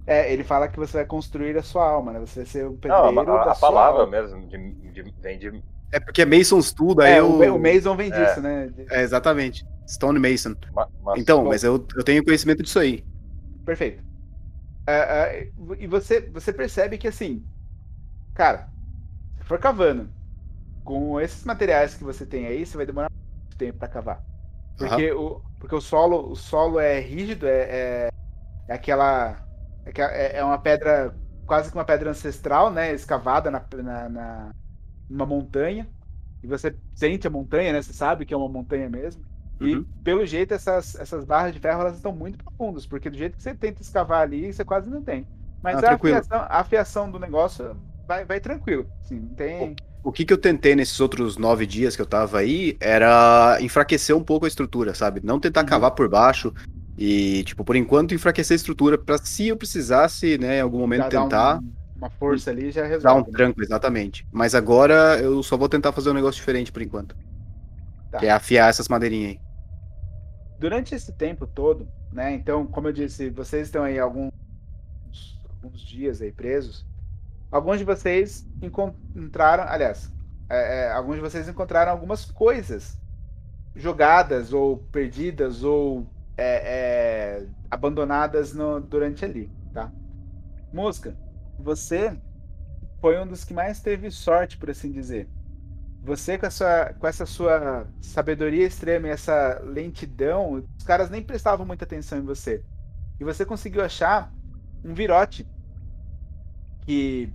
[0.05, 2.19] É, ele fala que você vai construir a sua alma, né?
[2.19, 4.07] Você vai ser o Não, pedreiro a, a- da a sua palavra alma.
[4.07, 5.63] mesmo de, de- vem de.
[5.91, 7.23] É porque é Mason's Tool, daí É, eu...
[7.23, 8.11] o, o Mason vem É.
[8.11, 8.67] disso, né?
[8.89, 9.65] É, exatamente.
[9.89, 10.55] Stone Mason.
[10.71, 11.33] ma- maçom.
[11.33, 13.05] Então, mas eu, eu tenho conhecimento disso aí.
[13.65, 14.03] Perfeito.
[14.87, 14.93] É,
[15.43, 17.47] é, e você, você percebe que assim,
[18.33, 18.71] cara,
[19.37, 20.13] se for cavando,
[20.83, 23.09] com esses materiais que você tem aí, você vai demorar
[23.51, 24.25] muito tempo pra cavar.
[24.77, 28.09] Porque, o, porque o solo, o solo é rígido, é, é,
[28.69, 29.47] é aquela.
[29.85, 32.93] É, é- é uma pedra, quase que uma pedra ancestral, né?
[32.93, 34.55] Escavada na, na, na-
[35.09, 35.91] numa montanha.
[36.43, 37.81] E você sente a montanha, né?
[37.81, 39.25] Você sabe que é uma montanha mesmo.
[39.59, 39.85] E Uhum.
[40.03, 43.43] pelo jeito, essas, essas barras de ferro elas estão muito profundas, porque do jeito que
[43.43, 45.29] você tenta escavar ali, você quase não tem.
[45.61, 48.91] Mas Ah, a, afiação, a afiação do negócio vai, vai tranquilo.
[49.03, 49.79] Assim, tem.
[50.03, 54.15] O que que eu tentei nesses outros nove dias que eu tava aí era enfraquecer
[54.15, 55.21] um pouco a estrutura, sabe?
[55.23, 55.39] Não Uhum.
[55.39, 56.51] tentar cavar por baixo
[57.03, 61.09] e, tipo, por enquanto enfraquecer a estrutura pra se eu precisasse, né, em algum momento
[61.09, 61.59] dá um- tentar
[61.95, 63.31] uma força ali já dar um resolve.
[63.31, 64.27] tranco, exatamente.
[64.31, 67.15] Mas agora eu só vou tentar fazer um negócio diferente por enquanto.
[68.11, 68.19] Tá.
[68.19, 69.39] Que é afiar essas madeirinhas aí.
[70.59, 72.33] Durante esse tempo todo, né?
[72.33, 74.31] Então, como eu disse, vocês estão aí alguns,
[75.49, 76.85] alguns dias aí presos.
[77.51, 80.11] Alguns de vocês encontraram, aliás,
[80.49, 82.95] é, é, alguns de vocês encontraram algumas coisas
[83.75, 86.05] jogadas ou perdidas ou
[86.37, 89.93] é, é, abandonadas no- durante ali, tá?
[90.73, 91.17] Mosca,
[91.57, 92.17] você
[93.01, 95.29] foi um dos que mais teve sorte, por assim dizer.
[96.03, 101.65] Você com, sua, com essa sua sabedoria extrema e essa lentidão, os caras nem prestavam
[101.65, 102.65] muita atenção em você.
[103.19, 104.33] E você conseguiu achar
[104.83, 105.49] um virote
[106.85, 107.33] que,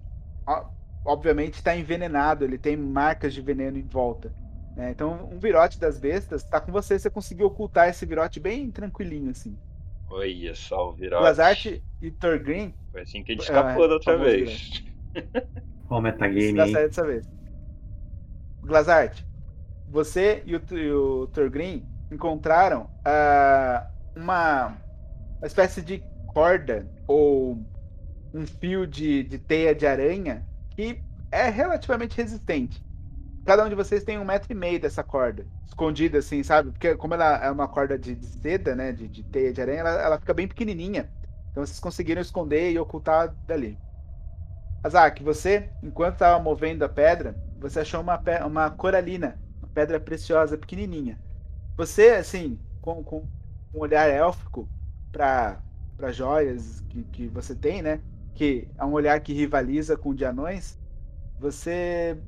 [1.05, 4.35] obviamente, está envenenado, ele tem marcas de veneno em volta.
[4.77, 4.91] Né?
[4.91, 9.31] Então, um virote das bestas está com você, você conseguiu ocultar esse virote bem tranquilinho,
[9.31, 9.59] assim.
[10.09, 11.23] Olha só o virote.
[11.23, 11.67] Blazart
[12.01, 14.85] e Thorgrim Foi assim que a gente escapou Ah, da outra vez.
[15.89, 16.03] Ó, o
[16.37, 17.27] Isso metagame certo dessa vez.
[18.63, 19.25] Glazart,
[19.89, 24.79] você e o, e o Thorgrim encontraram ah, uma,
[25.39, 27.59] uma espécie de corda ou
[28.35, 32.86] um fio de, de teia de aranha que é relativamente resistente.
[33.47, 36.73] Cada um de vocês tem um metro e meio dessa corda, escondida assim, sabe?
[36.73, 40.03] Porque como ela é uma corda de, seda, né, de, de teia de aranha, ela,
[40.03, 41.09] ela fica bem pequenininha.
[41.53, 43.79] Então vocês conseguiram esconder e ocultar dali.
[44.83, 50.59] Azak, você, enquanto estava movendo a pedra, você achou uma, uma coralina, uma pedra preciosa,
[50.59, 51.17] pequenininha.
[51.77, 53.29] Você, assim, com, com
[53.73, 54.69] um olhar élfico
[55.13, 55.63] para
[56.11, 58.01] joias que, que você tem, né?
[58.35, 60.77] Que é um olhar que rivaliza com o de anões,
[61.39, 62.19] você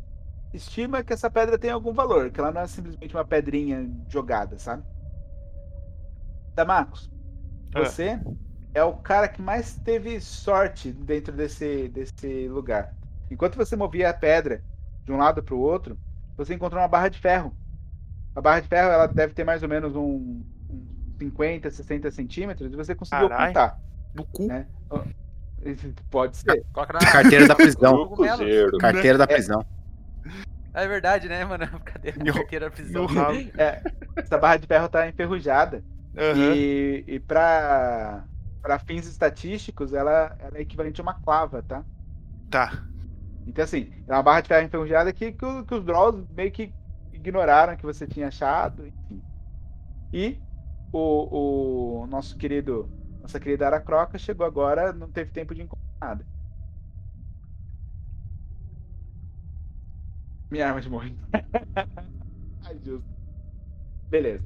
[0.53, 4.59] estima que essa pedra tem algum valor, que ela não é simplesmente uma pedrinha jogada,
[4.59, 4.83] sabe?
[6.55, 7.11] Damacos,
[7.75, 7.81] Ah.
[7.81, 8.19] você
[8.75, 12.95] é o cara que mais teve sorte dentro desse, desse lugar.
[13.31, 14.62] Enquanto você movia a pedra
[15.05, 15.99] de um lado para o outro,
[16.37, 17.55] você encontrou uma barra de ferro.
[18.35, 22.73] A barra de ferro ela deve ter mais ou menos um, um 50, 60 centímetros
[22.73, 23.51] e você conseguiu Carai.
[23.51, 23.81] ocultar.
[24.15, 24.47] No cu?
[24.47, 24.66] Né?
[26.11, 26.65] Pode ser.
[26.73, 26.99] Coloca na...
[27.01, 28.16] Carteira da prisão.
[28.81, 29.27] Carteira da É.
[29.27, 29.65] prisão.
[30.79, 31.65] É verdade, né, mano?
[31.85, 33.07] Cadê a carteira da prisão?
[33.57, 33.83] É,
[34.25, 35.85] essa barra de ferro tá enferrujada.
[36.17, 36.57] Aham.
[36.57, 38.29] E, e pra,
[38.63, 41.85] pra fins estatísticos, ela, ela é equivalente a uma clava, tá?
[42.51, 42.89] Tá.
[43.47, 46.75] Então, assim, é uma barra de ferro enferrujada que, que, que os Drolls meio que
[47.13, 49.25] ignoraram que você tinha achado, enfim.
[50.13, 50.43] E
[50.93, 52.93] o, o nosso querido,
[53.23, 56.29] nossa querida Aracroca chegou agora, não teve tempo de encontrar nada.
[60.51, 61.15] Minha arma de morrer.
[62.65, 63.03] Ai, Deus.
[64.09, 64.45] Beleza.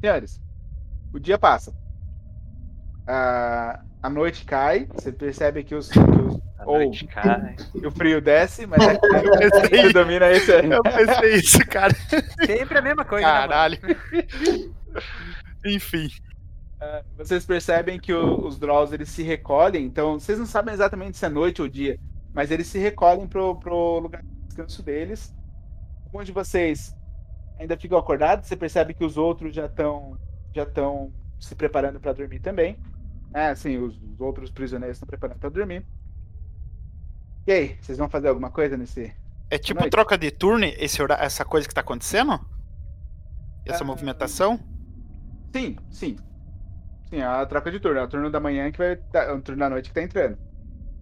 [0.00, 0.40] Senhores,
[1.12, 1.74] o dia passa.
[3.06, 5.88] A, a noite cai, você percebe que os.
[5.90, 7.56] Que os A ou noite cai.
[7.84, 9.00] o frio desce, mas é, Eu
[9.38, 10.50] pensei você domina esse.
[10.52, 11.92] Eu pensei isso, cara.
[12.46, 13.78] Sempre a mesma coisa, né, Caralho.
[15.64, 16.08] Enfim.
[16.80, 21.16] É, vocês percebem que o- os Drolls eles se recolhem, então vocês não sabem exatamente
[21.16, 21.98] se é noite ou dia,
[22.34, 24.22] mas eles se recolhem pro, pro lugar
[24.54, 25.34] descanso deles.
[26.06, 26.96] Alguns de vocês
[27.58, 30.16] ainda ficam acordados, você percebe que os outros já estão
[30.54, 32.78] já estão se preparando para dormir também.
[33.34, 35.84] É, assim, os, os outros prisioneiros estão preparando para dormir.
[37.46, 39.12] E aí, vocês vão fazer alguma coisa nesse.
[39.50, 39.90] É tipo noite?
[39.90, 42.38] troca de turno, esse essa coisa que tá acontecendo?
[43.66, 43.86] Essa Ah.
[43.86, 44.60] movimentação?
[45.52, 46.16] Sim, sim.
[47.10, 47.98] Sim, é a troca de turno.
[47.98, 48.96] É o turno da manhã que vai.
[48.96, 50.38] tá- É o turno da noite que tá entrando.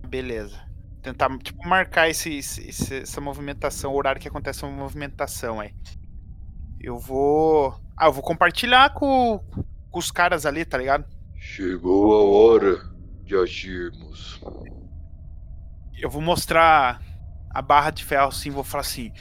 [0.09, 0.59] Beleza.
[1.03, 5.74] Tentar, tipo, marcar esse, esse- essa movimentação, o horário que acontece a movimentação aí.
[6.81, 7.74] Eu vou.
[7.97, 9.39] Ah, eu vou compartilhar com,
[9.91, 11.05] com os caras ali, tá ligado?
[11.37, 12.23] Chegou a
[12.53, 12.79] hora
[13.24, 14.41] de agirmos.
[15.99, 17.01] Eu vou mostrar
[17.51, 19.12] a barra de ferro assim, vou falar assim.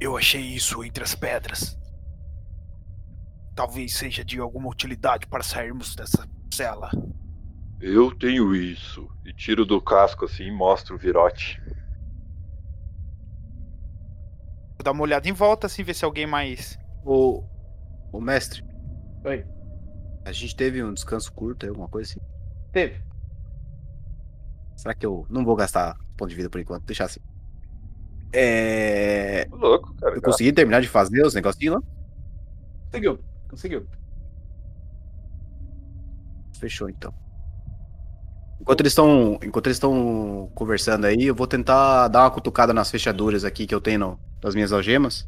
[0.00, 1.76] Eu achei isso entre as pedras.
[3.54, 6.90] Talvez seja de alguma utilidade para sairmos dessa cela.
[7.80, 9.08] Eu tenho isso.
[9.24, 11.60] E tiro do casco assim e mostro o virote.
[14.76, 16.78] Vou dar uma olhada em volta assim, ver se alguém mais.
[17.04, 17.44] Ô,
[18.12, 18.64] ô mestre,
[19.24, 19.44] Oi.
[20.24, 22.20] a gente teve um descanso curto aí, alguma coisa assim.
[22.72, 23.02] Teve.
[24.76, 26.84] Será que eu não vou gastar ponto de vida por enquanto?
[26.84, 27.20] Deixar assim.
[28.32, 29.46] É.
[29.50, 30.14] Louco, cara.
[30.14, 31.82] Eu consegui terminar de fazer os negocinhos lá?
[32.84, 33.18] Conseguiu.
[33.48, 33.88] Conseguiu.
[36.58, 37.12] Fechou então.
[38.60, 42.90] Enquanto eles estão, enquanto eles estão conversando aí, eu vou tentar dar uma cutucada nas
[42.90, 45.26] fechaduras aqui que eu tenho no- das minhas algemas.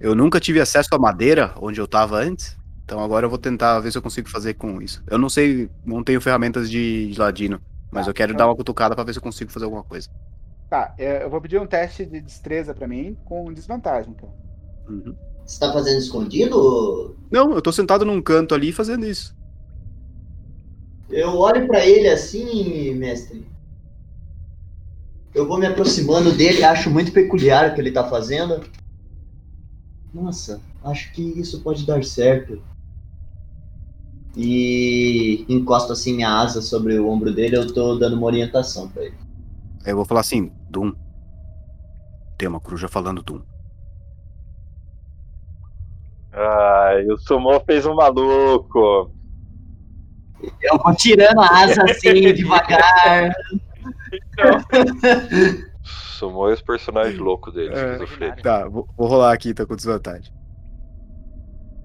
[0.00, 3.78] Eu nunca tive acesso à madeira onde eu tava antes, então agora eu vou tentar
[3.80, 5.02] ver se eu consigo fazer com isso.
[5.06, 7.60] Eu não sei, não tenho ferramentas de, de ladino,
[7.90, 9.82] mas Tá, eu quero então- dar uma cutucada pra ver se eu consigo fazer alguma
[9.84, 10.08] coisa.
[10.70, 14.32] Tá, é, eu vou pedir um teste de destreza pra mim com desvantagem, então.
[15.44, 17.16] Você tá fazendo escondido?
[17.30, 19.34] Não, eu tô sentado num canto ali fazendo isso.
[21.10, 23.46] Eu olho pra ele assim, mestre.
[25.34, 28.64] Eu vou me aproximando dele, acho muito peculiar o que ele tá fazendo.
[30.12, 32.62] Nossa, acho que isso pode dar certo.
[34.36, 39.04] E encosto assim minha asa sobre o ombro dele, eu tô dando uma orientação pra
[39.04, 39.16] ele.
[39.84, 40.92] Eu vou falar assim, Doom.
[42.36, 43.40] Tem uma coruja falando Doom.
[46.32, 49.10] Ai, o Sumo fez um maluco.
[50.62, 53.32] Eu vou tirando a asa assim, devagar.
[55.82, 58.42] Sumo é os personagens loucos dele, esquizofrênico.
[58.42, 60.32] Tá, vou, vou rolar aqui, tá com desvantagem.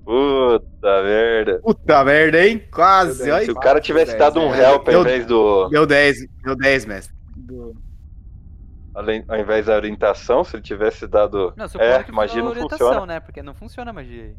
[0.04, 1.60] Puta merda.
[1.64, 2.62] Puta merda, hein?
[2.72, 3.24] Quase.
[3.24, 4.62] Se Ai, o cara tivesse dado um é.
[4.64, 5.70] help ao invés do.
[5.70, 7.16] Deu 10, deu 10, mestre.
[8.94, 11.54] além- Ao invés da orientação, se ele tivesse dado.
[11.56, 13.06] Não, é, magia não orientação, funciona.
[13.06, 13.20] né?
[13.22, 14.36] Porque não funciona a magia aí.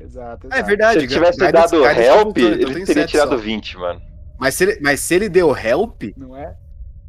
[0.00, 1.00] Exato, É verdade.
[1.00, 3.36] Se ele tivesse guidance- dado guidance help, então ele tem teria tirado só.
[3.36, 4.00] 20, mano.
[4.38, 6.56] Mas se, ele, mas se ele deu help, Não é?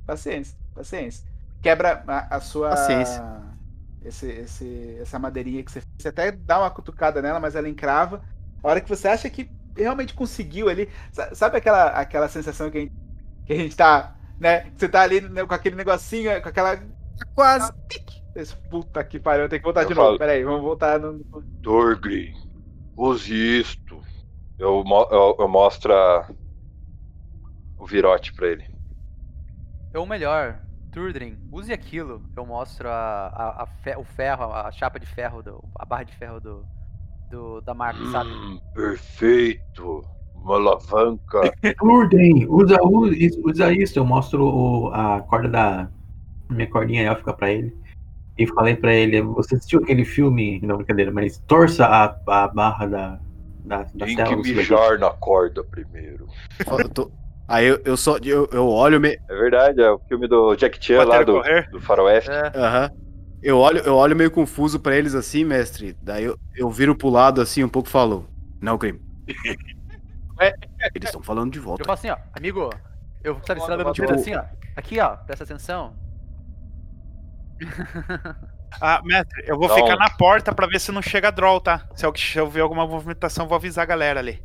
[0.05, 1.25] Paciência, paciência.
[1.61, 2.69] Quebra a, a sua.
[2.69, 3.23] Paciência.
[4.03, 5.91] Esse, esse, essa madeirinha que você fez.
[5.97, 8.21] Você até dá uma cutucada nela, mas ela encrava.
[8.63, 10.87] A hora que você acha que realmente conseguiu ali.
[11.11, 12.93] sa- Sabe aquela, aquela sensação que a gente,
[13.47, 14.15] que a gente tá.
[14.39, 14.67] Né?
[14.77, 16.79] Você tá ali né, com aquele negocinho, com aquela.
[17.33, 17.71] Quase.
[18.35, 20.07] Esse puta que pariu, eu tenho que voltar Eu de novo.
[20.07, 21.23] falo- Peraí, vamos voltar no.
[21.61, 22.33] Dorgrim,
[22.97, 24.01] Use isto.
[24.57, 26.27] Eu, eu, eu mostro a-
[27.77, 28.65] o virote pra ele.
[29.93, 30.59] Ou melhor,
[30.91, 32.21] Turdrin, use aquilo.
[32.35, 36.03] Eu mostro a, a, a fe- o ferro, a chapa de ferro, do, a barra
[36.03, 36.65] de ferro do,
[37.29, 38.29] do da marca, sabe?
[38.29, 40.05] Hum, perfeito.
[40.33, 41.41] Uma alavanca.
[41.81, 43.99] Urden, usa, usa, usa isso.
[43.99, 45.89] Eu mostro o- a corda da.
[46.49, 47.75] Minha cordinha élfica pra ele.
[48.37, 50.59] E falei pra ele: Você assistiu aquele filme?
[50.61, 53.19] Não, brincadeira, mas torça a, a barra da.
[53.63, 56.27] da, da Tem cela que do mijar na corda primeiro.
[56.79, 57.11] eu tô-
[57.47, 59.17] aí eu, eu só eu, eu olho me...
[59.29, 61.69] É verdade, é o filme do Jack Chan lá do, correr?
[61.71, 62.29] do Faroeste.
[62.29, 62.51] É.
[62.55, 62.89] Aham.
[63.41, 65.95] Eu olho, eu olho meio confuso pra eles assim, mestre.
[66.01, 68.25] Daí eu, eu viro pro lado assim um pouco e falo:
[68.59, 68.99] Não, Grim.
[70.93, 71.83] Eles estão falando de volta.
[71.83, 72.69] Eu falo assim, ó, amigo,
[73.23, 74.21] eu dando um tiro volta.
[74.21, 74.43] assim, ó.
[74.75, 75.95] Aqui, ó, presta atenção.
[78.81, 81.87] Ah, mestre, eu vou Então- ficar na porta pra ver se não chega droll, tá?
[81.95, 84.43] Se eu, se eu ver alguma movimentação, eu vou avisar a galera ali.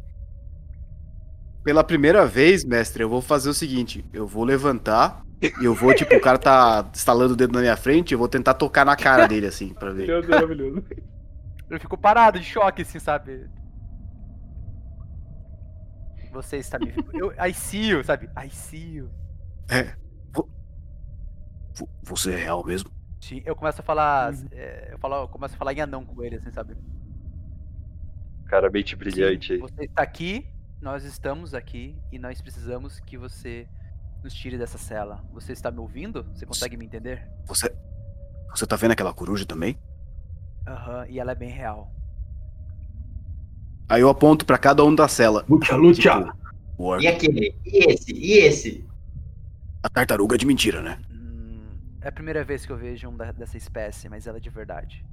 [1.64, 5.92] Pela primeira vez, mestre, eu vou fazer o seguinte: eu vou levantar e eu vou,
[5.94, 8.96] tipo, o cara tá estalando o dedo na minha frente, eu vou tentar tocar na
[8.96, 10.06] cara dele, assim, pra ver.
[10.06, 10.84] Meu Deus, maravilhoso.
[11.68, 13.48] Eu fico parado, de choque, assim, sabe?
[16.32, 16.94] Você está me.
[17.12, 18.28] Eu, I see you, sabe?
[18.36, 19.10] I see you.
[19.68, 19.94] É.
[20.32, 20.48] vo-
[21.76, 22.90] vo- Você é real mesmo?
[23.20, 24.32] Sim, Eu começo a falar.
[24.50, 26.74] é, eu, falo, eu começo a falar em anão com ele, assim, sabe?
[28.46, 29.58] Cara, mente brilhante aí.
[29.60, 30.46] Você está aqui,
[30.80, 33.68] nós estamos aqui e nós precisamos que você
[34.24, 35.22] nos tire dessa cela.
[35.32, 36.24] Você está me ouvindo?
[36.34, 37.28] Você consegue me entender?
[37.46, 37.72] Você.
[38.54, 39.78] Você tá vendo aquela coruja também?
[40.66, 41.92] Aham, e ela é bem real.
[43.88, 45.44] Aí eu aponto pra cada um da cela.
[45.48, 46.00] Lucha, lucha!
[46.72, 47.54] Tipo, E aquele?
[47.64, 48.12] E esse?
[48.12, 48.84] E esse?
[49.82, 50.98] A tartaruga é de mentira, né?
[52.02, 54.50] É a primeira vez que eu vejo um da- dessa espécie, mas ela é de
[54.50, 55.04] verdade.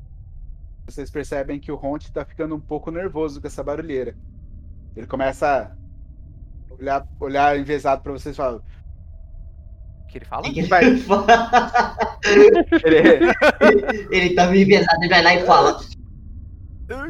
[0.85, 4.15] Vocês percebem que o Ronte tá ficando um pouco nervoso com essa barulheira.
[4.95, 5.69] Ele começa
[6.71, 8.63] a olhar, olhar envezado pra vocês e fala.
[10.03, 10.43] O que ele fala?
[10.43, 10.83] Que ele Vai.
[12.23, 15.79] Ele- Ele tá meio pesado, ele vai lá e fala.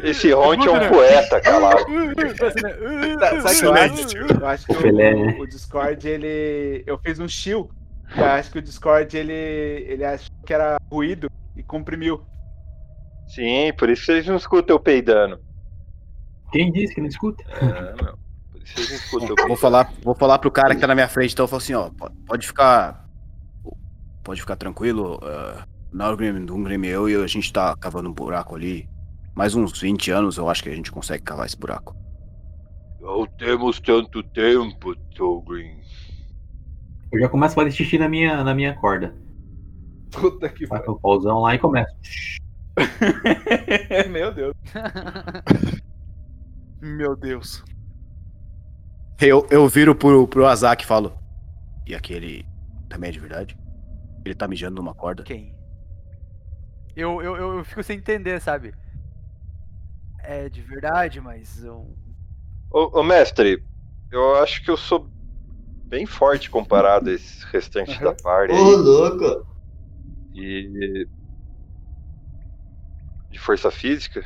[0.04, 1.86] Esse Ronte é um poeta, calado.
[3.20, 4.18] Tá, sabe eu acho?
[4.18, 6.84] Eu acho que O o Discord, ele.
[6.88, 7.70] Eu fiz um shield.
[8.16, 9.34] Eu acho que o Discord, ele.
[9.34, 12.22] Ele achou que era ruído e comprimiu.
[13.28, 15.40] Sim, por isso vocês não escutam eu peidando.
[16.52, 17.44] Quem disse que não escuta?
[17.52, 18.18] É, meu.
[18.52, 19.58] Por isso vocês não escutam eu Vou peidando.
[19.58, 21.90] falar, vou falar pro cara que tá na minha frente, então eu falo assim, ó,
[21.90, 23.06] po- pode ficar.
[24.24, 25.18] Pode ficar tranquilo.
[25.18, 28.90] Uh, Nargrim, Dungrim e eu e a gente tá cavando um buraco ali.
[29.36, 31.96] Mais uns 20 anos eu acho que a gente consegue cavar esse buraco.
[33.00, 35.80] Não temos tanto tempo, Tolgrim.
[37.12, 39.16] Eu já começo a fazer xixi na minha, na minha corda.
[40.12, 41.96] Puta que Vai pro pauzão lá e começo.
[44.10, 44.54] Meu Deus.
[46.82, 47.64] Meu Deus.
[49.20, 51.18] Eu, eu viro pro, pro Azak e falo.
[51.86, 52.46] E aquele
[52.90, 53.58] também é de verdade?
[54.24, 55.24] Ele tá mijando numa corda?
[55.24, 55.56] Quem?
[56.96, 58.74] Eu, eu, eu eu fico sem entender, sabe?
[60.20, 61.96] É de verdade, mas eu.
[62.70, 63.64] Ô, ô, mestre,
[64.12, 65.10] eu acho que eu sou
[65.88, 68.54] bem forte comparado a esse restante da party.
[68.54, 69.48] Ô, louco!
[70.34, 71.08] E.
[73.30, 74.24] De força física.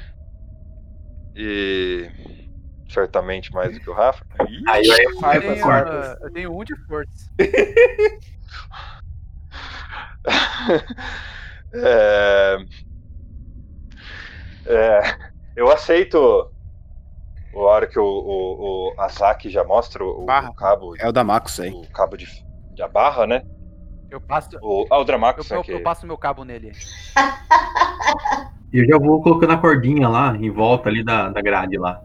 [1.36, 2.10] E.
[2.90, 4.26] Certamente mais do que o Rafa.
[4.68, 5.66] Aí Eu eu tenho,
[6.22, 7.32] eu tenho um de força.
[11.74, 12.58] É...
[14.66, 15.02] É,
[15.56, 16.52] eu aceito
[17.60, 21.24] a hora que o, o, o Azaki já mostra o, o cabo, É o da
[21.24, 21.72] Macos aí.
[21.72, 22.26] o cabo de,
[22.74, 23.44] de a barra, né?
[24.10, 24.50] Eu passo.
[24.62, 25.72] O, ah, o Eu, Dramax eu, aqui.
[25.72, 26.72] eu passo meu cabo nele.
[28.74, 32.02] E eu já vou colocando a cordinha lá, em volta ali da, da grade lá.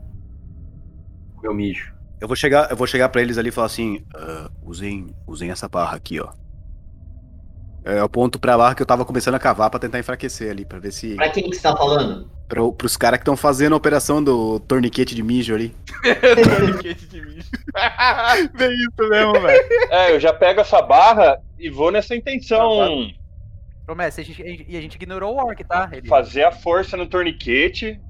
[1.43, 1.93] Meu mijo.
[2.21, 5.51] Eu vou chegar, eu vou chegar para eles ali e falar assim, "Ah, usem, usem
[5.51, 6.29] essa barra aqui, ó.
[7.85, 10.65] É o ponto pra barra que eu tava começando a cavar pra tentar enfraquecer ali,
[10.65, 12.31] pra ver se Pra quem que você tá falando?
[12.49, 15.75] Pro, pros caras que estão fazendo a operação do torniquete de mijo ali.
[16.59, 17.51] Torniquete de mijo.
[18.57, 19.65] Bem isso mesmo, velho.
[19.91, 23.09] É, eu já pego essa barra e vou nessa intenção.
[23.89, 25.89] Ô, mestre, a gente, a gente- e a gente ignorou o Orc, tá?
[25.93, 26.09] Ele...
[26.09, 28.01] Fazer a força no torniquete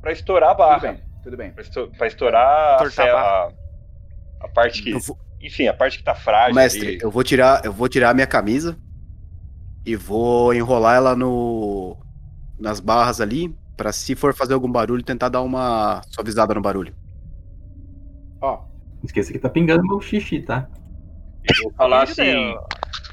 [0.00, 0.78] pra estourar a Tudo barra.
[0.92, 1.50] bem, tudo bem.
[1.52, 1.64] Pra,
[1.96, 3.48] pra estourar a, a
[4.42, 4.92] a, parte que.
[4.92, 6.54] Vou- Enfim, a parte que tá frágil.
[6.54, 6.98] Mestre, ali.
[7.00, 8.76] eu vou tirar, eu vou tirar a minha camisa
[9.86, 11.96] e vou enrolar ela no
[12.58, 16.94] nas barras ali pra se for fazer algum barulho tentar dar uma suavizada no barulho.
[18.40, 18.64] Ó,
[19.02, 20.68] esqueça que tá pingando meu xixi, tá?
[21.44, 22.54] Eu vou falar assim.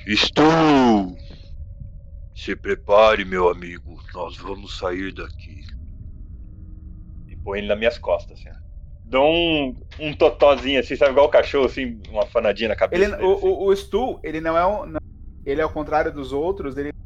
[0.05, 1.15] Estou!
[2.35, 3.99] Se prepare, meu amigo.
[4.13, 5.63] Nós vamos sair daqui.
[7.27, 8.49] E põe ele nas minhas costas, assim.
[9.03, 11.11] Dou um, um totózinho assim, sabe?
[11.11, 13.03] Igual o cachorro, assim, uma fanadinha na cabeça.
[13.03, 13.45] ele, dele, o, assim.
[13.47, 14.85] o, o Stu, ele não é um.
[14.85, 14.99] não-
[15.45, 16.99] ele é ao contrário dos outros, ele não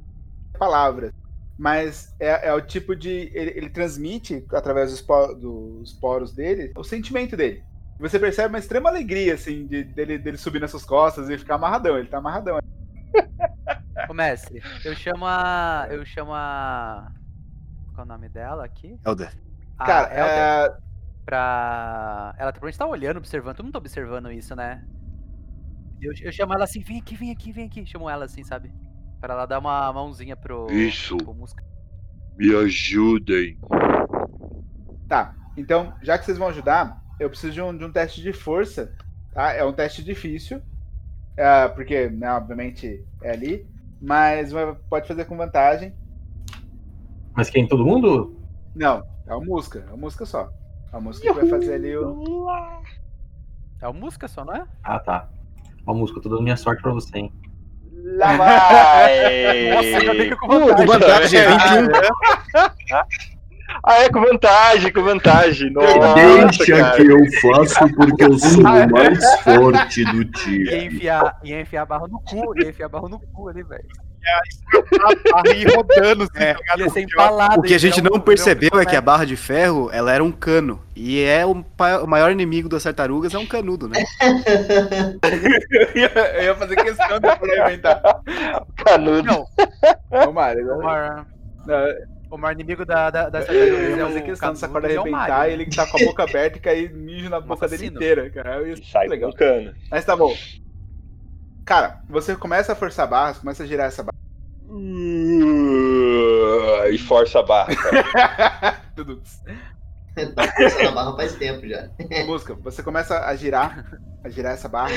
[0.51, 1.13] tem palavras.
[1.57, 3.31] Mas é, é o tipo de.
[3.33, 7.63] Ele, ele transmite, através dos, po- dos poros dele, o sentimento dele.
[7.99, 11.55] Você percebe uma extrema alegria, assim, de, dele, dele subir nas suas costas e ficar
[11.55, 11.97] amarradão.
[11.97, 12.59] Ele tá amarradão.
[14.09, 15.87] Ô, mestre, eu chamo a.
[15.89, 17.11] Eu chamo a.
[17.93, 18.99] Qual é o nome dela aqui?
[19.05, 19.31] Helder.
[19.77, 20.77] A Cara, Elder, é,
[21.23, 22.33] pra.
[22.37, 23.55] Ela provavelmente tá olhando, observando.
[23.55, 24.83] Todo mundo tá observando isso, né?
[26.01, 27.85] Eu, eu chamo ela assim, vem aqui, vem aqui, vem aqui.
[27.85, 28.73] Chamo ela assim, sabe?
[29.23, 30.69] Pra ela dar uma mãozinha pro.
[30.69, 31.15] Isso.
[31.15, 31.63] pro Musca.
[32.37, 33.57] Me ajudem.
[35.07, 38.33] Tá, então, já que vocês vão ajudar, eu preciso de um, de um teste de
[38.33, 38.93] força,
[39.31, 39.53] tá?
[39.53, 40.61] É um teste difícil,
[41.37, 43.65] é, porque, né, obviamente, é ali,
[44.01, 44.51] mas
[44.89, 45.93] pode fazer com vantagem.
[47.33, 47.65] Mas quem?
[47.65, 48.37] Todo mundo?
[48.75, 50.51] Não, é o Musca, é o Musca só.
[50.91, 52.49] É o Musca que vai fazer ali o...
[53.79, 54.67] É o Musca só, não é?
[54.83, 55.29] Ah, tá.
[55.87, 57.33] Ó, música, eu tô dando minha sorte pra você, hein?
[58.03, 59.69] Lá vai!
[59.73, 61.89] Nossa, já fica com vantagem, é 21.
[63.85, 65.71] Ah, é com vantagem, com vantagem.
[65.71, 66.95] Nossa, Deixa cara.
[66.95, 70.85] que eu faço porque eu sou o mais forte do Ia time.
[70.85, 73.83] enfiar, ia enfiar a barra no cu, ia enfiar a barra no cu ali, velho.
[75.75, 76.77] Rodando, assim, É, tá?
[76.77, 77.59] Ia ser empalado.
[77.59, 80.23] O que a gente virar não percebeu é que a barra de ferro, ela era
[80.23, 80.81] um cano.
[80.95, 84.03] E é o, o maior inimigo das tartarugas é um canudo, né?
[85.71, 88.01] eu, ia, eu ia fazer questão de complementar.
[88.77, 89.45] Canudo.
[90.11, 90.81] Não, Mário, o
[92.33, 94.91] o maior inimigo da, da, das eu tartarugas ia é fazer o questão dessa corda
[94.91, 97.85] é arrebentar e ele tá com a boca aberta e cair mijo na boca dele
[97.85, 98.67] inteira, cara.
[98.67, 99.31] Isso Sai legal.
[99.33, 99.71] cano.
[99.91, 100.35] Mas tá bom.
[101.65, 104.13] Cara, você começa a forçar a barra, você começa a girar essa barra.
[106.91, 107.73] E força a barra.
[108.95, 109.21] Tudo.
[110.35, 111.89] tá forçando a barra faz tempo já.
[112.27, 114.91] Busca, você começa a girar, a girar essa barra.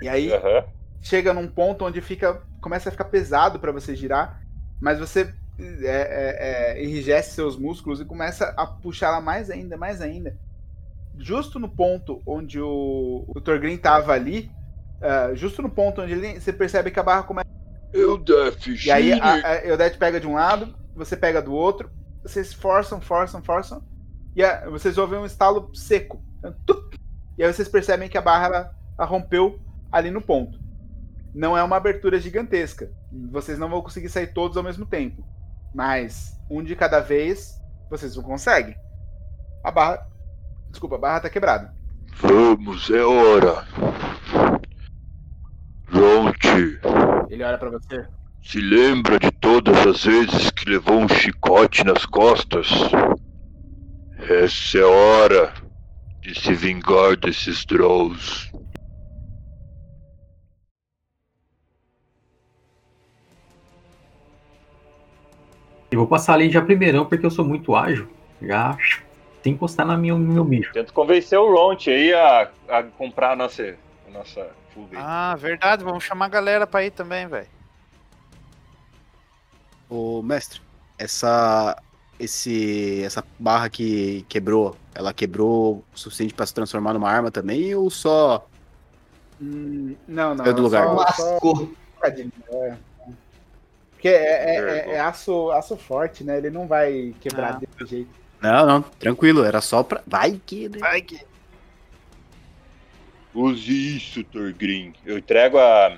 [0.00, 0.64] E aí Aham.
[1.02, 4.40] chega num ponto onde fica, começa a ficar pesado pra você girar,
[4.80, 9.76] mas você é, é, é, enrijece seus músculos e começa a puxar ela mais ainda,
[9.76, 10.36] mais ainda.
[11.18, 14.50] Justo no ponto onde o, o Torgrim tava ali,
[15.00, 17.48] ah, justo no ponto onde ele, você percebe que a barra começa.
[17.92, 21.90] Eu deve E aí a, a Eudete pega de um lado, você pega do outro,
[22.22, 23.82] vocês forçam, forçam, forçam,
[24.36, 26.22] e a- vocês ouvem um estalo seco.
[27.36, 29.58] E aí vocês percebem que a barra ela, ela rompeu
[29.90, 30.58] ali no ponto.
[31.34, 32.90] Não é uma abertura gigantesca.
[33.30, 35.24] Vocês não vão conseguir sair todos ao mesmo tempo.
[35.74, 38.74] Mas um de cada vez vocês não conseguem.
[39.62, 40.06] A barra.
[40.70, 41.74] Desculpa, a barra tá quebrada.
[42.20, 43.64] Vamos, é hora.
[45.90, 46.78] Ronte,
[47.38, 48.04] Ele olha pra você.
[48.42, 52.68] se lembra de todas as vezes que levou um chicote nas costas?
[54.18, 55.54] Essa é hora
[56.20, 58.50] de se vingar desses Drows.
[65.92, 68.08] Eu vou passar ali já primeirão porque eu sou muito ágil.
[68.42, 68.76] Já
[69.44, 70.72] sem encostar na minha, no meu bicho.
[70.72, 73.76] Tento convencer o Ront aí a, a comprar a nossa,
[74.08, 74.50] a nossa
[74.96, 77.46] Ah, verdade, vamos chamar a galera pra ir também, velho.
[79.88, 80.60] Ô, mestre,
[80.98, 81.80] essa
[82.18, 87.74] esse essa barra que quebrou, ela quebrou o suficiente pra se transformar numa arma também
[87.74, 88.46] ou só
[89.40, 90.44] Hum, não, não.
[90.44, 90.84] Saiu do lugar.
[90.84, 91.72] só- Lascou.
[92.02, 92.76] É.
[93.92, 96.38] Porque é, é- é- é aço, aço forte, né?
[96.38, 97.58] Ele não vai quebrar Ah.
[97.58, 98.10] desse jeito.
[98.40, 100.78] Não, não, tranquilo, era só pra vai que né?
[100.78, 101.20] Vai que.
[103.34, 104.92] Use isso, Torgrim.
[105.04, 105.96] Eu entrego a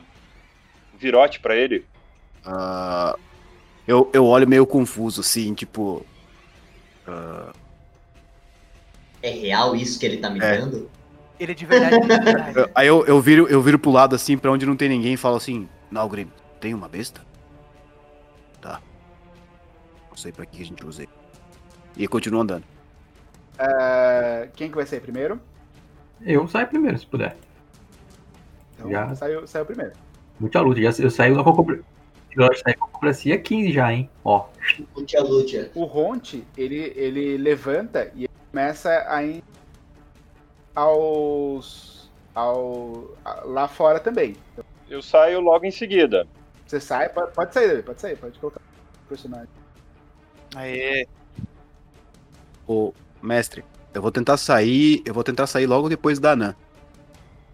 [0.95, 1.85] o virote pra ele.
[2.45, 3.17] Ah,
[3.87, 6.05] eu, eu olho meio confuso assim, tipo
[7.07, 7.53] ah,
[9.23, 10.59] É real isso que ele tá me É.
[10.59, 10.91] dando?
[11.39, 12.59] Ele de verdade, ele de verdade.
[12.59, 15.15] eu- aí eu, eu viro eu viro pro lado assim pra onde não tem ninguém
[15.15, 16.31] e falo assim: "Nalgrim,
[16.61, 17.23] tem uma besta?"
[18.61, 18.81] Tá.
[20.11, 21.03] Não sei pra que a gente usa.
[21.05, 21.13] ele."
[21.97, 22.65] E continuo andando.
[23.59, 25.41] É, quem que vai sair primeiro?
[26.23, 27.37] Eu saio primeiro, se puder.
[28.77, 29.15] Então, Já.
[29.15, 29.93] saiu, saiu primeiro.
[30.39, 30.81] Muita luta.
[30.81, 31.81] Já, eu saio na concobra-
[32.37, 34.09] Eu saio com a concobracia 15 já, hein?
[34.25, 34.47] Ó.
[34.97, 35.71] Lutia, lutia.
[35.75, 39.43] O Ronte, ele, ele levanta e ele começa a ir
[40.75, 42.09] aos.
[42.35, 44.37] Ao, a- lá fora também.
[44.89, 46.27] Eu saio logo em seguida.
[46.67, 49.49] Você sai, pode, pode sair, Davi, pode sair, pode colocar o personagem.
[50.55, 51.07] Aê.
[52.67, 53.65] Ô, mestre,
[53.95, 56.55] eu vou tentar sair, eu vou tentar sair logo depois da Nan.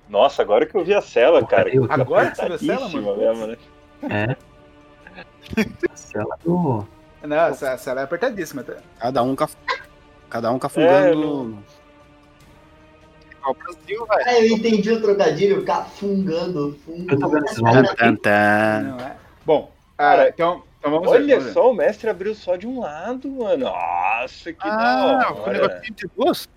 [0.08, 1.68] Nossa, agora que eu vi a cela, cara.
[1.68, 3.16] eu- Agora que você viu a cela, mano?
[3.16, 3.56] mesmo, né?
[4.02, 4.36] É.
[5.94, 6.86] Cela do.
[7.22, 8.62] Não, essa, essa ela é apertadíssima.
[8.62, 8.76] Tá?
[8.98, 9.56] Cada um caf...
[10.30, 11.58] cada um cafungando.
[13.46, 14.22] O Brasil, velho.
[14.26, 16.78] Ah, eu entendi o trocadilho, ficar fungando.
[16.84, 17.06] Fungo.
[17.10, 17.58] Eu tô vendo esses
[18.26, 19.16] é?
[19.44, 21.10] Bom, ah, Cara, então, então.
[21.12, 23.64] Olha só, o mestre abriu só de um lado, mano.
[23.66, 25.52] Nossa, que Ah, da o hora.
[25.52, 26.48] negocinho de duas?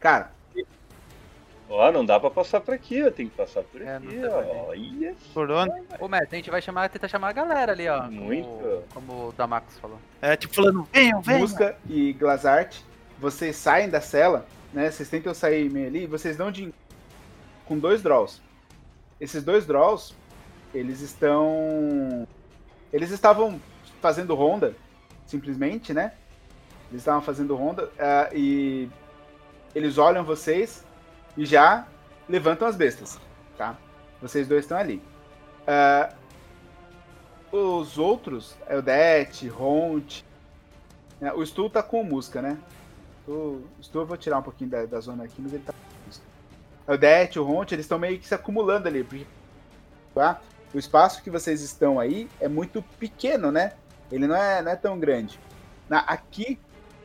[0.00, 0.30] Cara,
[1.68, 3.10] Ó, não dá pra passar por aqui, ó.
[3.10, 4.68] Tem que passar por É, aqui, ó.
[4.68, 5.72] Olha Por onde?
[5.98, 8.04] Ô, Mestre, a gente vai chamar, tentar chamar a galera ali, ó.
[8.08, 8.84] Muito.
[8.94, 9.98] Como, como o Damax falou.
[10.22, 11.40] É tipo falando, venham, venham.
[11.40, 12.76] Musca e Glazart,
[13.18, 14.90] vocês saem da cela, né?
[14.92, 16.72] Vocês tentam sair meio ali, vocês dão de
[17.64, 18.40] com dois draws.
[19.20, 20.14] Esses dois draws,
[20.72, 22.28] eles estão.
[22.92, 23.60] Eles estavam
[24.00, 24.74] fazendo ronda,
[25.26, 26.12] simplesmente, né?
[26.90, 28.88] Eles estavam fazendo ronda ah, e
[29.74, 30.84] eles olham vocês
[31.36, 31.86] e já
[32.28, 33.18] levantam as bestas,
[33.58, 33.76] tá?
[34.22, 35.02] Vocês dois estão ali.
[35.66, 36.14] Ah,
[37.50, 40.24] os outros, Eldete, Ront,
[41.20, 41.32] né?
[41.32, 42.58] o Stu tá com música, né?
[43.26, 46.06] O Stu eu vou tirar um pouquinho da, da zona aqui, mas ele tá com
[46.06, 46.24] música.
[46.86, 49.26] Eldete, o Ront, eles estão meio que se acumulando ali,
[50.14, 50.40] tá?
[50.74, 53.72] O espaço que vocês estão aí é muito pequeno, né?
[54.10, 55.38] Ele não é, não é tão grande.
[55.88, 56.58] Na, aqui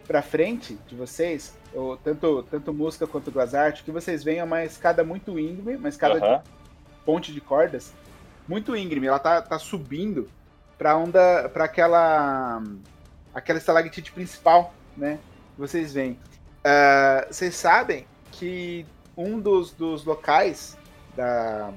[0.08, 4.44] pra frente de vocês, ou tanto, tanto música quanto Glazart, o que vocês veem é
[4.44, 6.38] uma escada muito íngreme, uma escada Aham.
[6.38, 6.50] de
[7.06, 7.94] ponte de cordas,
[8.48, 9.08] muito íngreme.
[9.08, 10.30] Ela tá, tá subindo
[10.78, 12.62] pra onda, para aquela
[13.34, 15.20] aquela estalactite principal, né?
[15.56, 16.20] que Vocês veem.
[16.64, 18.86] Ah, vocês sabem que
[19.16, 20.78] um dos, dos locais
[21.16, 21.72] da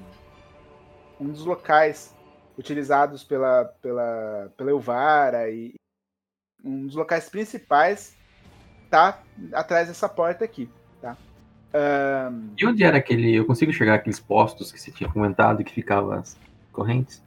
[1.25, 2.15] um dos locais
[2.59, 5.75] utilizados pela pela pela Elvara e
[6.65, 8.17] um dos locais principais
[8.91, 9.21] tá
[9.53, 10.71] atrás dessa porta aqui,
[11.01, 11.17] tá?
[11.75, 13.35] Ahn, E onde era aquele.
[13.35, 16.39] Eu consigo chegar aqueles postos que você tinha comentado que ficava as
[16.73, 17.23] correntes?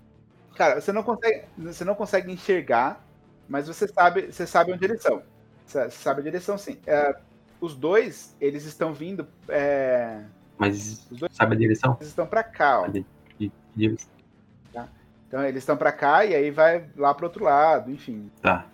[0.55, 3.05] Cara, você não consegue, você não consegue enxergar,
[3.47, 5.21] mas você sabe, você sabe onde eles são.
[5.65, 6.79] Você sabe a direção, sim.
[6.87, 7.13] É,
[7.59, 10.23] os dois, eles estão vindo, é,
[10.57, 11.97] Mas Os dois- sabe a direção?
[11.99, 12.85] eles estão para cá, ó.
[13.39, 13.95] De- de-
[14.73, 14.87] Tá?
[15.27, 18.29] Então eles estão para cá e aí vai lá pro outro lado, enfim.
[18.41, 18.65] Tá.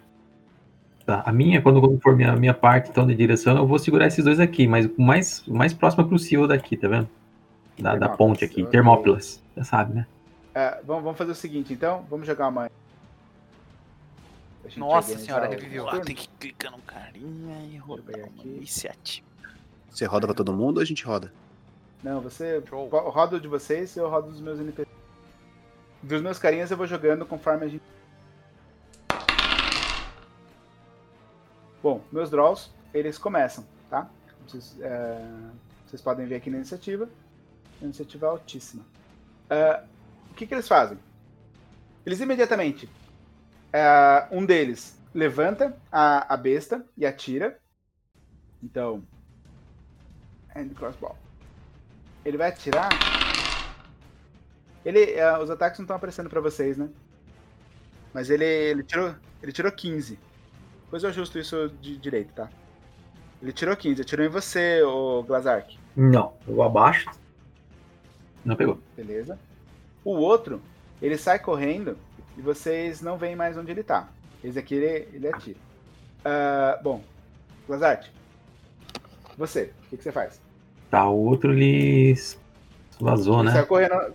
[1.05, 1.21] Tá.
[1.25, 4.39] A minha, quando for minha, minha parte, então, de direção, eu vou segurar esses dois
[4.39, 7.09] aqui, mas o mais, o mais próximo é possível daqui, tá vendo?
[7.77, 8.65] Da, da ponte aqui.
[8.67, 9.41] Termópilas.
[9.57, 10.07] Já sabe, né?
[10.55, 12.69] É, vamos, vamos fazer o seguinte, então, vamos jogar uma.
[14.77, 15.85] Nossa senhora, reviveu.
[15.85, 19.27] os Ah, tem que clicar no carinha e rodar uma iniciativa.
[19.89, 21.31] Você roda pra todo mundo ou a gente roda?
[22.03, 24.93] Não, você ro- roda o de vocês e eu rodo dos meus NPCs.
[26.01, 27.83] Dos meus carinhas eu vou jogando conforme a gente.
[31.81, 34.09] Bom, meus draws, eles começam, tá?
[34.47, 35.21] Vocês, é,
[35.85, 37.09] vocês podem ver aqui na iniciativa.
[37.81, 38.83] Iniciativa é altíssima.
[39.49, 39.83] É,
[40.31, 40.97] o que, que eles fazem?
[42.05, 42.89] Eles imediatamente.
[43.71, 47.57] é, um deles levanta a, a besta e atira.
[48.61, 49.03] Então.
[50.55, 51.15] Hand crossbow.
[52.25, 52.89] Ele vai atirar.
[54.85, 56.89] Ele, é, os ataques não estão aparecendo pra vocês, né?
[58.13, 60.19] Mas ele, ele tirou, ele tirou 15.
[60.83, 62.49] Depois eu ajusto isso de direito, tá?
[63.41, 65.77] Ele tirou 15, atirou em você, o Glazark.
[65.95, 67.09] Não, eu abaixo.
[68.45, 68.79] Não pegou.
[68.95, 69.39] Beleza.
[70.03, 70.61] O outro,
[71.01, 71.97] ele sai correndo
[72.37, 74.09] e vocês não veem mais onde ele tá.
[74.43, 75.57] Esse aqui ele, ele atira.
[76.23, 77.03] Ah, bom,
[77.67, 78.09] Glazart,
[79.37, 80.39] você, o que, que você faz?
[80.93, 82.13] Tá, o outro ele
[83.01, 83.63] vazou, ele né?
[83.63, 84.13] correndo.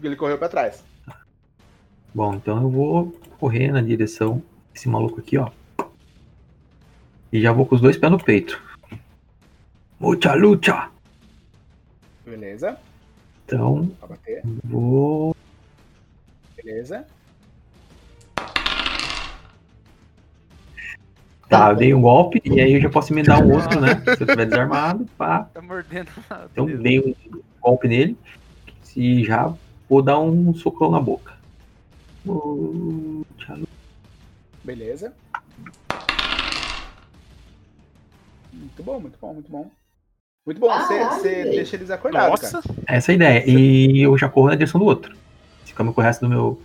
[0.00, 0.84] Ele correu pra trás.
[2.14, 4.40] Bom, então eu vou correr na direção
[4.72, 5.50] desse maluco aqui, ó.
[7.32, 8.62] E já vou com os dois pés no peito.
[9.98, 10.92] Mucha lucha!
[12.24, 12.78] Beleza.
[13.44, 13.90] Então,
[14.62, 15.34] vou.
[16.54, 17.04] Beleza.
[21.50, 24.00] Tá, eu dei um golpe e aí eu já posso emendar um outro, né?
[24.16, 25.50] Se eu tiver desarmado, pá.
[25.52, 26.08] Tá mordendo.
[26.52, 27.12] Então dei um
[27.60, 28.16] golpe nele
[28.96, 29.52] e já
[29.88, 31.34] vou dar um socão na boca.
[34.62, 35.12] Beleza.
[38.52, 39.70] Muito bom, muito bom, muito bom.
[40.46, 42.62] Muito bom, você deixa eles acordados, Nossa.
[42.62, 42.80] cara.
[42.86, 43.44] Essa é a ideia.
[43.50, 45.16] E eu já corro na direção do outro.
[45.64, 46.62] Se eu resto do meu.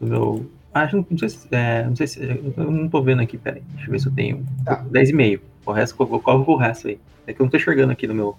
[0.00, 0.50] Do meu.
[0.74, 1.48] Ah, não, não sei se.
[1.54, 2.20] é, não sei se.
[2.20, 3.62] Eu não tô vendo aqui, peraí.
[3.74, 4.44] Deixa eu ver se eu tenho.
[4.64, 4.84] Tá.
[4.86, 5.40] 10,5.
[5.64, 7.00] O resto, eu corro o resto aí.
[7.26, 8.36] É que eu não tô enxergando aqui no meu.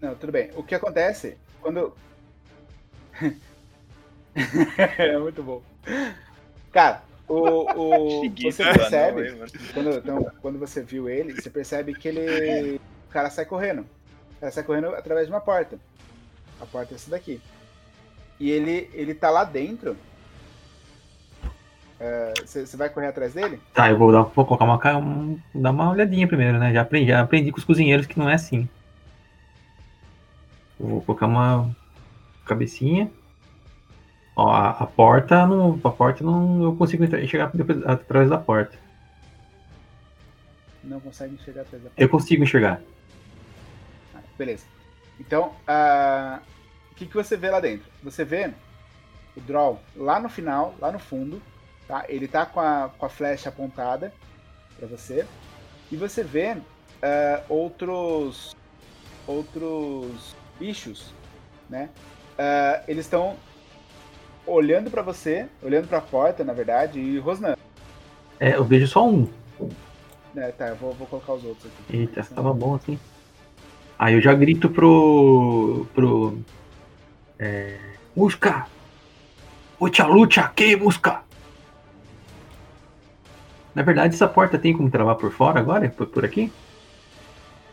[0.00, 0.50] Não, tudo bem.
[0.56, 1.92] O que acontece quando.
[4.98, 5.62] é muito bom.
[6.72, 9.36] Cara, o, o, você percebe,
[9.74, 12.80] quando, então, quando você viu ele, você percebe que ele.
[13.08, 13.80] O cara sai correndo.
[13.80, 15.78] O cara sai correndo através de uma porta.
[16.60, 17.40] A porta é essa daqui.
[18.40, 19.96] E ele, ele tá lá dentro.
[21.98, 23.60] É, Você você vai correr atrás dele?
[23.72, 26.72] Tá, eu vou, dar, vou colocar uma, um, dar uma olhadinha primeiro, né?
[26.72, 28.68] Já aprendi, já aprendi com os cozinheiros que não é assim.
[30.78, 31.74] Eu vou colocar uma
[32.44, 33.10] cabecinha.
[34.36, 35.80] Ó, a, a porta não.
[35.82, 36.62] A porta não.
[36.62, 38.78] Eu consigo entrar, chegar depois, através da porta.
[40.84, 42.02] Não consegue enxergar atrás da porta.
[42.02, 42.80] Eu consigo enxergar.
[44.36, 44.66] Beleza.
[45.18, 46.40] Então, ah,
[46.92, 47.86] o que, que você vê lá dentro?
[48.02, 48.52] Você vê
[49.34, 51.40] o draw lá no final, lá no fundo,
[51.86, 52.04] tá?
[52.08, 54.12] Ele tá com a, com a flecha apontada
[54.78, 55.26] para você.
[55.90, 56.56] E você vê
[57.02, 58.56] ah, outros
[59.26, 61.12] outros bichos,
[61.68, 61.90] né?
[62.38, 63.36] Ah, eles estão
[64.46, 67.56] olhando pra você, olhando pra porta, na verdade, e Rosnan.
[68.38, 69.28] É, eu vejo só um.
[70.36, 71.96] É, tá, eu vou, vou colocar os outros aqui.
[71.96, 72.98] Eita, tava bom assim.
[73.98, 75.86] Aí eu já grito pro.
[75.94, 76.38] pro.
[77.38, 77.78] É.
[78.14, 78.66] Musca!
[79.80, 81.25] Lucha, lucha, que musca!
[83.76, 85.86] Na verdade, essa porta tem como travar por fora agora?
[85.90, 86.50] Por, por aqui?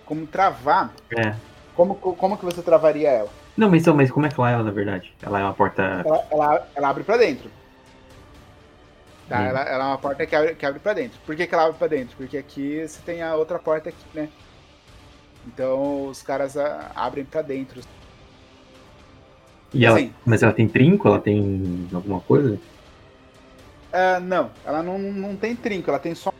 [0.03, 0.93] Como travar?
[1.17, 1.33] É.
[1.73, 3.29] Como, como que você travaria ela?
[3.55, 5.13] Não, mas, então, mas como é que ela é, na verdade?
[5.21, 6.03] Ela é uma porta.
[6.05, 7.49] Ela, ela, ela abre pra dentro.
[9.29, 9.45] Tá, Hum.
[9.45, 11.17] ela, ela é uma porta que abre, que abre pra dentro.
[11.25, 12.17] Por que, que ela abre pra dentro?
[12.17, 14.27] Porque aqui você tem a outra porta aqui, né?
[15.47, 17.79] Então os caras ah, abrem pra dentro.
[19.73, 20.13] E ela, Sim.
[20.25, 21.07] mas ela tem trinco?
[21.07, 22.59] Ela tem alguma coisa?
[23.93, 26.33] Ah, não, ela não, não tem trinco, ela tem só.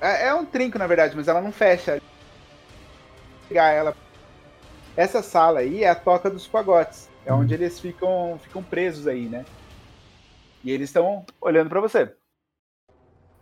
[0.00, 2.02] É, é um trinco, na verdade, mas ela não fecha.
[3.48, 3.94] Pegar ela.
[4.96, 7.08] Essa sala aí é a toca dos pagotes.
[7.24, 9.44] É onde eles ficam, ficam presos aí, né?
[10.64, 12.12] E eles estão olhando pra você.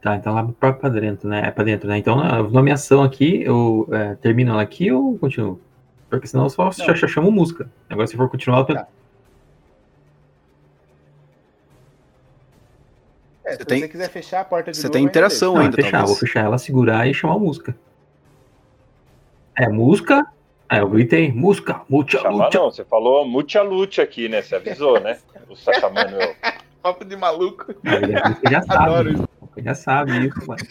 [0.03, 1.47] Tá, então lá pra, pra dentro, né?
[1.47, 1.97] É pra dentro, né?
[1.97, 5.59] Então a nomeação aqui, eu é, termino ela aqui ou continuo?
[6.11, 7.71] Porque senão eu só chamo música.
[7.89, 8.67] Agora se for continuar, eu...
[8.67, 8.87] Tá.
[13.45, 15.55] É, se tem- você quiser fechar a porta de você novo, tem ainda interação deixo.
[15.55, 16.11] Não, ainda, vou fechar, talvez.
[16.11, 17.77] vou fechar ela, segurar e chamar música.
[19.57, 20.27] É, música.
[20.71, 22.59] É, eu gritei, música, mucha Chamar lucha.
[22.59, 24.41] não, você falou mucha lute aqui, né?
[24.43, 25.19] Você avisou, né?
[25.49, 26.35] Você tá chamando eu.
[26.83, 27.75] Papo de maluco.
[27.85, 29.29] Aí a música já Adoro sabe.
[29.55, 30.63] Você já sabe isso, mano.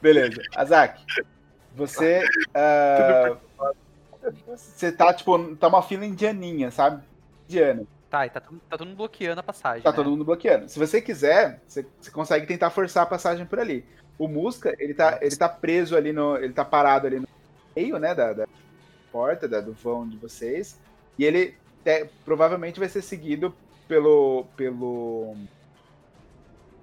[0.00, 0.40] Beleza.
[0.56, 1.00] Azak,
[1.74, 2.22] você.
[2.54, 3.36] ah,
[4.46, 7.02] você tá, tipo, tá uma fila indianinha, sabe?
[7.48, 7.82] Indiana.
[8.14, 9.82] Tá, e tá, todo- tá todo mundo bloqueando a passagem.
[9.82, 9.96] Tá né?
[9.96, 10.68] todo mundo bloqueando.
[10.68, 13.84] Se você quiser, você, você consegue tentar forçar a passagem por ali.
[14.16, 16.36] O Musca, ele tá, ele tá preso ali no.
[16.36, 17.26] Ele tá parado ali no
[17.74, 18.14] meio, né?
[18.14, 18.46] Da, da
[19.10, 20.78] porta, da, do vão de vocês.
[21.18, 23.52] E ele te- provavelmente vai ser seguido
[23.88, 24.46] pelo.
[24.56, 25.34] pelo.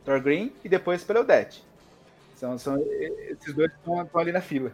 [0.03, 1.63] Thorgreen e depois pelo Odette.
[2.35, 4.69] São, são, esses dois estão estão ali na fila.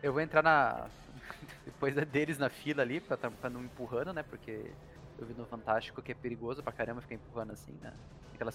[0.00, 0.86] Eu vou entrar na.
[1.66, 4.22] Depois deles na fila ali, pra, tá- pra não empurrando, né?
[4.22, 4.60] Porque
[5.20, 7.92] eu vi no Fantástico que é perigoso pra caramba ficar empurrando assim, né?
[8.34, 8.52] Aquela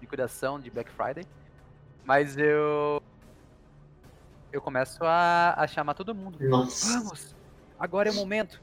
[0.00, 1.24] liquidação de Black Friday.
[2.04, 3.02] Mas eu.
[4.52, 6.38] Eu começo a, a chamar todo mundo.
[6.40, 6.98] Nossa.
[6.98, 7.36] Vamos!
[7.78, 8.60] Agora é o momento!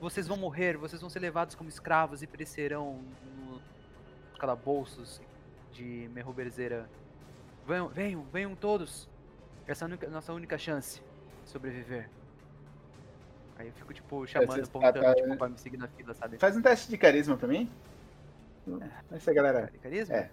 [0.00, 3.02] Vocês vão morrer, vocês vão ser levados como escravos e perecerão
[3.36, 3.62] nos
[4.38, 5.20] calabouços
[5.72, 6.88] de Merruberzeira.
[7.66, 9.08] Venham, venham, venham todos!
[9.66, 11.02] Essa é a nossa única chance
[11.44, 12.10] de sobreviver.
[13.60, 16.38] Aí eu fico, tipo, chamando, você apontando, tá- tipo, pra me seguir na fila, sabe?
[16.38, 17.70] Faz um teste de carisma pra mim.
[19.12, 19.70] Essa galera.
[19.82, 20.16] Carisma?
[20.16, 20.30] É.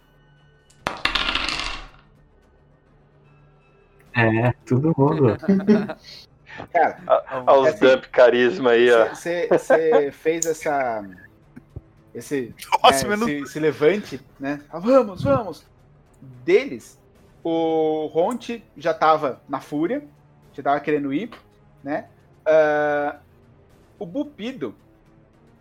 [4.15, 5.37] É, todo mundo.
[6.71, 7.01] Cara,
[7.45, 9.09] Olha os assim, dump carisma aí, ó.
[9.09, 9.49] Você
[10.13, 11.05] fez essa.
[12.15, 14.61] Esse, Nossa, né, esse, esse levante, né?
[14.69, 15.65] Ah, vamos, vamos!
[16.21, 16.97] Deles,
[17.43, 20.07] o Ronte já tava na fúria,
[20.53, 21.29] já tava querendo ir,
[21.83, 22.07] né?
[22.47, 23.19] Ah,
[23.99, 24.73] o Bupido,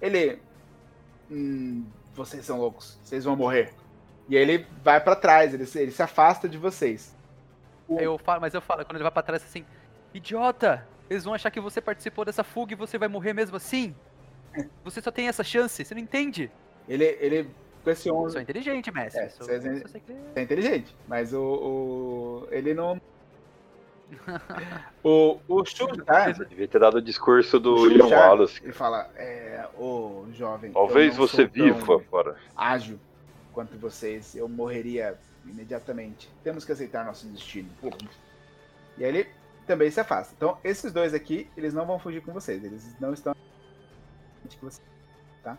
[0.00, 0.38] ele.
[1.30, 1.84] Hum,
[2.14, 3.72] vocês são loucos, vocês vão morrer.
[4.28, 7.14] E aí ele vai pra trás, ele, se- ele se afasta de vocês.
[7.90, 9.64] Aí eu falo, mas eu falo, quando ele vai pra trás assim,
[10.14, 10.86] idiota!
[11.10, 13.94] Eles vão achar que você participou dessa fuga e você vai morrer mesmo assim?
[14.82, 16.50] Você só tem essa chance, você não entende?
[16.88, 17.50] Ele, ele
[17.84, 18.32] com esse Eu 11.
[18.32, 19.20] sou inteligente, mestre.
[19.22, 23.00] É, eu sou, você é- eu que- É inteligente, mas o, o- ele não.
[25.02, 28.60] O o Shushar, Devia ter dado o discurso do o William Wallace.
[28.62, 32.36] ele fala, é, ô jovem, Talvez você viva fora.
[32.56, 32.98] ágil
[33.52, 36.28] quanto vocês, eu morreria imediatamente.
[36.44, 37.68] Temos que aceitar nosso destino.
[38.98, 39.28] E aí ele
[39.66, 40.34] também se afasta.
[40.36, 44.82] Então, esses dois aqui, eles não vão fugir com vocês, eles não estão com vocês,
[45.42, 45.56] tá?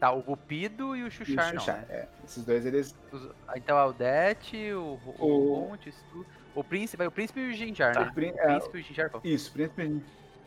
[0.00, 1.86] Tá, o Bupido e o E o Xuxar não, Xuxar, né?
[1.90, 2.08] é.
[2.24, 6.24] Esses dois, eles Os- Então a Aldete, o, o, O- o Monte, o,
[6.54, 8.08] o Príncipe, vai o Príncipe e o Ginjar, né?
[8.10, 9.20] O Prín- O é, Príncipe e o Ginjar vão.
[9.24, 10.02] Isso, Príncipe,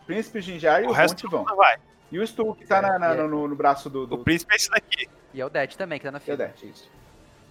[0.06, 1.44] Príncipe Ginjar e O o, resto vão.
[1.44, 1.78] vai.
[2.12, 3.28] E o Stu, que tá na- na- é.
[3.28, 5.10] no, no braço do, do O príncipe é esse daqui.
[5.34, 6.34] E a Aldete também, que tá na fila.
[6.44, 6.90] Eldete, isso.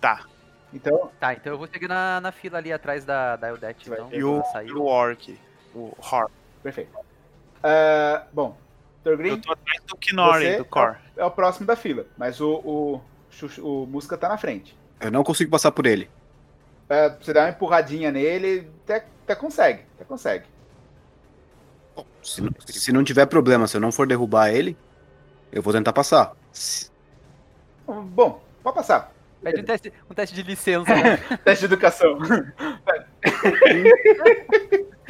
[0.01, 0.25] Tá.
[0.73, 4.09] Então, Tá, então eu vou seguir na, na fila ali atrás da, da Eldete, então.
[4.13, 4.73] E o, sair.
[4.73, 5.39] o Orc.
[5.75, 6.31] O Hor.
[6.63, 6.97] perfeito.
[7.63, 8.57] Ah, bom,
[9.05, 10.97] Eu tô atrás do você do Cor.
[11.17, 13.01] é o próximo da fila, mas o, o,
[13.61, 14.77] o Musca tá na frente.
[15.01, 16.09] Eu não consigo passar por ele.
[16.89, 20.45] É, você dá uma empurradinha nele, até, até consegue, até consegue.
[22.23, 24.77] Se, não- se não tiver problema, se eu não for derrubar ele,
[25.53, 26.33] eu vou tentar passar.
[26.53, 26.91] Se-
[27.87, 29.13] Bom, pode passar.
[29.43, 31.19] Pede um teste, um teste de licença, né?
[31.45, 32.19] Teste de educação.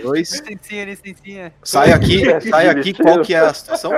[0.02, 0.40] Dois.
[0.40, 1.54] licencinha, licencinha.
[1.62, 3.92] Sai aqui, sai aqui, qual que é a situação?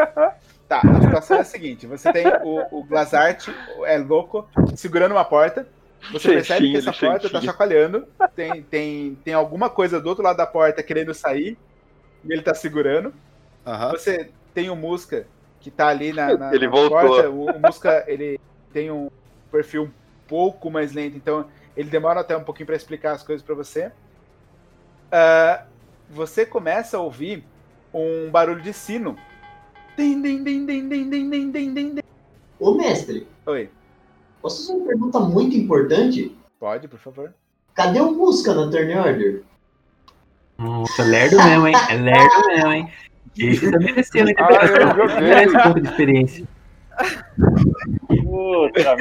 [0.69, 3.48] Tá, a situação é a seguinte: você tem o, o Glazart,
[3.85, 4.47] é louco,
[4.77, 5.66] segurando uma porta.
[6.12, 7.43] Você percebe que essa porta tá licentinha.
[7.43, 8.07] chacoalhando.
[8.35, 11.57] Tem, tem, tem alguma coisa do outro lado da porta querendo sair.
[12.24, 13.12] E ele tá segurando.
[13.91, 15.27] Você tem o Musca
[15.61, 16.99] que tá ali na, na, Ele na voltou.
[16.99, 17.31] porta.
[17.31, 18.39] O, o Musca ele
[18.73, 19.11] tem um
[19.51, 19.91] perfil um
[20.28, 21.47] pouco mais lento, então
[21.77, 23.91] ele demora até um pouquinho pra explicar as coisas pra você.
[25.11, 25.65] Ah,
[26.11, 27.45] você começa a ouvir
[27.93, 29.16] um barulho de sino.
[29.97, 32.03] Din, din, din, din, din, din, din, din, din, din.
[32.59, 33.70] Ô, mestre, Oi,
[34.40, 36.36] posso fazer uma pergunta muito importante?
[36.58, 37.34] pode, por favor.
[37.74, 39.42] Cadê o Musca na Turn Order?
[40.58, 41.74] Nossa, é lerdo mesmo, hein?
[41.90, 42.92] É lerdo mesmo, hein?
[43.38, 44.36] Esse tá merecendo, hein?
[44.38, 45.20] Ah, eu.
[45.20, 46.48] Merece ponto de experiência.
[48.08, 48.94] Puta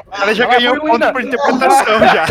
[0.00, 2.26] o cara já ganhou ponto por interpretação já.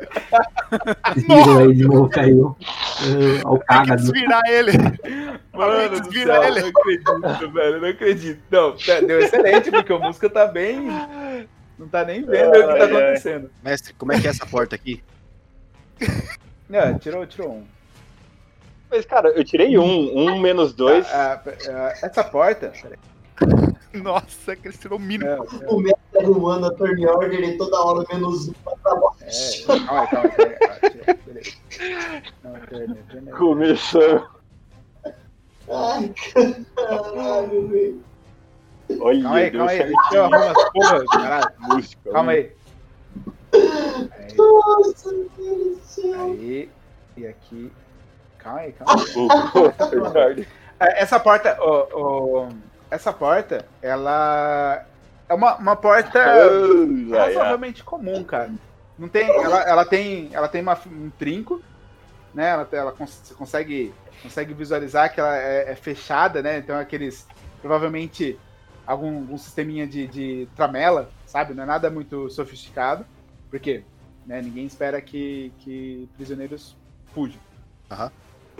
[1.14, 2.56] Desvira aí de novo, caiu.
[2.56, 3.96] Uh, ao caga.
[3.96, 4.72] Desvirar ele.
[5.52, 6.60] Mano Desvira céu, ele.
[6.60, 8.42] não acredito, velho, não acredito.
[8.50, 10.88] Não, deu excelente, porque o música tá bem.
[11.78, 12.86] Não tá nem vendo o que tá Ai, ai.
[12.86, 13.50] acontecendo.
[13.62, 15.02] Mestre, como é que é essa porta aqui?
[16.68, 17.64] Não, tirou, tirou um.
[18.90, 20.18] Mas, cara, eu tirei um.
[20.18, 21.06] Um menos dois.
[21.12, 22.72] Ah, ah, essa porta.
[23.92, 25.46] Nossa, que ele tirou o mínimo.
[25.68, 28.52] O mestre arrumando a Turn Order e toda hora menos um
[28.82, 29.19] pra baixo.
[29.30, 30.56] É, calma aí, calma aí.
[30.68, 32.22] ah.
[32.42, 34.28] Não, turn, turn, Começou.
[35.72, 36.12] Ai,
[36.74, 38.04] caralho, velho.
[39.00, 39.78] Olha, Calma aí, calma aí.
[39.78, 41.52] Deixa eu arrumar as porra, caralho.
[41.58, 42.52] Música, Calma aí.
[44.36, 45.98] Nossa, meu Deus.
[46.18, 46.70] Aí.
[47.16, 47.72] E aqui.
[48.38, 48.94] Calma aí, calma
[50.26, 50.46] aí.
[50.80, 51.98] Essa porta, ô,
[52.42, 52.48] ô,
[52.90, 54.84] essa porta, ela
[55.28, 58.50] é uma, uma porta ai, razoavelmente comum, cara.
[59.00, 61.62] Não tem, ela, ela tem, ela tem uma- um trinco,
[62.34, 62.50] né?
[62.50, 66.58] Ela, ela cons- você consegue, consegue visualizar que ela é, é fechada, né?
[66.58, 67.26] Então aqueles,
[67.62, 68.38] provavelmente
[68.86, 71.54] algum, algum sisteminha de, de tramela, sabe?
[71.54, 73.06] Não é nada muito sofisticado,
[73.48, 73.84] porque
[74.26, 76.76] né, ninguém espera que, que prisioneiros
[77.14, 77.40] fujam.
[77.90, 78.12] Aham.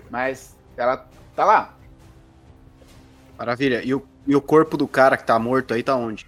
[0.09, 1.07] Mas ela
[1.37, 1.75] tá lá.
[3.39, 3.83] Maravilha.
[3.85, 6.27] E o, e o corpo do cara que tá morto aí tá onde?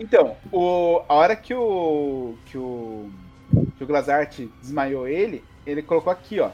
[0.00, 3.10] Então, o, a hora que o, que o
[3.76, 6.50] que o Glazart desmaiou ele, ele colocou aqui, ó.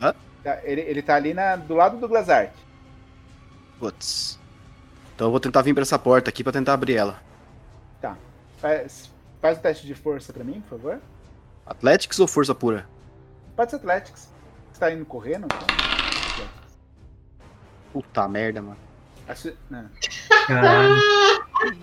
[0.00, 0.14] Hã?
[0.42, 2.52] Tá, Ele, ele tá ali na, do lado do Glazart.
[3.78, 4.38] Putz.
[5.14, 7.20] Então eu vou tentar vir pra essa porta aqui pra tentar abrir ela.
[8.00, 8.16] Tá.
[8.58, 9.10] Faz,
[9.40, 11.00] faz o teste de força pra mim, por favor.
[11.66, 12.88] Athletics ou força pura?
[13.54, 14.28] Pode ser Athletics.
[14.72, 15.44] Você tá indo correndo?
[15.46, 16.48] Então,
[17.92, 18.78] Puta merda, mano.
[19.28, 19.88] Acho- não.
[20.46, 20.94] Caralho.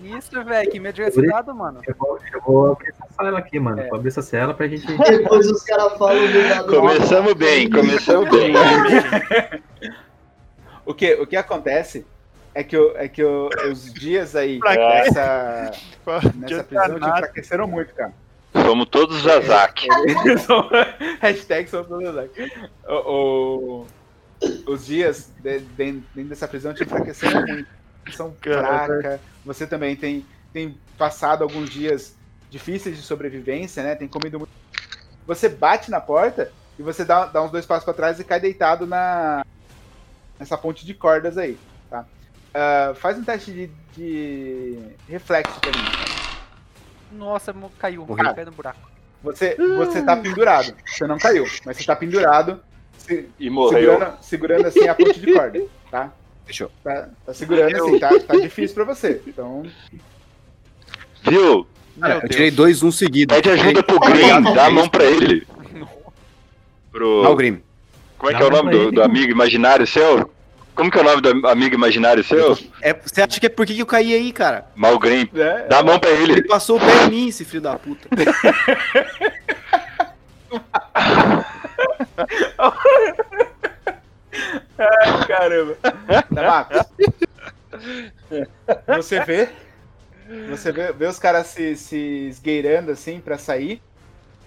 [0.00, 0.70] Que isso, velho?
[0.70, 1.80] Que medo de resultado, mano.
[1.86, 3.82] Eu vou, eu vou abrir essa cela aqui, mano.
[3.88, 4.86] Vou abrir essa cela pra gente.
[4.86, 8.52] Depois os caras falam do lado Começamos bem, começamos bem.
[10.84, 12.04] O que, o que acontece
[12.52, 15.70] é que, o- é que o- os dias aí nessa,
[16.34, 18.12] nessa adianta prisão te enfraqueceram muito, cara.
[18.66, 19.86] Somos todos Zazak.
[21.20, 22.52] Hashtag são todos Zazak.
[22.88, 23.86] O- o-
[24.72, 25.66] os dias de- de-
[26.14, 27.68] dentro dessa prisão te enfraqueceram muito.
[28.16, 29.20] São fraca.
[29.44, 32.14] Você também tem, tem passado alguns dias
[32.50, 33.94] difíceis de sobrevivência, né?
[33.94, 34.52] Tem comido muito.
[35.26, 38.40] Você bate na porta e você dá, dá uns dois passos pra trás e cai
[38.40, 39.44] deitado na
[40.38, 41.58] nessa ponte de cordas aí,
[41.90, 42.04] tá?
[42.54, 44.78] Ah, faz um teste de, de
[45.08, 45.84] reflexo pra mim.
[47.12, 48.06] Nossa, caiu.
[48.06, 48.22] Morri.
[48.34, 48.90] Caiu no buraco.
[49.22, 50.74] Você, você tá pendurado.
[50.86, 52.62] Você não caiu, mas você tá pendurado.
[52.96, 53.92] se- E morreu.
[53.92, 56.10] Segurando, segurando assim a ponte de corda, tá?
[56.50, 56.68] Fechou.
[56.82, 59.22] Tá, tá segurando assim, tá, tá difícil pra você.
[59.24, 59.62] Então.
[61.22, 61.64] Viu?
[62.00, 63.32] Cara, eu tirei dois, um seguido.
[63.32, 65.46] Pede ajuda pro Grim, dá a mão pra ele.
[66.90, 67.22] Pro...
[67.22, 67.62] Dá o Grim.
[68.18, 70.28] Como é Dá que é o nome do, do amigo imaginário seu?
[70.74, 72.58] Como que é o nome do amigo imaginário seu?
[72.82, 74.66] É, você acha que é por que eu caí aí, cara?
[74.74, 75.30] Mal Grim.
[75.32, 76.42] É, Dá a mão pra Ele ele.
[76.48, 78.08] passou o pé em mim, esse filho da puta.
[84.78, 85.76] Ai, caramba.
[86.30, 86.74] Damaco,
[88.86, 89.48] você vê.
[90.48, 91.96] Você vê, vê os caras se, se
[92.28, 93.82] esgueirando assim pra sair.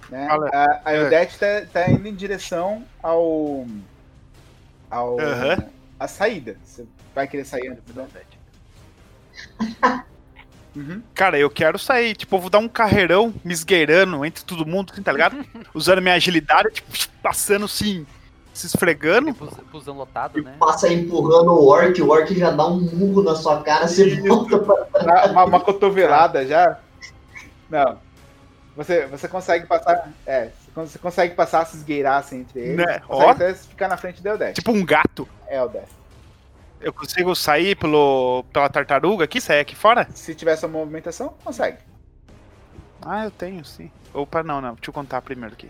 [0.10, 0.28] Né?
[0.54, 1.04] A, a É.
[1.04, 3.66] Eudete tá, tá indo em direção ao.
[4.90, 5.20] ao.
[5.20, 5.70] Aham.
[6.00, 6.56] a saída.
[6.64, 8.40] Você vai querer sair antes da Eudete.
[10.76, 11.04] Uhum.
[11.14, 14.92] Cara, eu quero sair, tipo, eu vou dar um carreirão me esgueirando entre todo mundo,
[14.92, 15.46] assim, tá ligado?
[15.74, 16.92] Usando minha agilidade, tipo,
[17.22, 18.08] passando assim,
[18.54, 19.34] se esfregando.
[19.72, 20.56] Busão lotado, né?
[20.60, 24.60] Passa empurrando o orc, o orc já dá um murro na sua cara, você volta
[24.60, 26.80] pra Dá Uma, uma cotovelada já.
[27.70, 27.98] Não.
[28.76, 30.12] Você, você consegue passar.
[30.26, 32.78] É, Você consegue passar, se esgueirar assim entre eles.
[32.78, 33.02] Né?
[33.08, 33.30] Ó.
[33.30, 34.56] até ficar na frente do Eldest.
[34.56, 35.28] Tipo um gato.
[35.48, 35.90] É o Death.
[36.82, 40.08] Eu consigo sair pelo, pela tartaruga aqui, sair aqui fora?
[40.14, 41.78] Se tiver essa movimentação, consegue.
[43.02, 43.90] Ah, eu tenho, sim.
[44.14, 44.74] Opa, não, não.
[44.74, 45.70] Deixa eu contar primeiro aqui.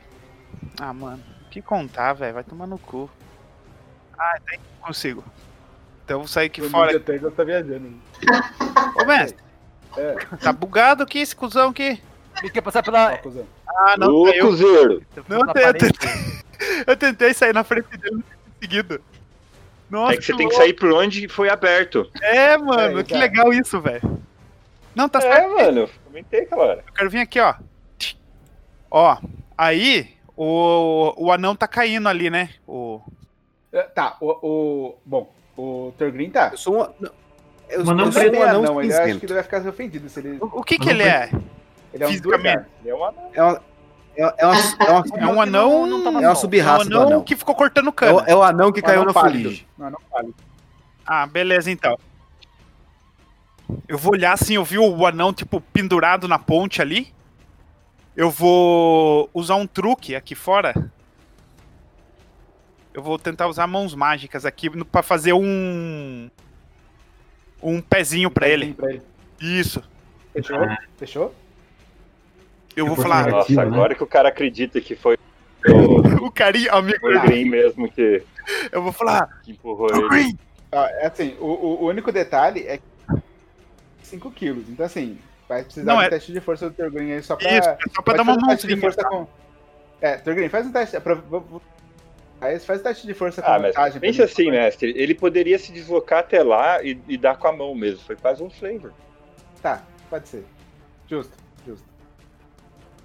[0.80, 1.22] Ah, mano.
[1.54, 2.34] Que contar, velho?
[2.34, 3.08] Vai tomar no cu.
[4.18, 5.24] Ah, tem consigo.
[6.04, 6.88] Então eu vou sair aqui O fora.
[6.88, 7.94] Ninja Turtle tá viajando.
[9.00, 9.38] Ô, mestre.
[9.96, 10.16] É.
[10.38, 12.02] Tá bugado aqui esse cuzão aqui.
[12.42, 13.20] Ele quer passar pela.
[13.68, 14.34] Ah, não, Ô.
[14.34, 15.04] Cruzeiro.
[15.30, 16.10] Não, eu, Pela tentei,
[16.88, 19.02] eu tentei sair na frente dele não tinha conseguido.
[19.92, 22.10] Nossa, É que você tem que sair por onde foi aberto.
[22.20, 24.20] É, mano, É, que legal isso, velho.
[24.96, 25.56] Não, tá É, certo.
[25.56, 26.84] mano, eu comentei hora.
[26.88, 27.54] Eu quero vir aqui, ó.
[28.90, 29.18] Ó,
[29.56, 32.50] aí o, o anão tá caindo ali, né?
[32.68, 33.02] O,
[33.72, 34.96] É, Tá, o, o.
[35.06, 36.50] Bom, o Turgreen tá.
[36.52, 36.88] Eu sou um.
[37.00, 37.12] não,
[37.70, 39.68] Eu, Mas não eu não um é anão anão, ele acho que ele vai ficar
[39.68, 40.38] ofendido se ele.
[40.42, 41.30] o, o que que ele é?
[41.94, 42.66] Ele é um Fisicamente.
[42.82, 43.30] Ele é um anão.
[43.34, 43.62] É uma,
[44.16, 45.88] é, é uma, é uma, É um anão.
[45.88, 46.24] não é uma sol.
[46.24, 47.24] É um sub-raça do anão anão.
[47.24, 48.24] que ficou cortando É o, cana.
[48.28, 49.66] é o anão que Um caiu anão na fuligem.
[51.06, 51.98] Ah, beleza então.
[53.88, 57.14] Eu vou olhar assim, eu vi o anão, tipo, pendurado na ponte ali.
[58.16, 60.74] Eu vou usar um truque aqui fora.
[62.94, 66.30] Eu vou tentar usar mãos mágicas aqui pra fazer um.
[67.62, 68.76] Um pezinho pra ele.
[68.84, 69.02] Ele.
[69.42, 69.82] Isso.
[70.34, 70.58] Fechou?
[70.98, 71.36] Fechou?
[72.76, 73.24] Eu vou Eu falar.
[73.24, 73.62] vou Nossa, né?
[73.62, 75.18] agora que o cara acredita que foi
[75.68, 77.08] o O carinho, amigo.
[77.08, 78.24] o Green mesmo que,
[78.72, 79.42] Eu vou falar.
[79.44, 80.10] que empurrou "Ô, ele.
[80.10, 80.40] Green,
[80.72, 82.80] Ah, é assim, o, o- o único detalhe é
[84.02, 84.68] 5 quilos.
[84.70, 85.18] Então, assim,
[85.54, 87.52] vai precisar Não, de é- teste de força do Turgreen aí só pra.
[87.58, 89.28] Isso, é só pra dar uma um teste de força com.
[90.02, 90.98] É, Turgreen, faz um teste.
[92.42, 94.02] Aí faz um teste de força com Ah, mas vantagem.
[94.02, 94.22] mim.
[94.22, 94.94] assim, mestre.
[94.98, 98.00] Ele poderia se deslocar até lá e, e dar com a mão mesmo.
[98.06, 98.92] Foi quase um flavor.
[99.62, 100.46] Tá, pode ser.
[101.10, 101.32] Justo,
[101.66, 101.86] justo.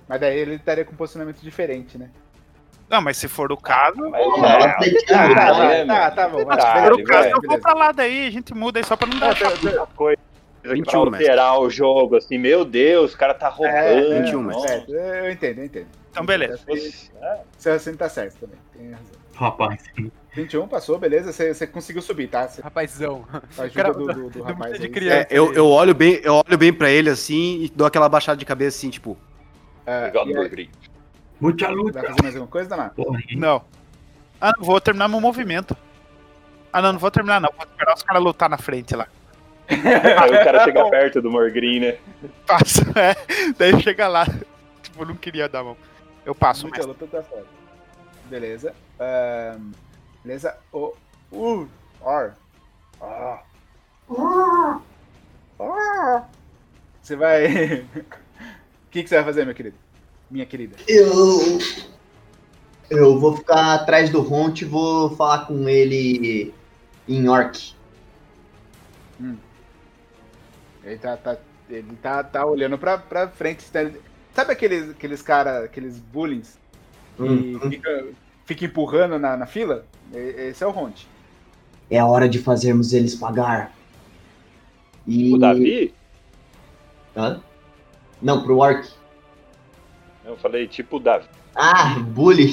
[0.08, 2.10] Mas daí ele estaria com um posicionamento diferente, né?
[2.88, 3.98] Não, mas se for o caso.
[4.10, 4.74] Mas, é, tá
[5.06, 5.34] Tá, tá, né?
[5.34, 6.44] tá, é, tá, tá bom.
[6.46, 8.96] Tá, Se for o caso, eu vou pra lá daí, a gente muda aí só
[8.96, 9.32] pra não dar.
[9.32, 9.86] Ah, tá, tá.
[9.94, 10.27] coisa que
[10.64, 13.76] 21, vai alterar o jogo, assim, meu Deus, o cara tá roubando.
[13.76, 14.84] É, 21, nossa.
[14.88, 15.86] É, eu entendo, eu entendo.
[16.10, 16.60] Então, beleza.
[16.68, 18.58] É, Seu raciocínio tá certo também.
[18.72, 19.18] Tem razão.
[19.34, 19.84] Rapaz,
[20.34, 21.32] 21 passou, beleza?
[21.32, 22.48] Você, você conseguiu subir, tá?
[22.48, 23.24] Você, Rapazão.
[23.54, 25.22] com a ajuda Cara, do, do, do rapaz de criança.
[25.22, 28.36] É, eu, eu, olho bem, eu olho bem pra ele assim e dou aquela baixada
[28.36, 29.16] de cabeça assim, tipo.
[29.86, 30.12] É,
[31.40, 32.02] muita vai luta.
[32.02, 32.90] fazer mais alguma coisa, Daná?
[32.98, 33.38] Hein?
[33.38, 33.64] Não.
[34.40, 35.76] Ah, não, vou terminar meu movimento.
[36.72, 37.50] Ah, não, não vou terminar, não.
[37.56, 39.08] Vou esperar os caras lutar na frente lá.
[40.22, 41.98] Aí o cara chega perto do Morgreen, né?
[42.46, 43.14] Passo, é.
[43.56, 44.26] Daí chega lá.
[44.82, 45.76] Tipo, não queria dar a mão.
[46.24, 46.84] Eu passo, mas.
[46.84, 47.22] luta tá.
[48.26, 48.74] Beleza.
[50.24, 50.56] Beleza.
[50.72, 50.94] O.
[51.30, 51.68] Uh,
[52.00, 52.34] or.
[53.00, 53.42] Ah.
[55.60, 56.24] Ah.
[57.02, 57.80] Você vai.
[57.80, 57.86] O
[58.90, 59.76] que, que você vai fazer, meu querido?
[60.30, 60.76] Minha querida.
[60.86, 61.58] Eu.
[62.90, 66.54] Eu vou ficar atrás do Ront e vou falar com ele
[67.06, 67.74] em orc.
[70.88, 71.36] Ele tá, tá-
[71.68, 73.64] ele tá, tá olhando pra, pra frente.
[73.70, 73.90] tá-
[74.34, 76.58] Sabe aqueles, aqueles caras, aqueles bullies
[77.16, 77.70] que Hum, hum.
[77.70, 78.06] fica,
[78.44, 79.84] fica empurrando na, na fila?
[80.12, 81.06] Esse é o Ront.
[81.90, 83.72] É hora de fazermos eles pagar.
[85.06, 85.34] E...
[85.34, 85.94] O Davi?
[87.16, 87.40] Hã?
[88.22, 88.88] Não, pro orc.
[90.24, 91.26] Eu falei tipo o Davi.
[91.54, 92.52] Ah, bully.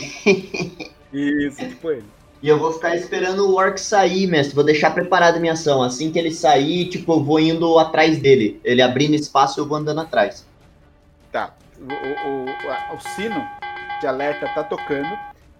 [1.13, 2.05] Isso, tipo ele.
[2.45, 4.53] E eu vou ficar esperando o orc sair, mestre.
[4.53, 5.81] Vou deixar preparada a minha ação.
[5.81, 8.61] Assim que ele sair, tipo, eu vou indo atrás dele.
[8.63, 10.45] Ele abrindo espaço, eu vou andando atrás.
[11.31, 11.55] Tá.
[11.79, 13.35] O, o, o, sino
[13.99, 15.09] de alerta tá tocando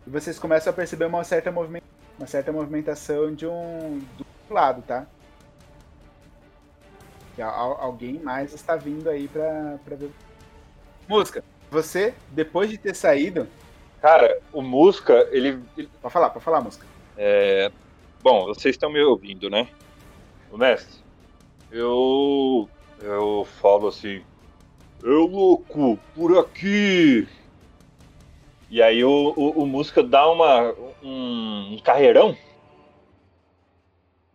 [0.06, 1.86] e vocês começam a perceber uma certa, movimenta
[2.20, 5.08] uma certa movimentação de um do lado, tá?
[7.36, 10.12] Que al- alguém mais está vindo aí pra, pra ver.
[11.08, 13.48] Música, você, depois de ter saído.
[14.06, 15.60] Cara, o Musca, ele.
[15.76, 16.86] ele- Pode falar, pode falar, música.
[17.18, 17.72] é,
[18.22, 19.68] Bom, vocês estão me ouvindo, né?
[20.52, 21.00] O mestre,
[21.72, 22.70] eu.
[23.02, 24.22] Eu falo assim.
[25.02, 27.28] Eu louco, por aqui!
[28.70, 30.72] E aí o, o, o Musca dá uma,
[31.02, 32.38] um, um carreirão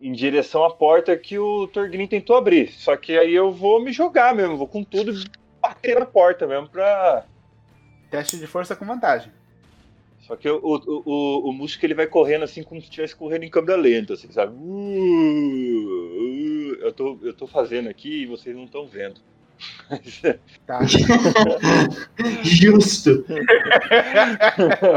[0.01, 2.73] em direção à porta que o Torgrim tentou abrir.
[2.73, 5.13] Só que aí eu vou me jogar mesmo, vou com tudo
[5.61, 7.23] bater na porta mesmo pra.
[8.09, 9.31] Teste de força com vantagem.
[10.31, 13.43] Só que o, o, o, o Musca ele vai correndo assim como se estivesse correndo
[13.43, 14.55] em câmera lenta, assim, sabe?
[14.55, 19.19] Uh, uh, eu, tô, eu tô fazendo aqui e vocês não estão vendo.
[20.65, 20.79] Tá.
[22.43, 23.25] Justo.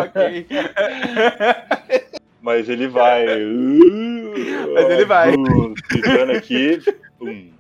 [0.05, 0.47] ok.
[2.41, 3.27] Mas ele vai.
[3.45, 5.35] uh, Mas ele vai.
[5.35, 6.79] uh, Pisando aqui.
[7.19, 7.51] Pum.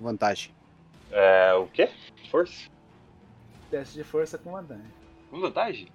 [0.00, 0.50] Vantagem.
[1.10, 1.90] É, o quê?
[2.30, 2.70] Força?
[3.70, 5.01] Teste de força com vantagem.
[5.32, 5.88] Com vantagem?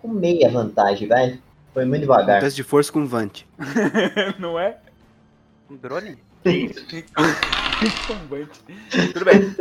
[0.00, 1.40] Com meia vantagem, vai.
[1.74, 2.40] Foi muito devagar.
[2.40, 3.42] Teste de força com Vant.
[4.38, 4.78] Não é?
[5.68, 6.16] Um drone?
[8.06, 8.60] Combate.
[9.12, 9.56] Tudo bem.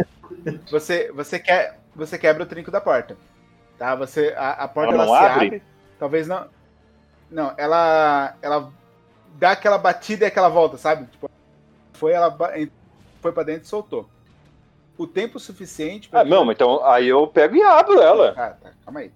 [0.69, 3.17] Você, você, quer, você quebra o trinco da porta.
[3.75, 3.95] Tá?
[3.95, 5.47] Você, a, a porta Ela ela não se abre?
[5.47, 5.63] abre.
[5.97, 6.47] Talvez não.
[7.31, 8.35] Não, ela.
[8.39, 8.71] Ela
[9.39, 11.07] dá aquela batida e aquela volta, sabe?
[11.07, 11.27] Tipo,
[11.93, 12.37] foi, ela
[13.19, 14.07] foi pra dentro e soltou.
[14.99, 18.33] O tempo suficiente pra Ah, não, mas então aí eu pego e abro ela.
[18.35, 19.11] Ah, tá, calma aí.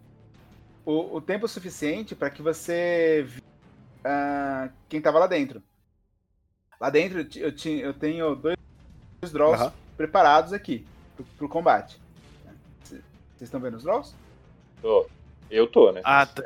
[0.86, 3.42] O, o tempo suficiente para que você vi-
[4.02, 5.62] ah, quem tava lá dentro.
[6.80, 8.56] Lá dentro eu, ti- eu, tinha, eu tenho dois,
[9.22, 9.74] dois draws Aham.
[9.98, 10.86] preparados aqui
[11.18, 12.00] pro, pro combate.
[12.86, 13.02] Vocês
[13.42, 14.16] estão vendo os draws?
[14.82, 15.06] Tô.
[15.52, 16.00] Eu tô, né?
[16.06, 16.42] Ah, tá.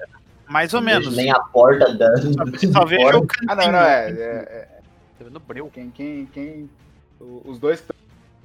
[0.48, 1.16] mais ou menos.
[1.16, 2.10] Nem a porta da.
[2.74, 4.10] Só vejo o Ah, não, não, é.
[4.10, 4.78] é, é-
[5.20, 5.70] Tá vendo breu?
[5.72, 6.70] quem, quem, quem,
[7.20, 7.88] o- os dois que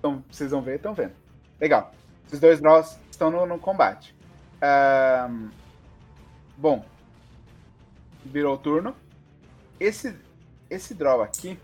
[0.03, 1.13] tão, vocês vão ver estão vendo.
[1.61, 1.95] Legal.
[2.27, 4.15] Esses dois draws estão no, no combate.
[4.61, 5.49] Ahn,
[6.57, 6.85] bom,
[8.25, 8.95] virou o turno.
[9.81, 10.15] Esse,
[10.69, 11.59] esse draw aqui,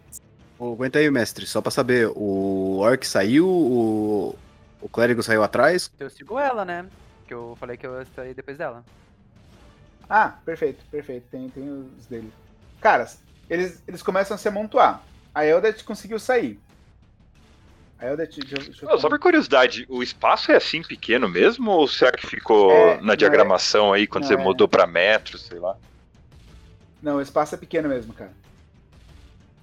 [0.58, 4.36] Ô, aguenta aí, mestre, só pra saber, o Orc saiu, o,
[4.80, 5.88] o clérigo saiu atrás.
[6.00, 6.84] Eu sigo ela, né?
[7.28, 8.84] Que eu falei que eu ia sair depois dela.
[10.10, 11.28] Ah, perfeito, perfeito.
[11.30, 12.32] Tem, tem os dele.
[12.80, 15.00] Caras, eles, eles começam a se amontoar.
[15.32, 16.58] A Eldet conseguiu sair.
[17.98, 18.38] A Eldet.
[18.40, 21.70] Deixa, eu- deixa eu- Não, só por curiosidade, o espaço é assim pequeno mesmo?
[21.70, 24.36] Ou será que ficou É, na diagramação aí quando não, você é.
[24.36, 25.76] mudou pra metros, sei lá?
[27.02, 28.32] Não, o espaço é pequeno mesmo, cara.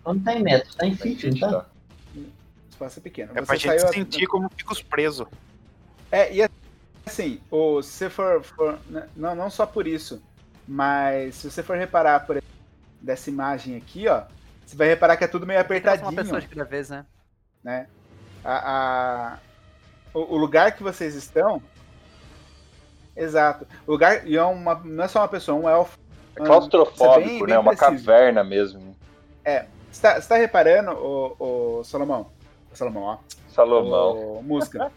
[0.05, 1.65] Não tá em metros, tá em feet, não tá?
[2.15, 3.31] O espaço é pequeno.
[3.33, 5.27] É Você pra gente saiu a- sentir como fica os presos.
[6.11, 6.47] É, e
[7.05, 8.43] assim, o, se você for.
[8.43, 10.21] for- né, não, não só por isso,
[10.67, 12.55] mas se você for reparar por exemplo,
[13.01, 14.23] dessa imagem aqui, ó,
[14.65, 17.05] você vai reparar que é tudo meio Uma pessoa apertadinho, de cada vez, né?
[17.63, 17.87] né?
[18.45, 19.37] A, a-
[20.13, 21.61] o, o lugar que vocês estão.
[23.15, 23.65] Exato.
[23.87, 24.27] O lugar.
[24.27, 25.97] E é uma, não é só uma pessoa, um elfo.
[26.35, 27.45] É claustrofóbico, isso é bem- né?
[27.47, 28.05] bem Uma preciso.
[28.05, 28.95] caverna mesmo.
[29.43, 29.65] É.
[29.91, 32.29] Você tá, você tá reparando, o, Salomão?
[32.73, 33.17] Salomão, ó.
[33.49, 34.37] Salomão.
[34.37, 34.91] Ô, música.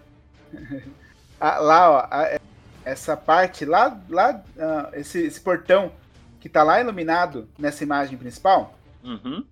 [1.40, 2.40] Ah, lá, ó, a-
[2.84, 5.92] essa parte lá, lá ah, esse, esse portão
[6.40, 9.44] que tá lá iluminado nessa imagem principal, Uhum.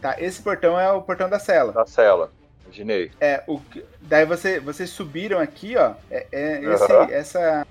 [0.00, 0.20] tá?
[0.20, 1.70] Esse portão é o portão da cela.
[1.72, 2.32] Da cela.
[2.76, 3.10] Imaginei.
[3.20, 7.08] É, o, que- daí você, vocês subiram aqui, ó, é, é esse- Aham.
[7.10, 7.66] essa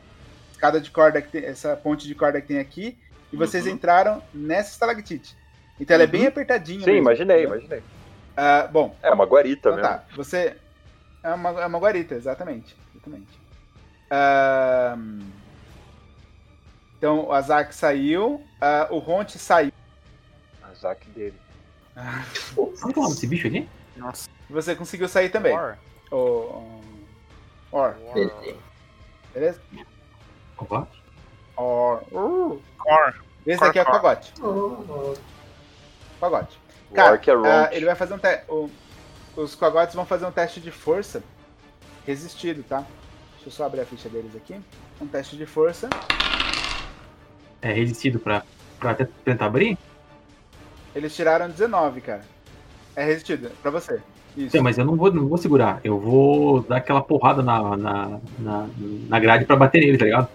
[0.52, 2.98] escada de corda, que tem, essa ponte de corda que tem aqui,
[3.32, 3.74] e vocês Uhum.
[3.74, 5.36] entraram nessa estalactite.
[5.80, 6.28] Então ela é bem Uhum.
[6.30, 6.80] apertadinha.
[6.80, 7.58] Sim, mesmo, imaginei, entendeu?
[7.58, 7.84] imaginei.
[8.36, 9.88] Ah, bom, É uma guarita então mesmo.
[9.90, 10.56] tá, você.
[11.24, 12.76] É uma, é uma guarita, exatamente.
[12.94, 13.40] exatamente.
[14.10, 15.22] Ahn,
[16.98, 19.72] então o Azak saiu, ah, o Ronte saiu.
[20.64, 21.34] Azak dele.
[22.56, 23.68] Como que é o nome desse bicho aqui?
[23.96, 24.30] Nossa.
[24.50, 25.54] Você conseguiu sair também.
[25.58, 25.78] Or.
[26.12, 26.82] O, o-
[27.72, 27.96] Or.
[29.34, 29.60] Beleza?
[30.56, 31.04] Combate?
[31.58, 32.04] Or.
[32.12, 32.62] Uh.
[32.78, 33.16] Cor.
[33.46, 33.94] Esse aqui é o cor.
[33.94, 34.34] Pagote.
[36.20, 36.60] Pagote.
[36.90, 37.76] O Cara, Ronte.
[37.76, 38.46] ele vai fazer um teste.
[39.36, 41.22] Os Pagotes vão fazer um teste de força
[42.06, 42.86] resistido, tá?
[43.34, 44.60] Deixa eu só abrir a ficha deles aqui.
[45.02, 45.90] Um teste de força.
[47.62, 48.44] É resistido pra,
[48.80, 49.78] pra tentar abrir?
[50.96, 52.24] Eles tiraram 19, cara.
[52.96, 54.00] É resistido, pra você.
[54.38, 54.52] Isso.
[54.52, 55.80] Sim, mas eu não vou, não vou segurar.
[55.84, 58.68] Eu vou dar aquela porrada na, na, na,
[59.10, 60.28] na grade pra bater nele, tá ligado?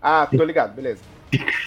[0.00, 1.00] Ah, tô ligado, beleza.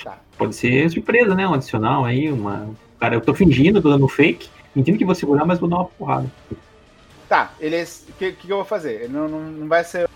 [0.04, 0.18] Tá.
[0.38, 1.48] Pode ser surpresa, né?
[1.48, 2.70] Um adicional aí, uma.
[3.00, 5.86] Cara, eu tô fingindo, tô dando fake, fingindo que vou segurar, mas vou dar uma
[5.86, 6.28] porrada.
[7.28, 8.06] Tá, eles.
[8.10, 9.02] O que, que eu vou fazer?
[9.04, 10.08] Ele não, não, não vai ser.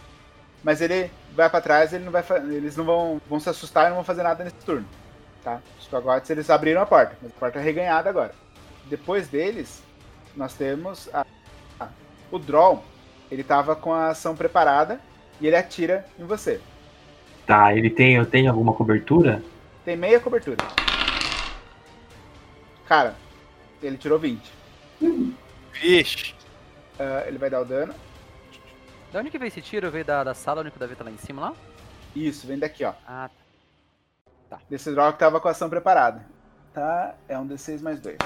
[0.64, 3.86] Mas ele vai pra trás, ele não vai fa- eles não vão, vão se assustar
[3.86, 4.86] e não vão fazer nada nesse turno.
[5.44, 5.60] Tá?
[5.80, 8.32] Os pagotes eles abriram a porta, mas a porta é reganhada agora.
[8.86, 9.82] Depois deles,
[10.36, 11.26] nós temos a-
[12.32, 12.84] o Draw.
[13.30, 14.99] Ele tava com a ação preparada
[15.40, 16.60] e ele atira em você.
[17.45, 19.41] Tá, ele tem, eu tenho alguma cobertura?
[19.86, 20.58] Tem meia cobertura.
[22.86, 23.16] Cara,
[23.82, 24.52] ele tirou 20.
[25.74, 26.36] Vixe.
[26.99, 27.94] Ah, ele vai dar o dano.
[29.12, 29.90] Da onde que veio esse tiro?
[29.90, 31.53] Veio da, da sala onde o Davi tá lá em cima lá?
[32.16, 32.94] Isso, vem daqui, ó.
[33.08, 33.30] Ah,
[34.70, 36.26] Desse draw que tava com a ação preparada.
[36.74, 37.16] Tá?
[37.28, 38.18] É um D6 mais 2.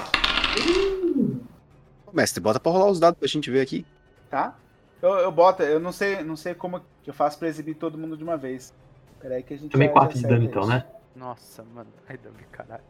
[2.16, 3.84] Mestre, bota pra rolar os dados pra gente ver aqui.
[4.30, 4.54] Tá?
[5.02, 7.98] Eu, eu boto, eu não sei, não sei como que eu faço pra exibir todo
[7.98, 8.72] mundo de uma vez.
[9.20, 10.84] Peraí que a gente Também já- 4 já de dano então, né?
[11.14, 11.90] Nossa, mano.
[12.08, 12.82] Ai, Davi, caralho.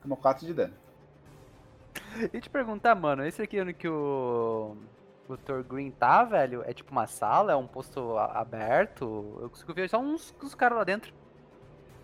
[0.00, 0.74] Tomou 4 de dano.
[2.32, 4.76] E te perguntar, mano, esse aqui onde que o.
[5.28, 6.62] O Thor Green tá, velho?
[6.66, 7.52] É tipo uma sala?
[7.52, 9.38] É um posto aberto?
[9.40, 11.12] Eu consigo ver só uns, uns caras lá dentro.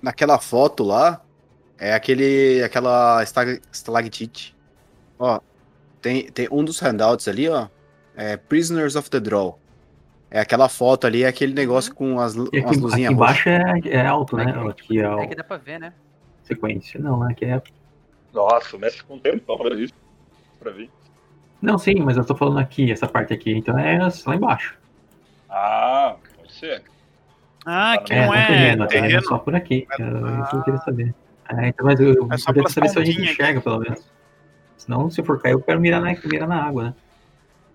[0.01, 1.20] Naquela foto lá,
[1.76, 2.62] é aquele.
[2.62, 3.22] aquela
[3.72, 4.56] estalactite.
[5.18, 5.40] Ó,
[6.01, 7.69] tem, tem um dos handouts ali, ó.
[8.16, 9.59] É Prisoners of the Draw.
[10.31, 13.87] É aquela foto ali, é aquele negócio com as, umas aqui, luzinhas aqui embaixo roxas.
[13.87, 14.45] é, é alto, né?
[14.45, 15.93] É que- Aqui é o É que dá pra ver, né?
[16.43, 16.99] sequência.
[17.01, 17.61] Não, aqui é.
[18.33, 19.93] Nossa, o mestre com um tempão pra isso.
[20.59, 20.91] Pra vir.
[21.62, 23.53] Não, sim, mas eu tô falando aqui, essa parte aqui.
[23.53, 24.75] Então é lá embaixo.
[25.49, 26.83] Ah, pode ser.
[27.66, 29.23] Ah, que é, não tá é terreno, é terreno.
[29.25, 29.87] só por aqui.
[29.99, 31.15] Era isso eu queria saber.
[31.51, 33.31] É, então, mas eu, eu É só queria pelas saber se a gente aqui.
[33.33, 34.05] enxerga, pelo menos.
[34.89, 36.94] Senão, se for cair, eu quero mirar na, mirar na água, né?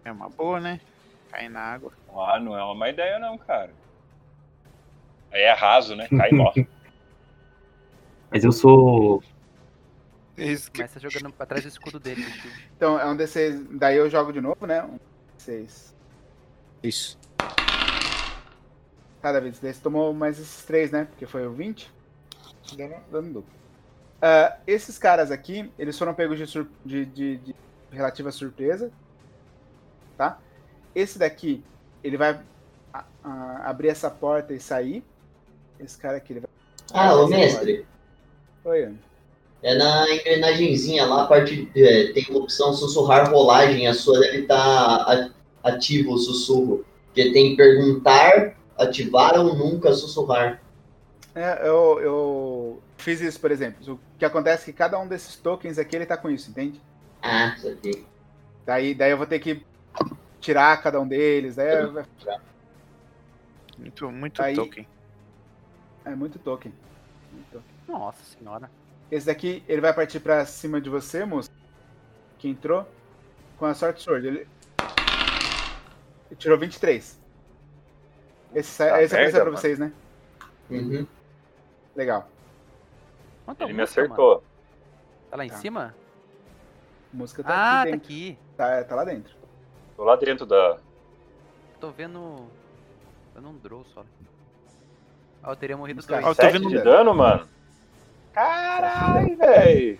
[0.03, 0.81] É uma boa, né?
[1.29, 1.93] Cair na água.
[2.11, 3.69] Ah, não é uma má ideia não, cara.
[5.31, 6.07] Aí é raso, né?
[6.07, 6.67] Cai e morre.
[8.31, 9.23] Mas eu sou.
[10.75, 12.25] Começa jogando pra trás do escudo dele.
[12.25, 12.47] bicho.
[12.75, 13.77] Então, é um D6.
[13.77, 14.81] Daí eu jogo de novo, né?
[14.81, 14.97] Um
[15.37, 15.93] D6.
[16.81, 17.19] Isso.
[19.21, 19.59] Cada vez.
[19.59, 21.05] Você tomou mais esses três, né?
[21.05, 21.93] Porque foi o 20.
[22.75, 23.62] Dando, dando duplo.
[24.25, 27.55] Ah, esses caras aqui, eles foram pegos de, sur- de, de- de
[27.91, 28.89] relativa surpresa.
[30.17, 30.39] Tá?
[30.95, 31.61] Esse daqui,
[32.01, 32.39] ele vai
[32.93, 35.03] a- a- abrir essa porta e sair.
[35.77, 36.49] Esse cara aqui, ele vai.
[36.93, 37.73] Ah, ô essa mestre.
[38.63, 38.69] porta.
[38.69, 38.95] Oi, Ana.
[39.61, 43.87] É na engrenagemzinha lá, a parte, é, tem uma opção sussurrar rolagem.
[43.87, 45.31] A sua deve estar
[45.63, 46.85] ativo o sussurro.
[47.07, 50.61] Porque tem perguntar, ativar ou nunca sussurrar.
[51.35, 53.93] É, eu, eu fiz isso, por exemplo.
[53.93, 56.81] O que acontece é que cada um desses tokens aqui, ele tá com isso, entende?
[57.21, 58.05] Ah, isso aqui.
[58.65, 59.65] Daí, daí eu vou ter que
[60.39, 61.55] tirar cada um deles.
[61.55, 62.05] Daí vai-
[63.77, 64.87] Muito, muito Aí- token.
[66.05, 66.73] é muito token.
[67.31, 67.67] Muito token.
[67.87, 68.69] Nossa senhora.
[69.11, 71.49] Esse daqui, ele vai partir pra cima de você, moço.
[72.39, 72.87] Que entrou
[73.57, 74.27] com a Sword Sword.
[74.27, 74.47] Ele,
[76.29, 77.19] ele tirou 23.
[78.55, 79.57] Esse, Tá esse vai merda, pra mano.
[79.57, 79.91] vocês, né?
[80.69, 81.05] Uhum.
[81.95, 82.29] Legal.
[83.45, 84.29] Quanto Ele me música, acertou.
[84.35, 84.43] mano?
[85.31, 85.55] Tá lá em Tá.
[85.57, 85.95] cima?
[87.11, 88.05] música tá Ah, aqui tá dentro.
[88.05, 88.37] aqui.
[88.57, 89.35] Tá, tá lá dentro.
[89.95, 90.77] Tô lá dentro da.
[91.79, 92.47] Tô vendo.
[93.35, 94.03] Dando um draw só.
[95.43, 96.23] Ah, eu teria morrido dois.
[96.25, 97.47] Ó, eu tô vendo de dano, mano.
[98.33, 99.99] Caralho, velho.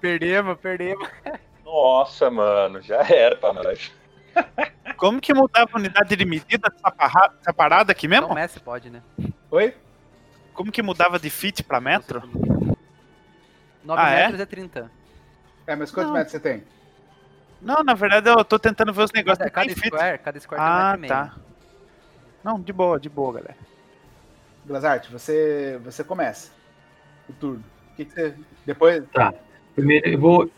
[0.00, 1.08] Perdemos, perdemos.
[1.64, 3.92] Nossa, mano, já era pra nós.
[4.96, 8.28] Como que mudava a unidade de medida dessa parada aqui mesmo?
[8.28, 9.02] o Messi pode, né?
[9.50, 9.74] Oi?
[10.54, 12.22] Como que mudava de feet pra metro?
[13.84, 14.22] 9 Ah, é?
[14.24, 14.90] metros é 30.
[15.66, 16.16] É, mas quantos Não.
[16.18, 16.62] metros você tem?
[17.60, 19.94] Não, na verdade eu tô tentando ver os negócios Cada, tem cada feet.
[19.94, 21.12] square, cada square tem um Ah, meio.
[21.12, 21.36] tá.
[22.42, 23.56] Não, de boa, de boa, galera.
[24.66, 26.50] Glazart, você, você começa
[27.28, 27.64] o turno.
[27.92, 28.34] O que, que você.
[28.66, 29.04] Depois.
[29.12, 29.32] Tá.
[29.74, 30.50] Primeiro eu vou.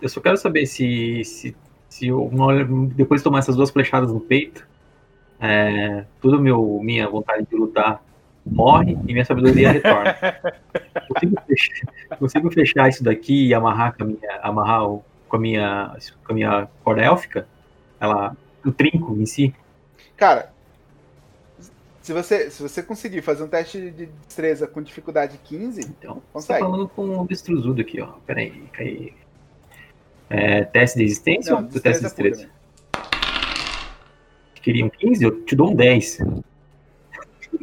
[0.00, 1.24] Eu só quero saber se.
[1.24, 1.56] se,
[1.88, 2.30] se eu,
[2.94, 4.66] depois de tomar essas duas flechadas no peito,
[5.40, 8.02] é, toda meu, minha vontade de lutar
[8.44, 10.14] morre e minha sabedoria retorna.
[11.08, 14.40] Consigo fechar, consigo fechar isso daqui e amarrar com a minha.
[14.42, 15.96] Amarrar o- com a minha.
[16.24, 17.46] Com a minha corda élfica?
[18.00, 18.36] Ela.
[18.64, 19.52] O trinco em si?
[20.16, 20.52] Cara,
[22.00, 26.48] se você, se você conseguir fazer um teste de destreza com dificuldade 15, Então, você
[26.48, 26.60] tá consegue.
[26.60, 28.06] falando com o destruzudo aqui, ó.
[28.26, 29.12] Pera aí, cai.
[30.30, 32.50] É, teste de resistência ou teste de destreza pura, destreza?
[34.62, 35.24] Queria um 15?
[35.24, 36.18] Eu te dou um 10.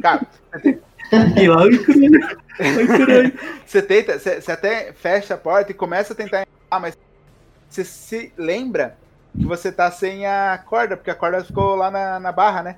[0.02, 0.26] Cara,
[1.32, 1.48] E
[3.66, 6.46] você tenta, você, você até fecha a porta e começa a tentar.
[6.70, 6.96] Ah, mas
[7.68, 8.96] você se lembra
[9.36, 12.76] que você tá sem a corda, porque a corda ficou lá na, na barra, né?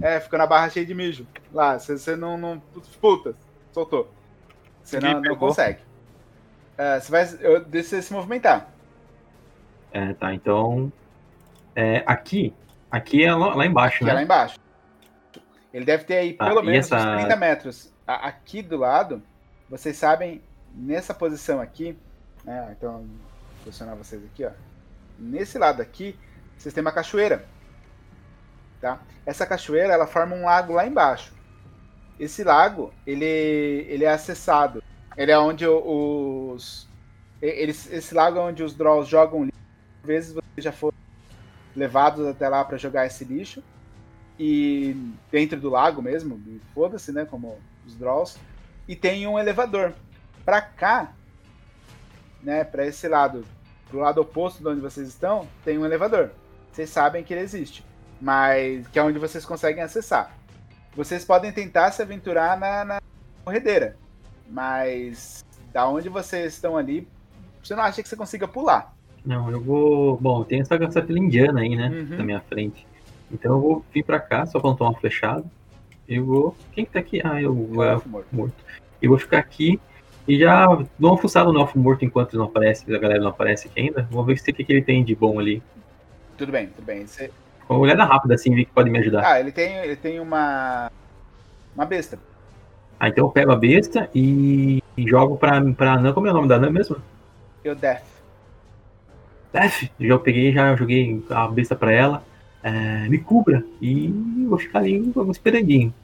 [0.00, 1.26] É, ficou na barra cheia de mijo.
[1.52, 2.62] Lá, você, você não, não.
[3.00, 3.34] Puta,
[3.72, 4.10] soltou.
[4.82, 5.80] Você não, não consegue.
[6.78, 7.28] É, você vai.
[7.40, 8.70] Eu deixo você se movimentar.
[9.92, 10.90] É, tá, então.
[11.74, 12.54] é, aqui.
[12.90, 14.10] Aqui é lá, lá embaixo, Que né?
[14.10, 14.58] é lá embaixo.
[15.72, 17.92] Ele deve ter aí Tá, pelo menos uns essa- 30 metros.
[18.06, 19.22] Aqui do lado,
[19.68, 20.42] vocês sabem,
[20.74, 21.96] nessa posição aqui,
[22.44, 22.74] né?
[22.76, 24.50] Então, vou posicionar vocês aqui, ó.
[25.18, 26.18] Nesse lado aqui,
[26.56, 27.44] vocês têm uma cachoeira.
[28.80, 28.98] Tá?
[29.26, 31.32] Essa cachoeira, ela forma um lago lá embaixo.
[32.18, 34.82] Esse lago, ele, ele é acessado.
[35.16, 36.88] Ele é onde os.
[37.40, 39.58] Eles, esse lago é onde os Drolls jogam lixo.
[40.02, 40.96] Às vezes vocês já foram
[41.76, 43.62] levados até lá para jogar esse lixo
[44.42, 44.96] e
[45.30, 46.40] dentro do lago mesmo,
[46.72, 48.40] foda-se, né, como os Drolls,
[48.88, 49.92] e tem um elevador.
[50.46, 51.12] Pra cá,
[52.42, 53.44] né, pra esse lado,
[53.90, 56.30] pro lado oposto de onde vocês estão, tem um elevador.
[56.72, 57.84] Vocês sabem que ele existe,
[58.18, 60.34] mas que é onde vocês conseguem acessar.
[60.96, 63.02] Vocês podem tentar se aventurar na, na
[63.44, 63.98] corredeira,
[64.48, 67.06] mas da onde vocês estão ali,
[67.62, 68.96] você não acha que você consiga pular.
[69.22, 70.16] Não, eu vou.
[70.16, 71.90] Bom, tem essa, essa fila indiana aí, né?
[71.90, 72.16] Uhum.
[72.16, 72.88] Na minha frente.
[73.32, 75.44] Então eu vou vir pra cá, só pra não tomar uma flechada.
[76.08, 76.56] Eu vou.
[76.72, 77.20] Quem que tá aqui?
[77.24, 77.84] Ah, eu vou.
[78.06, 78.26] Morto.
[78.32, 78.54] morto.
[79.00, 79.80] Eu vou ficar aqui
[80.26, 80.66] e já
[80.98, 84.06] dou uma fuçada no elfo morto enquanto não aparece, a galera não aparece aqui ainda.
[84.10, 85.62] Vamos ver se o que, que ele tem de bom ali.
[86.36, 87.06] Tudo bem, tudo bem.
[87.06, 87.30] Você-
[87.68, 89.24] Uma olhada rápida assim, ver que pode me ajudar.
[89.24, 90.90] Ah, ele tem, ele tem uma.
[91.74, 92.18] Uma besta.
[92.98, 96.12] Ah, então eu pego a besta e, e jogo pra, pra Anã.
[96.12, 96.96] Como é o nome da Anã mesmo?
[97.64, 98.02] Eu Death.
[99.52, 102.22] Def, já peguei, já joguei a besta pra ela.
[102.62, 104.08] É, me cubra e
[104.48, 105.94] vou ficar ali esperandinho.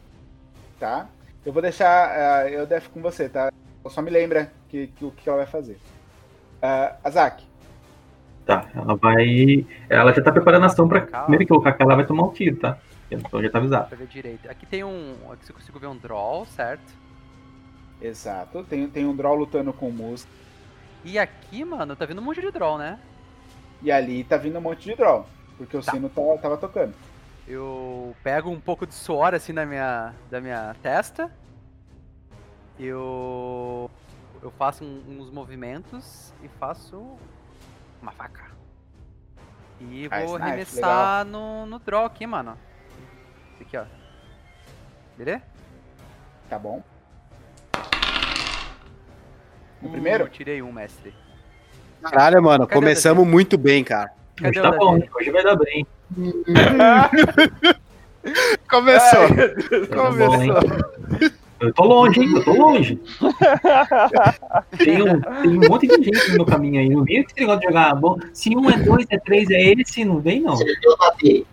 [0.80, 1.08] Tá?
[1.44, 3.52] Eu vou deixar ah, eu Death com você, tá?
[3.88, 5.78] Só me lembra que, que, o que ela vai fazer.
[6.62, 7.44] Uh, Azak,
[8.46, 9.66] Tá, ela vai.
[9.88, 11.00] Ela já tá preparando a ação pra.
[11.00, 12.78] Primeiro que colocar ela vai tomar um tiro, tá?
[13.10, 13.88] Então já tá avisado.
[13.88, 14.48] Pra ver direito.
[14.48, 15.16] Aqui tem um.
[15.32, 16.94] Aqui você consigo ver um draw, certo?
[18.00, 18.62] Exato.
[18.62, 20.28] Tem, tem um draw lutando com o Mus.
[21.04, 23.00] E aqui, mano, tá vindo um monte de draw, né?
[23.82, 25.28] E ali tá vindo um monte de draw.
[25.56, 25.92] Porque o Tá.
[25.92, 26.94] sino tá, tava tocando.
[27.48, 31.30] Eu pego um pouco de suor assim na minha, da minha testa.
[32.78, 33.90] Eu.
[34.42, 37.16] Eu faço um- uns movimentos e faço
[38.02, 38.44] uma faca.
[39.80, 42.56] E Ah, vou arremessar no, no draw aqui, mano.
[43.60, 43.84] Aqui, ó.
[45.16, 45.42] Beleza?
[46.48, 46.82] Tá bom.
[49.80, 50.24] No primeiro?
[50.24, 51.14] Uh, tirei um, mestre.
[52.02, 54.12] Caralho, mano, Cadê começamos muito bem, cara.
[54.36, 55.86] Cadê Hoje tá bom, hoje vai dar bem.
[58.68, 59.28] Começou.
[59.28, 60.50] Vai dar bom, hein?
[61.58, 62.32] Eu tô longe, hein?
[62.36, 63.00] Eu tô longe.
[64.76, 66.88] Tem um, tem um monte de gente no meu caminho aí.
[66.90, 67.94] Não vem esse negócio de jogar.
[67.94, 70.54] Bom, se um é dois, é três, é esse, não vem não.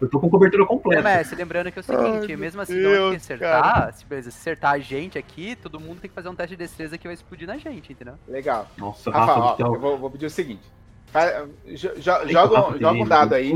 [0.01, 1.01] Eu tô com cobertura É, completa.
[1.01, 4.37] mestre, lembrando que é o seguinte, mesmo assim, na hora que acertar, se, beleza, se
[4.39, 7.13] acertar a gente aqui, todo mundo tem que fazer um teste de destreza que vai
[7.13, 8.15] explodir na gente, entendeu?
[8.27, 8.67] Legal.
[8.77, 10.63] Nossa, Rafa, Rafa, ó, então- eu vou, vou pedir o seguinte.
[11.13, 13.51] Fa- jo- jo- Tem joga, um- joga um dado aí.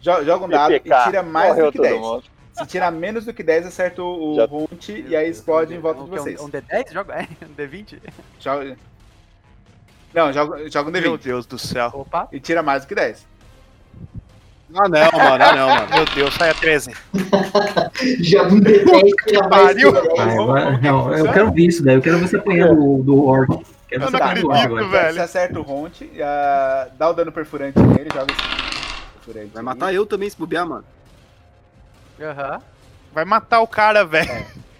[0.00, 2.00] Jo- Joga um dado e tira mais morreu do que todo 10.
[2.00, 2.24] mundo.
[2.54, 6.04] Se tirar menos do que 10, acerta o, Runt e aí explode em volta Um,
[6.04, 6.40] de que é um- vocês.
[6.40, 6.92] um D10?
[6.92, 7.98] Joga, é, um D20?
[8.38, 8.76] Joga...
[10.14, 11.02] Não, joga, joga um D20.
[11.02, 11.90] Meu Deus do céu.
[11.94, 12.28] Opa.
[12.32, 13.26] E tira mais do que 10.
[14.74, 15.88] Ah, não, mano, ah, não, mano.
[15.94, 16.92] Meu Deus, sai a 13.
[18.20, 19.92] Já um D10 tira mais Pariu.
[19.92, 20.16] que 10.
[20.16, 21.96] Vai, vai, não, eu quero ver isso daí.
[21.96, 23.64] Eu quero ver você apanhando do, do Orc.
[23.90, 24.86] Eu não acredito, agora.
[24.86, 25.14] velho.
[25.14, 29.50] Você acerta o Runt, ah, dá o dano perfurante nele, joga esse perfurante.
[29.52, 30.84] Vai matar eu também se bobear, mano.
[32.20, 32.60] Aham.
[33.12, 34.28] Vai matar o cara, velho.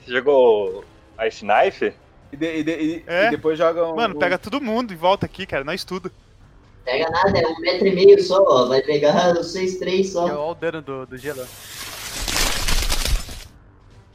[0.05, 0.85] Você jogou
[1.27, 1.93] Ice Knife?
[2.33, 3.27] E, de- e de- e- É?
[3.27, 3.97] e depois joga um.
[3.97, 5.65] Mano, pega todo mundo e volta aqui, cara.
[5.65, 6.13] Nós tudo.
[6.85, 8.67] Pega nada, é um metro e meio só, ó.
[8.67, 10.25] Vai pegar vocês três só.
[10.27, 11.45] Olha o dano do, do gelo.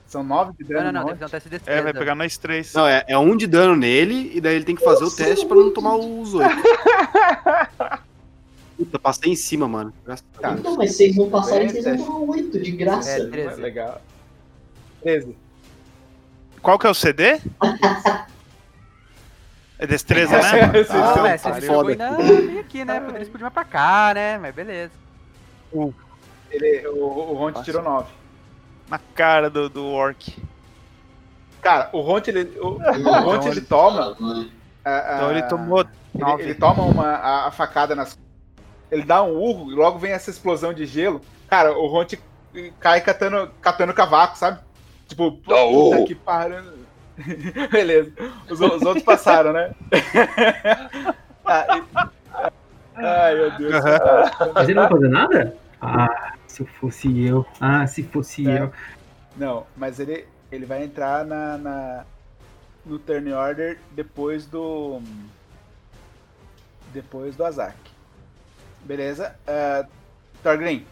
[0.07, 0.83] São 9 de Não, dano.
[0.85, 1.79] não, não, no deve ter um teste de destreza.
[1.79, 2.73] É, vai pegar nós três.
[2.73, 5.45] Não, é, é um de dano nele, e daí ele tem que fazer o teste
[5.45, 6.49] pra não tomar os oito.
[8.77, 9.93] Puta, passei em cima, mano.
[10.05, 10.59] Graças a Deus.
[10.59, 12.03] Então, mas vocês não passarem, vocês Teste.
[12.05, 13.09] vão tomar oito de graça.
[13.09, 13.61] É, 13.
[13.61, 14.01] Legal.
[15.01, 15.35] 13.
[16.61, 17.39] Qual que é o CD?
[19.77, 20.71] É destreza, né?
[20.79, 21.57] Esse Ah, é um mestre, pariu.
[21.57, 22.97] esse jogo ainda meio aqui, né?
[23.01, 24.37] Poderia explodir mais pra cá, né?
[24.37, 24.91] Mas beleza.
[26.49, 28.07] Ele, o, o Runt tirou 9.
[28.87, 30.35] Na cara do, do Orc.
[31.61, 34.15] Cara, o Runt ele, o, o Runt, ele toma.
[34.85, 38.17] a- a- Então ele tomou ele, ele toma uma, a, a facada nas.
[38.91, 41.19] Ele dá um urro e logo vem essa explosão de gelo.
[41.49, 42.13] Cara, o Runt
[42.79, 44.59] cai catando, catando cavaco, sabe?
[45.07, 46.05] Tipo, puta urro.
[46.05, 46.63] que pariu.
[47.71, 48.11] Beleza.
[48.49, 49.73] Os, os outros passaram, né?
[51.47, 52.07] Ah, e-
[52.95, 53.73] Ai, meu Deus.
[54.55, 55.55] Mas ele não vai fazer nada?
[55.81, 57.45] Ah, se eu fosse eu.
[57.59, 58.61] Ah, se fosse É.
[58.61, 58.73] eu.
[59.35, 62.05] Não, mas ele, ele vai entrar na, na-
[62.85, 65.01] no turn order depois do.
[66.93, 67.75] Depois do Azak.
[68.83, 69.35] Beleza?
[69.47, 69.87] Uh,
[70.43, 70.85] Thorgrim,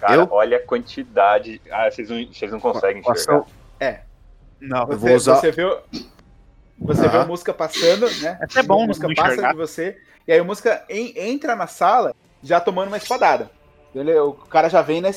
[0.00, 0.28] Cara, Eu?
[0.30, 1.60] olha a quantidade.
[1.72, 3.20] Ah, vocês não, vocês não conseguem enxergar.
[3.20, 3.46] Ação.
[3.80, 4.02] é.
[4.60, 4.86] Não.
[4.86, 5.76] Você, Eu vou usar- você viu.
[6.78, 8.38] Você vê a música passando, né?
[8.40, 9.50] Até bom a música passa enxergar.
[9.50, 10.00] de você.
[10.26, 13.50] E aí a música en- entra na sala já tomando uma espadada.
[13.94, 15.10] Ele, o cara já vem na,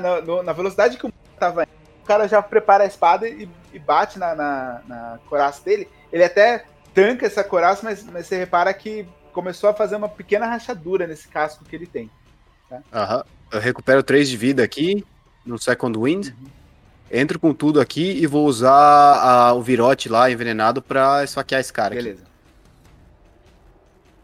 [0.00, 1.70] na, na, velocidade que o tava indo.
[2.02, 5.88] O cara já prepara a espada e, e bate na, na, na coraça dele.
[6.12, 6.64] Ele até
[6.94, 11.28] tanca essa coraça, mas, mas você repara que começou a fazer uma pequena rachadura nesse
[11.28, 12.10] casco que ele tem.
[12.92, 13.24] Aham.
[13.50, 15.04] Eu recupero 3 de vida aqui
[15.44, 16.32] no Second Wind.
[17.10, 21.72] Entro com tudo aqui e vou usar a- o virote lá envenenado pra esfaquear esse
[21.72, 22.18] cara aqui.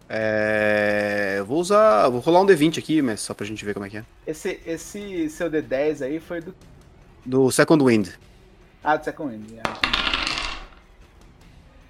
[0.09, 2.09] É, eu vou usar.
[2.09, 4.05] Vou rolar um D20 aqui, mas só pra gente ver como é que é.
[4.27, 6.55] Esse, esse seu D10 aí foi do.
[7.25, 8.11] Do Second Wind.
[8.83, 9.61] Ah, do Second Wind.
[9.65, 9.81] Ah,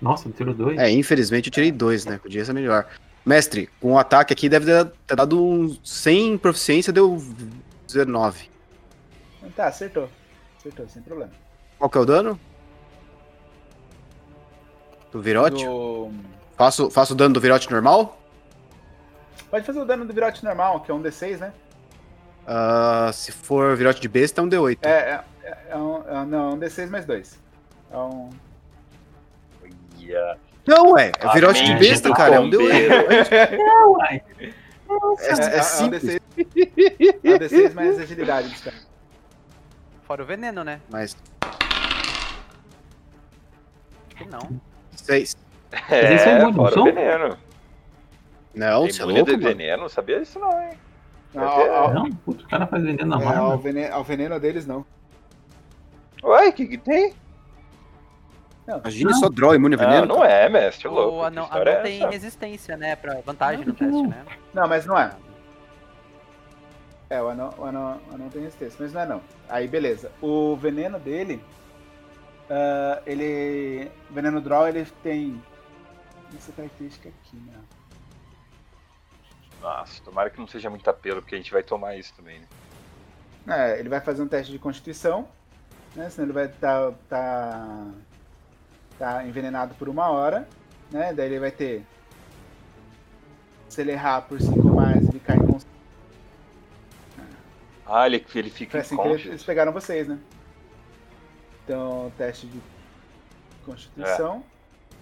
[0.00, 0.78] Nossa, me tirou dois.
[0.78, 2.18] É, infelizmente eu tirei dois, né?
[2.18, 2.86] Podia ser melhor.
[3.26, 5.76] Mestre, com o ataque aqui deve ter ter dado um.
[5.82, 7.20] Sem proficiência, deu
[7.86, 8.48] 19.
[9.56, 10.08] Tá, acertou.
[10.58, 11.32] Acertou, sem problema.
[11.78, 12.40] Qual que é o dano?
[15.10, 15.64] Do virote?
[15.64, 16.10] Do...
[16.56, 18.20] Faço, faço o dano do virote normal?
[19.50, 21.52] Pode fazer o dano do virote normal, que é um D6, né?
[22.46, 24.78] Ah, se for virote de besta, é um D8.
[24.82, 27.38] É, é, é, é um, é, não, é um D6 mais 2.
[27.90, 28.30] É um.
[29.98, 30.38] Ia.
[30.66, 31.12] Não, é.
[31.18, 32.36] É virote de besta, cara.
[32.36, 32.94] É um bombeiro.
[32.94, 33.58] D8.
[33.58, 34.22] Não, uai.
[34.38, 36.02] É, é um simples.
[36.02, 36.20] D6,
[37.24, 38.86] é um D6 mais agilidade dos caras.
[40.06, 40.80] Fora o veneno, né?
[40.90, 41.16] Mas
[44.14, 44.60] Acho que não.
[45.88, 46.04] Seis.
[46.04, 46.84] eles são É, imunes, não são?
[46.84, 47.38] veneno.
[48.54, 50.70] Não, Tem você é louco, veneno, não sabia disso não, hein?
[51.34, 53.50] Não, ao, ao- Não, puto, o cara faz veneno na é, mão.
[53.52, 54.86] ao, veneno, ao veneno deles, não.
[56.22, 57.12] Ué, o que que tem?
[58.66, 60.06] Imagina só draw imune a veneno.
[60.06, 61.16] Não, não é, mestre, louco.
[61.18, 62.10] O anão, anão é tem essa?
[62.10, 62.96] resistência, né?
[62.96, 64.24] Pra vantagem no teste, né?
[64.54, 65.10] Não, mas não é.
[67.10, 69.20] É, o anão, o anão, o anão tem resistência, mas não é não.
[69.50, 70.10] Aí, beleza.
[70.22, 71.42] O veneno dele.
[72.48, 73.90] ah, ele.
[74.10, 75.42] O veneno draw, ele tem.
[76.36, 77.60] Essa característica aqui, né?
[79.60, 82.46] Nossa, tomara que não seja muito apelo, porque a gente vai tomar isso também, né?
[83.46, 85.28] É, ele vai fazer um teste de constituição,
[85.94, 86.10] né?
[86.10, 87.90] Senão ele vai estar tá,
[88.98, 90.48] tá envenenado por uma hora,
[90.90, 91.12] né?
[91.12, 91.84] Daí ele vai ter.
[93.68, 95.74] Se ele errar por 5 ou mais, ele cai consciência.
[97.86, 100.18] Ah, ele, ele fica Foi assim que eles, eles pegaram vocês, né?
[101.64, 102.60] Então, teste de
[103.64, 104.44] constituição.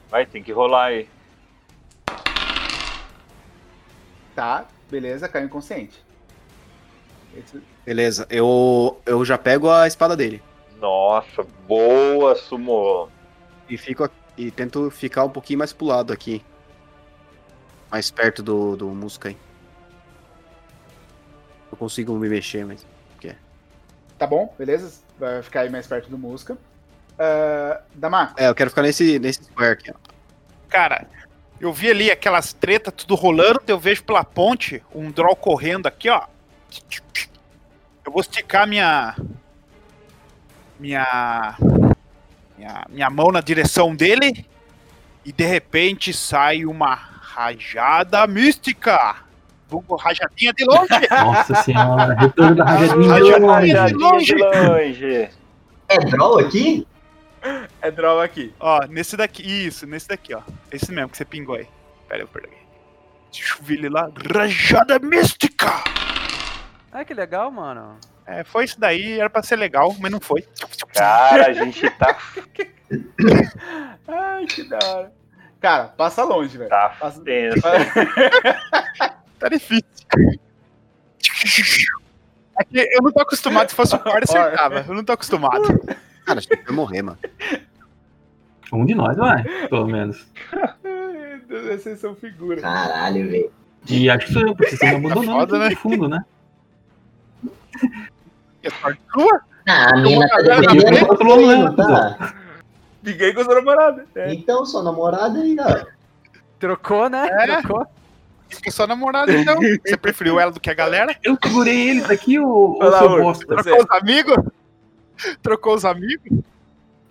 [0.08, 1.08] Vai, tem que rolar aí.
[4.34, 6.02] Tá, beleza, caiu inconsciente.
[7.36, 10.42] Esse- Beleza, eu, eu já pego a espada dele.
[10.78, 13.08] Nossa, boa, Sumo.
[13.68, 16.44] E fico aqui- e tento ficar um pouquinho mais pro lado aqui.
[17.90, 19.36] Mais perto do, do Musca aí.
[21.70, 22.86] Eu consigo me mexer, mas.
[23.20, 23.34] Que
[24.18, 25.00] Tá bom, beleza?
[25.18, 26.54] Vai ficar aí mais perto do Musca.
[26.54, 28.34] Uh, Damaco.
[28.38, 29.94] É, eu quero ficar nesse, nesse square aqui, ó.
[30.68, 31.06] Cara,
[31.62, 36.10] eu vi ali aquelas tretas tudo rolando, eu vejo pela ponte um draw correndo aqui,
[36.10, 36.22] ó.
[38.04, 39.14] Eu vou esticar minha.
[40.80, 41.56] Minha.
[42.58, 44.44] Minha, minha mão na direção dele.
[45.24, 49.18] E de repente sai uma rajada mística.
[50.00, 50.88] Rajadinha de longe.
[51.10, 53.72] Nossa senhora, retorno da rajadinha de longe.
[53.72, 54.34] Rajadinha de longe.
[54.34, 55.30] longe.
[55.88, 56.84] É draw aqui?
[57.80, 58.54] É draw aqui.
[58.60, 59.42] Ó, nesse daqui.
[59.42, 60.42] Isso, nesse daqui, ó.
[60.70, 61.66] Esse mesmo que você pingou aí.
[62.08, 62.56] Pera aí, eu perdi.
[63.32, 64.10] Deixa eu ver ele lá.
[64.34, 65.82] Rajada mística!
[66.92, 67.98] Ah, que legal, mano.
[68.26, 70.46] É, foi isso daí, era pra ser legal, mas não foi.
[70.94, 72.16] Cara, a gente tá,
[74.06, 75.12] Ai, que da hora.
[75.60, 76.70] Cara, passa longe, velho.
[76.70, 77.20] tá Passa...
[77.22, 77.62] tenso.
[79.38, 79.84] Tá difícil.
[82.56, 84.84] É que eu não tô acostumado, se fosse o Core, acertava.
[84.86, 85.62] Eu não tô acostumado.
[86.24, 87.18] Cara, acho que vai morrer, mano.
[88.72, 90.26] Um de nós vai, pelo menos.
[90.52, 92.62] Ai, Deus, Vocês são figuras.
[92.62, 93.52] Caralho, velho.
[93.88, 95.68] E acho que sou eu, porque vocês me abandonaram foda, aqui né?
[95.68, 96.24] de fundo, né?
[98.62, 99.40] É sorte sua?
[99.68, 102.34] Ah, a mina tá trolando, não tá?
[103.02, 104.06] Ninguém com sua namorada.
[104.14, 104.32] É.
[104.32, 105.84] Então, sua namorada aí, ó.
[106.58, 107.28] Trocou, né?
[107.30, 107.60] É.
[107.60, 107.86] Trocou.
[108.48, 109.56] Fica só namorado, então.
[109.84, 111.16] Você preferiu ela do que a galera?
[111.22, 113.56] Eu segurei eles aqui, ô, ô seu bosta.
[113.56, 113.70] Você.
[113.70, 114.36] Trocou os amigos?
[115.42, 116.40] Trocou os amigos?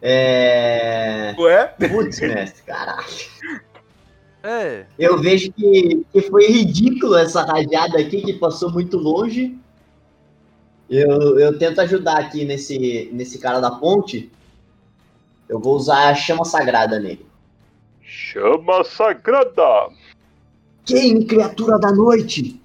[0.02, 1.36] É.
[1.38, 1.68] Ué?
[1.90, 3.06] Putz, mestre, caralho.
[4.44, 4.86] É.
[4.98, 9.58] Eu vejo que, que foi ridículo essa rajada aqui, que passou muito longe.
[10.90, 14.32] Eu, eu tento ajudar aqui nesse, nesse cara da ponte.
[15.48, 17.26] Eu vou usar a chama sagrada nele.
[18.02, 19.90] Chama sagrada.
[20.86, 22.60] Quem, criatura da noite?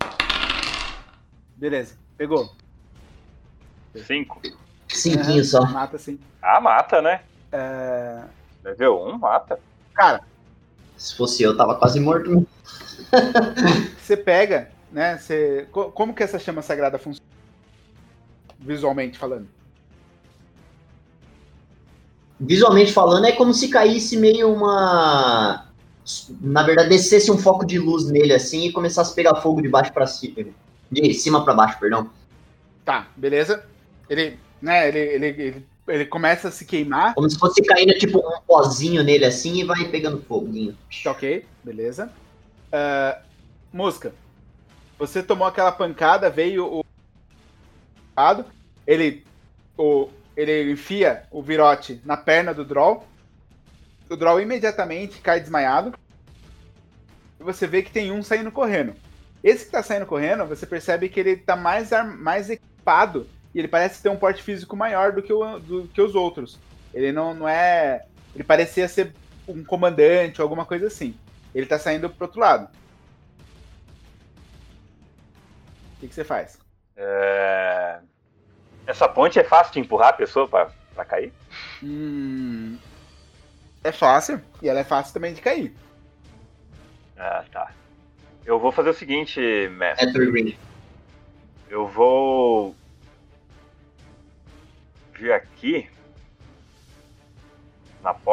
[1.57, 2.51] Beleza, pegou.
[3.95, 4.41] Cinco.
[4.97, 5.65] Cinquinho Aham, só.
[5.67, 6.19] Mata sim.
[6.43, 7.21] Ah, mata, né?
[7.53, 8.23] É,
[8.65, 9.59] Level 1, mata.
[9.95, 10.21] Cara,
[10.97, 12.47] Se fosse eu, tava quase morto.
[14.01, 15.19] você pega, né?
[15.19, 15.69] Você...
[15.73, 17.25] co- Como que essa chama sagrada funciona?
[18.59, 19.49] Visualmente falando.
[22.39, 25.67] Visualmente falando, é como se caísse meio uma.
[26.41, 29.69] Na verdade, descesse um foco de luz nele assim e começasse a pegar fogo de
[29.69, 30.45] baixo pra cima.
[30.91, 32.11] De cima pra baixo, perdão.
[32.85, 33.65] Tá, beleza.
[34.09, 37.15] Ele, né, ele, ele, ele, ele começa a se queimar.
[37.15, 40.77] Como se fosse caindo tipo um pozinho nele assim e vai pegando foguinho.
[41.03, 42.11] Tá ok, beleza.
[42.73, 43.19] Ah,
[43.73, 44.13] Musca,
[44.99, 46.85] você tomou aquela pancada, veio o.
[48.87, 49.25] Ele,
[49.77, 53.05] o, ele enfia o virote na perna do Droll.
[54.09, 55.93] O Droll imediatamente cai desmaiado.
[57.39, 58.95] E você vê que tem um saindo correndo.
[59.45, 63.27] Esse que tá saindo correndo, você percebe que ele tá mais, mais equipado
[63.57, 66.59] e ele parece ter um porte físico maior do que, o, do que os outros.
[66.93, 68.05] Ele não, não é.
[68.35, 69.15] Ele parecia ser
[69.49, 71.17] um comandante ou alguma coisa assim.
[71.55, 72.69] Ele tá saindo pro outro lado.
[75.99, 76.59] que, que você faz?
[76.95, 77.99] É,
[78.87, 81.33] Essa ponte é fácil de empurrar a pessoa pra, pra cair?
[81.83, 82.77] Hum,
[83.83, 84.39] é fácil.
[84.61, 85.75] E ela é fácil também de cair.
[87.17, 87.73] Ah, tá.
[88.45, 90.31] Eu vou fazer o seguinte, mestre.
[90.31, 90.59] Green.
[91.69, 92.36] Eu vou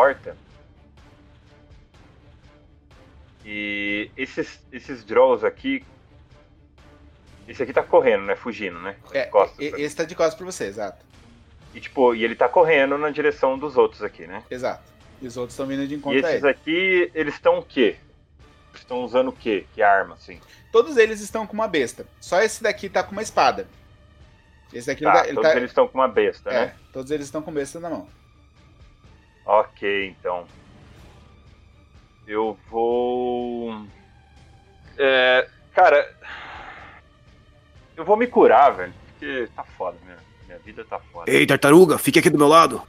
[0.04, 0.36] na porta
[3.46, 5.84] e esses esses draws aqui
[7.48, 8.38] esse aqui tá correndo, né?
[8.38, 8.96] Fugindo, né?
[9.12, 11.06] É, Costas e- esse tá de costas pra você, exato.
[11.74, 14.42] E tipo, e ele tá correndo na direção dos outros aqui, né?
[14.50, 14.82] Exato.
[15.22, 17.98] E os outros estão vindo de E encontro a esses aqui, eles estão o quê?
[18.74, 19.66] Estão usando o quê?
[19.74, 20.40] Que arma, assim?
[20.72, 22.06] Todos eles estão com uma besta.
[22.22, 23.68] Só esse daqui tá com uma espada.
[24.72, 25.58] Esse daqui Tá, ele, tá- ele todos tá.
[25.58, 26.76] eles estão com uma besta, é, né?
[26.94, 28.08] todos eles estão com besta na mão.
[29.46, 30.48] Ok, então.
[32.26, 33.86] Eu vou.
[34.98, 36.16] É, cara.
[37.96, 38.94] Eu vou me curar, velho.
[39.10, 41.30] Porque tá foda, minha, minha vida tá foda.
[41.30, 42.82] Ei, tartaruga, fique aqui do meu lado.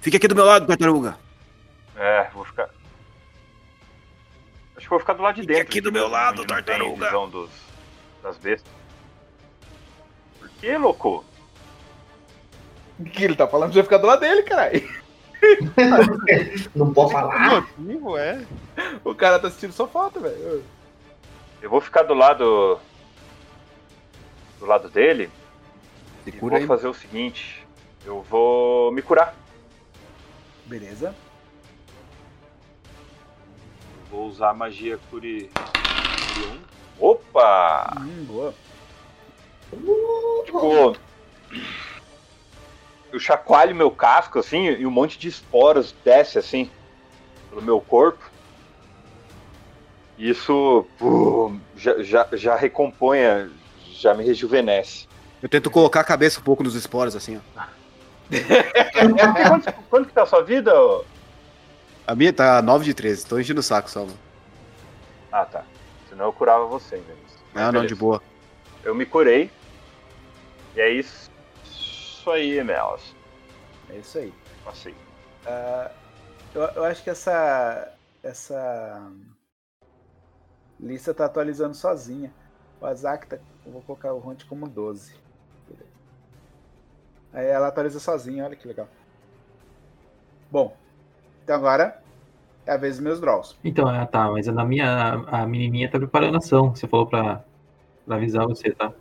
[0.00, 1.18] Fique aqui do meu lado, tartaruga.
[1.96, 2.70] É, vou ficar.
[4.76, 5.62] Acho que vou ficar do lado de dentro.
[5.62, 7.06] aqui do meu lado, tartaruga.
[7.06, 7.50] visão dos,
[8.22, 8.72] das bestas.
[10.38, 11.24] Por que, louco?
[12.98, 13.70] O que ele tá falando?
[13.70, 15.01] Você vai ficar do lado dele, caralho.
[16.74, 17.62] Não pode falar.
[17.76, 18.44] motivo, é?
[19.04, 20.64] O cara tá assistindo só foto, velho.
[21.60, 22.78] Eu vou ficar do lado.
[24.58, 25.30] Do lado dele.
[26.26, 26.66] e cura vou aí.
[26.66, 27.66] fazer o seguinte.
[28.04, 29.34] Eu vou me curar.
[30.66, 31.14] Beleza.
[34.10, 35.50] Vou usar a magia Curi.
[36.34, 36.46] Curi
[37.00, 37.06] 1.
[37.06, 37.94] Opa!
[37.98, 38.54] Hum, boa.
[40.44, 40.96] Tipo.
[43.12, 46.70] Eu chacoalho meu casco assim e um monte de esporos desce assim
[47.50, 48.30] pelo meu corpo.
[50.18, 50.86] Isso
[51.76, 53.18] já, já, já recompõe,
[53.92, 55.08] já me rejuvenesce.
[55.42, 57.62] Eu tento colocar a cabeça um pouco nos esporos, assim, ó.
[59.48, 60.72] quanto, quanto que tá a sua vida?
[60.74, 61.04] ô?
[62.06, 64.00] A minha tá 9 de 13, tô enchendo o saco só.
[64.00, 64.18] mano.
[65.30, 65.64] Ah tá.
[66.08, 67.14] Senão eu curava você ainda.
[67.54, 68.22] Não, não, de boa.
[68.84, 69.50] Eu me curei.
[70.76, 70.90] E é
[72.22, 72.30] isso.
[72.30, 73.14] Isso aí, Melas.
[73.90, 74.32] É isso aí.
[74.64, 74.94] Passei.
[75.44, 75.90] Ah,
[76.54, 77.92] eu, eu acho que essa.
[78.22, 79.10] Essa.
[80.78, 82.32] Lista tá atualizando sozinha.
[82.80, 83.38] O Azak tá.
[83.66, 85.14] Eu vou colocar o Hunt como 12.
[87.32, 88.86] Aí ela atualiza sozinha, olha que legal.
[90.50, 90.76] Bom,
[91.42, 92.02] então agora
[92.66, 93.58] é a vez dos meus draws.
[93.64, 96.74] Então, é, tá, mas na minha, a menininha tá preparando a ação.
[96.74, 97.42] Você falou pra,
[98.04, 98.92] pra avisar você, tá?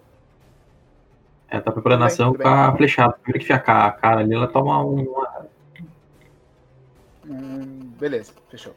[1.51, 2.77] Ela tá preparando a ação com a bem.
[2.77, 3.11] flechada.
[3.21, 5.01] Primeiro que ficar a cara ali, ela toma um.
[5.03, 5.45] uma-
[7.27, 8.73] Hum, beleza, fechou.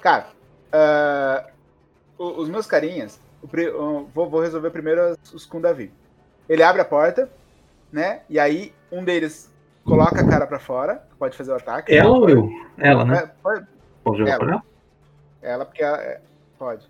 [0.00, 0.28] Cara,
[2.16, 3.20] o- os meus carinhas,
[4.14, 5.92] vou, vou resolver primeiro os, com o Davi.
[6.48, 7.28] Ele abre a porta,
[7.92, 8.22] né?
[8.30, 9.52] E aí um deles
[9.84, 11.94] coloca a cara pra fora, pode fazer o ataque.
[11.94, 12.48] Ela ou eu?
[12.78, 13.30] Ela, É, né?
[13.42, 13.66] pode,
[14.04, 14.38] Posso jogar ela.
[14.38, 14.62] pra ela?
[15.42, 16.20] ela, porque ela, é,
[16.58, 16.86] pode.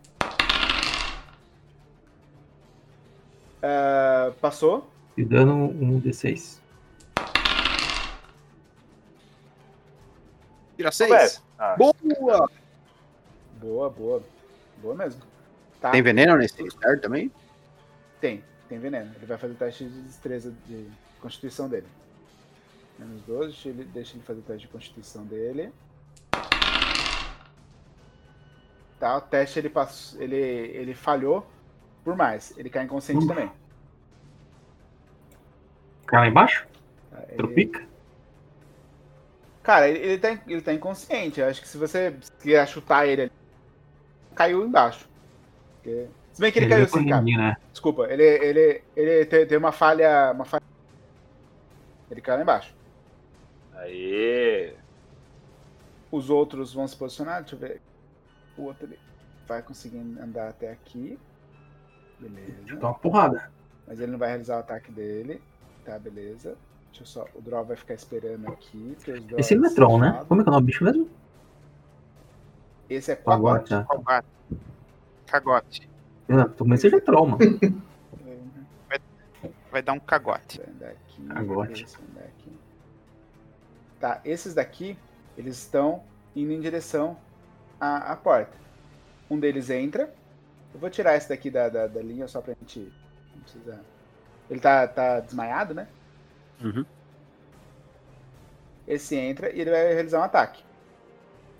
[3.62, 4.86] Ah, passou.
[5.18, 6.60] E dando um D6.
[10.76, 11.42] Tira seis.
[11.58, 11.74] Ah.
[11.76, 11.92] Boa!
[13.60, 14.22] Boa, boa.
[14.80, 15.20] Boa mesmo.
[15.80, 15.90] Tá.
[15.90, 17.32] Tem veneno nesse certo também?
[18.20, 19.12] Tem, tem veneno.
[19.16, 20.86] Ele vai fazer o teste de destreza de
[21.20, 21.88] constituição dele.
[22.97, 25.72] Menos 12, deixa ele, deixa ele fazer o teste de constituição dele.
[29.00, 30.22] Tá, o teste ele passou.
[30.22, 31.44] Ele, ele falhou
[32.05, 32.56] por mais.
[32.56, 33.26] Ele cai inconsciente Uf.
[33.26, 33.50] também.
[36.08, 36.66] Cai lá embaixo?
[37.28, 37.86] Ele- Tropica?
[39.62, 41.40] Cara, ele, ele, tá, ele tá inconsciente.
[41.40, 43.32] Eu acho que se você quiser chutar ele ali,
[44.34, 45.06] caiu embaixo.
[45.76, 47.22] Porque- Se bem que ele, Ele caiu assim, cara.
[47.22, 47.56] né?
[47.72, 50.62] Desculpa, ele, ele, ele te- teve uma falha, uma falha.
[52.10, 52.74] Ele caiu lá embaixo.
[53.74, 54.74] Aê!
[56.10, 57.82] Os outros vão se posicionar, deixa eu ver.
[58.56, 58.98] O outro ele
[59.46, 61.18] vai conseguir andar até aqui.
[62.18, 62.76] Beleza.
[62.76, 63.50] Dá uma porrada.
[63.86, 65.42] Mas ele não vai realizar o ataque dele.
[65.89, 66.55] Tá, beleza.
[66.89, 67.26] Deixa eu só.
[67.34, 68.94] O Draw vai ficar esperando aqui.
[69.39, 70.23] Esse não é Draws Tron, né?
[70.28, 71.08] Como é que é o nome do bicho mesmo?
[72.91, 73.70] Esse é Cagote?
[75.26, 75.89] Cagote.
[76.28, 77.39] Não, talvez seja Tron, mano.
[79.70, 80.58] Vai dar um cagote.
[80.58, 81.23] Vai andar aqui.
[81.26, 81.86] Cagote.
[82.15, 82.28] vai.
[84.00, 84.97] Tá, esses daqui,
[85.36, 86.02] eles estão
[86.34, 87.18] indo em direção
[87.78, 88.57] à, à porta.
[89.31, 90.12] Um deles entra.
[90.73, 92.91] Eu vou tirar esse daqui da, da, da linha só pra gente.
[93.34, 93.78] Não precisa.
[94.51, 95.86] Ele tá, tá desmaiado, né?
[96.62, 96.85] Uhum.
[98.86, 100.62] Esse entra e ele vai realizar um ataque.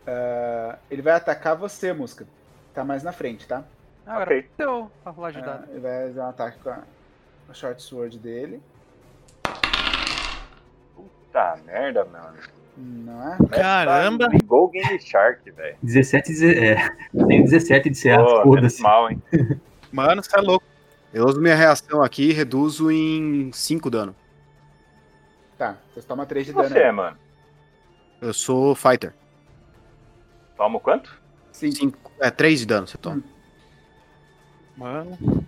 [0.07, 2.27] Ah, ele vai atacar você, Musca.
[2.73, 3.63] Tá mais na frente, tá?
[4.07, 5.65] Ah, Agora eu pra rolar ajudado.
[5.67, 6.79] Ah, ele vai realizar um ataque com a,
[7.51, 8.63] a short sword dele.
[10.95, 12.37] Puta merda, mano.
[12.77, 13.37] Não é?
[13.51, 14.29] Caramba!
[14.29, 15.77] Ligou o Game Shark, velho.
[15.83, 16.77] 17, deze- é,
[17.27, 18.81] tem 17 de CA, foda-se.
[18.81, 19.21] mal, hein?
[19.93, 20.65] Mano, você é louco.
[21.13, 24.15] Eu uso minha reação aqui e reduzo em 5 dano.
[25.57, 26.69] Tá, você toma 3 de dano.
[26.69, 26.85] você aí.
[26.85, 27.17] é, mano?
[28.21, 29.15] Eu sou fighter.
[30.57, 31.21] Toma quanto?
[31.53, 31.99] 5.
[32.21, 33.23] É, 3 de dano você toma.
[34.77, 35.47] Mano.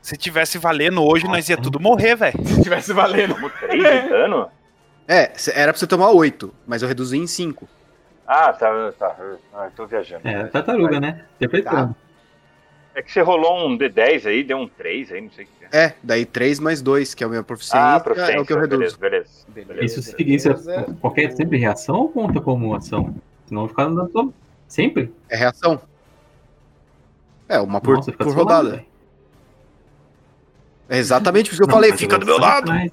[0.00, 2.46] Se tivesse valendo hoje, nós ia tudo morrer, velho.
[2.46, 3.34] Se tivesse valendo.
[3.34, 4.50] Tomou 3 de dano?
[5.08, 7.68] É, era pra você tomar 8, mas eu reduzi em 5.
[8.26, 9.16] Ah, tá, tá.
[9.52, 10.26] Ah, eu tô viajando.
[10.26, 11.26] É, tartaruga, né?
[11.36, 11.94] Interpretando.
[12.94, 15.76] É que você rolou um D10 aí, deu um 3 aí, não sei o que
[15.76, 15.84] é.
[15.86, 18.08] É, daí 3 mais 2, que é a minha proficiência, Ah, é o que
[18.52, 18.98] eu proficiência, reduzo.
[18.98, 19.84] beleza, beleza.
[19.84, 23.14] Isso significa isso é qualquer sempre reação ou conta como ação?
[23.46, 24.34] Senão ficar andando todo.
[24.68, 25.12] Sempre?
[25.28, 25.80] É reação.
[27.48, 28.70] É, uma por, Nossa, por rodada.
[28.70, 28.84] velho.
[30.88, 32.68] É exatamente o que eu Não, falei, fica do meu lado.
[32.68, 32.92] mais.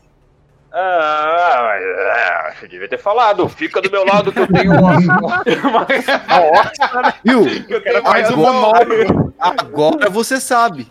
[0.73, 3.47] Ah, mas ah, você devia ter falado.
[3.49, 4.95] Fica do meu lado que eu tenho uma.
[7.25, 7.45] Viu?
[7.67, 9.33] Eu quero mais um agora, monólogo.
[9.37, 10.89] agora você sabe.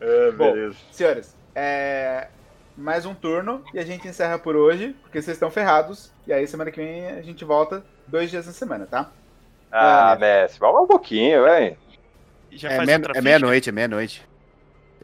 [0.00, 0.76] É, Bom, beleza.
[0.92, 2.28] senhores, é...
[2.76, 6.12] mais um turno e a gente encerra por hoje, porque vocês estão ferrados.
[6.26, 9.10] E aí semana que vem a gente volta dois dias na semana, tá?
[9.72, 11.76] Ah, Messi, vamos um pouquinho, velho.
[12.64, 14.28] É, meia- é meia-noite, é meia-noite.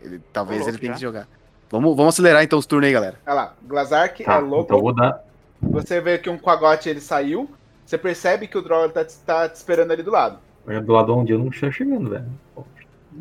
[0.02, 1.28] Ele- Talvez louco, ele tenha que jogar.
[1.70, 3.16] Vamos, vamos acelerar então os turnos aí, galera.
[3.26, 4.64] Olha lá, Glazark Tá, é louco.
[4.64, 5.24] então vou dar.
[5.60, 7.50] Você vê que um Quagote ele saiu.
[7.84, 10.38] Você percebe que o Droll tá, te- tá te esperando ali do lado.
[10.66, 12.26] Olha do lado onde eu não estou chegando, velho.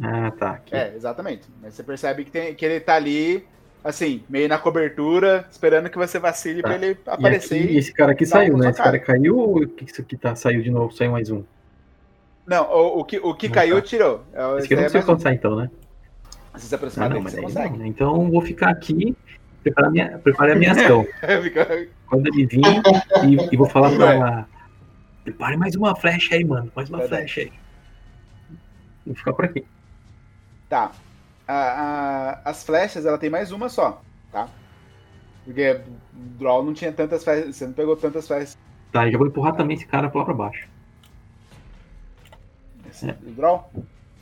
[0.01, 0.51] Ah, tá.
[0.51, 0.75] Aqui.
[0.75, 1.43] É, exatamente.
[1.61, 3.45] Mas você percebe que, tem, que ele tá ali,
[3.83, 6.67] assim, meio na cobertura, esperando que você vacile Tá.
[6.69, 7.63] pra ele E aparecer.
[7.63, 8.69] aqui, esse cara aqui saiu, né?
[8.69, 10.91] Esse cara caiu ou o que isso aqui tá, saiu de novo?
[10.93, 11.43] Saiu mais um.
[12.45, 13.81] Não, o, o que, o que Não, caiu, tá.
[13.83, 14.21] tirou.
[14.33, 15.21] É, Esse aqui eu não é sei quanto um.
[15.21, 15.69] sai então, né?
[16.57, 17.77] Se você aproximar Ah, não, mas você consegue.
[17.77, 17.85] não?
[17.85, 19.15] Então eu vou ficar aqui,
[19.63, 21.05] preparar minha, preparar a minha ação.
[21.43, 22.61] Fica- Quando ele vir,
[23.23, 24.49] e, e vou falar pra ela.
[25.23, 26.71] Prepare mais uma flecha aí, mano.
[26.75, 27.23] Mais uma Verdade.
[27.33, 27.59] flecha aí.
[29.05, 29.65] Vou ficar por aqui.
[30.69, 30.91] Tá.
[31.47, 31.53] A-
[32.43, 34.01] a- as flechas, ela tem mais uma só,
[34.31, 34.47] tá?
[35.43, 35.81] Porque
[36.13, 37.55] o Droll não tinha tantas flechas.
[37.55, 38.57] Você não pegou tantas flechas.
[38.91, 40.67] Tá, eu já vou empurrar também esse cara pra lá pra baixo.
[42.89, 43.69] Esse, O Droll?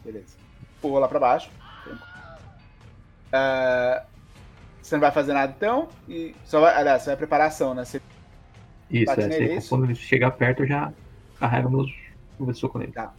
[0.03, 0.35] Beleza.
[0.79, 1.49] Empurrou lá pra baixo.
[3.33, 4.03] Ah,
[4.81, 5.89] você não vai fazer nada então.
[6.07, 7.83] E só vai, aliás, você vai preparar a ação, né?
[7.83, 7.99] Você
[8.91, 9.27] Isso, bate é.
[9.27, 9.69] nele, isso?
[9.69, 10.93] Quando ele chegar perto, eu já
[11.39, 11.91] carrego meus.
[12.37, 12.91] Vou ver se soco nele.
[12.91, 13.11] Tá.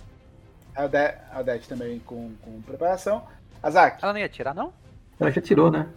[0.77, 0.97] A Ode-
[1.33, 3.25] a Odete também com, com preparação.
[3.63, 3.99] Azak.
[4.03, 4.73] Ela não ia tirar, não?
[5.19, 5.89] Ela já tirou, né?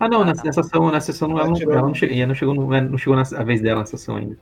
[0.00, 2.54] Ah, não, nessa, nessa ação, nessa ação ela, Ela não, ela não, chegou, não chegou,
[2.54, 4.38] no- não chegou na a vez dela nessa ação ainda.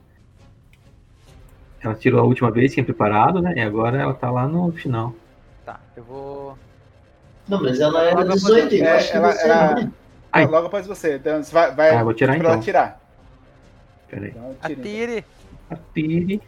[1.81, 3.53] Ela tirou a última vez, tinha preparado, né?
[3.55, 5.13] E agora ela tá lá no final.
[5.65, 6.57] Tá, eu vou.
[7.47, 9.75] Não, mas ela era Logo após- 18, eu é, acho que ela- você ela- não,
[9.83, 9.91] né?
[10.31, 11.15] Ah, Logo após você.
[11.15, 12.61] Então você vai, vai Ah, vou tirar, pra ela então.
[12.63, 13.01] tirar.
[14.09, 14.29] Pera aí.
[14.31, 14.71] Então, então.
[14.83, 15.25] Atire!
[15.69, 16.41] Atire.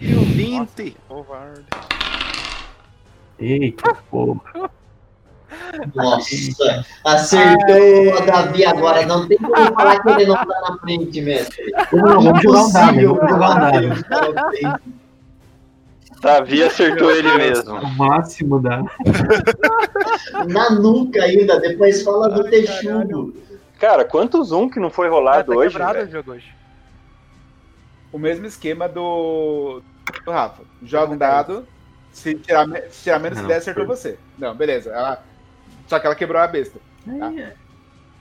[0.00, 0.96] Eu 20.
[1.08, 1.64] Covarde.
[3.38, 4.70] Eita, porra.
[5.94, 9.06] Nossa, acertou a Davi agora.
[9.06, 11.72] Não tem como falar que ele não tá na frente, mestre.
[11.92, 14.82] Não, vamos jogar um dado, vamos jogar um dado.
[16.26, 17.74] Davi acertou ele mesmo.
[17.74, 18.82] O máximo da.
[20.48, 23.32] Na nuca ainda, depois fala do texugo.
[23.78, 25.78] Cara, quantos um que não foi rolado tá hoje,
[26.26, 26.54] hoje.
[28.12, 29.82] O mesmo esquema do,
[30.24, 30.62] do Rafa.
[30.82, 31.66] Joga um dado.
[32.10, 33.94] Se tirar, se tirar menos Não, que 10, acertou foi.
[33.94, 34.18] você.
[34.38, 34.90] Não, beleza.
[34.90, 35.22] Ela,
[35.86, 36.80] só que ela quebrou a besta.
[37.04, 37.30] Tá?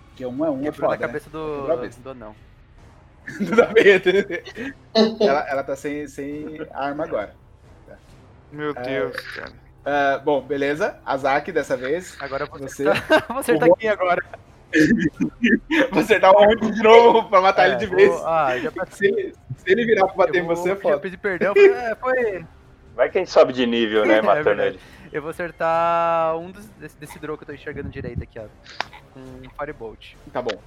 [0.09, 1.31] Porque um é um, é Quebrou foda, na cabeça né?
[1.31, 2.01] do, Quebrou a besta.
[2.01, 4.43] do besta.
[5.23, 7.44] ela, ela tá sem, sem arma agora.
[8.55, 8.81] Meu É.
[8.81, 9.51] Deus, cara.
[9.85, 10.97] Ah, bom, beleza.
[11.05, 12.15] Azaki dessa vez.
[12.19, 12.85] Agora você.
[12.85, 13.01] Você.
[13.27, 14.23] Vou acertar aqui agora.
[15.91, 18.11] Vou acertar o Honk de novo pra matar É, ele de vou- vez.
[18.25, 20.81] Ah, já Se ele, se ele virar pra bater eu em vou você, é já
[20.81, 20.99] foda.
[20.99, 21.53] pedir perdão.
[21.53, 22.45] Foi, é, foi.
[22.95, 24.67] Vai que a gente sobe de nível, né, É matando verdade.
[24.77, 24.79] ele.
[25.11, 28.45] Eu vou acertar um dos, desse, desse draw que eu tô enxergando direito aqui, ó.
[29.13, 30.13] Com um Firebolt.
[30.33, 30.57] Tá bom.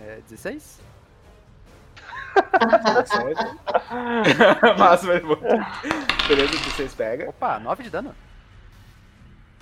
[0.00, 0.80] É 16?
[4.78, 5.50] Máximo ele voltou.
[6.28, 7.28] Beleza, 16 pega.
[7.28, 8.14] Opa, 9 de dano.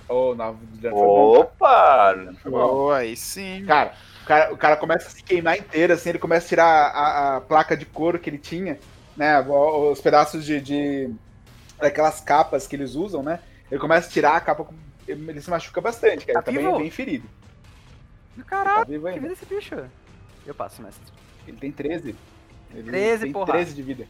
[0.07, 1.39] Ou 9 de dano foi bom.
[1.39, 2.15] Opa!
[2.45, 2.67] Bom.
[2.67, 3.65] Pô, aí sim.
[3.65, 3.93] Cara,
[4.23, 7.37] o cara, o cara começa a se queimar inteiro, assim, ele começa a tirar a,
[7.37, 8.79] a placa de couro que ele tinha,
[9.15, 9.39] né?
[9.39, 11.13] Os pedaços de, de.
[11.79, 13.39] daquelas capas que eles usam, né?
[13.69, 14.67] Ele começa a tirar a capa,
[15.07, 16.41] ele se machuca bastante, cara.
[16.41, 16.79] Tá ele tá bem, vivo?
[16.79, 17.29] bem ferido.
[18.45, 19.75] Caraca, Tá que vida esse bicho?
[20.45, 21.03] Eu passo, mestre.
[21.47, 22.15] Ele tem 13.
[22.73, 23.51] Ele 13, tem porra.
[23.53, 24.07] 13 de vida.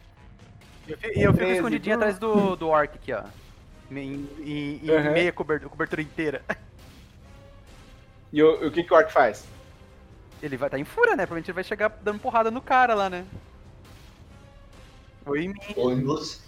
[0.86, 1.52] E eu fico- eu fico 13.
[1.56, 3.22] escondidinho atrás do, do orc aqui, ó.
[3.90, 5.12] Em, em- em Uhum.
[5.12, 6.42] meia cobertura, cobertura inteira.
[8.34, 9.44] E o, o que, que o Orc faz?
[10.42, 11.26] Ele vai estar em fúria, né?
[11.26, 13.26] Provavelmente ele vai chegar dando porrada no cara lá, né?
[15.26, 15.54] Ou em mim.
[15.76, 16.40] Ou em você.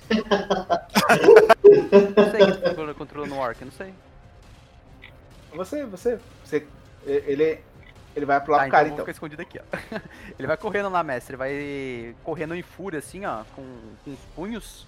[2.16, 3.92] Não sei quem tá controla- controlando o orc, eu não sei.
[5.54, 6.66] Você, você, você.
[7.06, 7.60] Ele,
[8.14, 9.04] ele vai pular Ah, pro então cara, vou então.
[9.04, 9.98] ficar escondido aqui, ó.
[10.38, 11.32] Ele vai correndo lá, mestre.
[11.32, 13.62] Ele vai correndo em fúria, assim, ó, com,
[14.04, 14.86] com os punhos.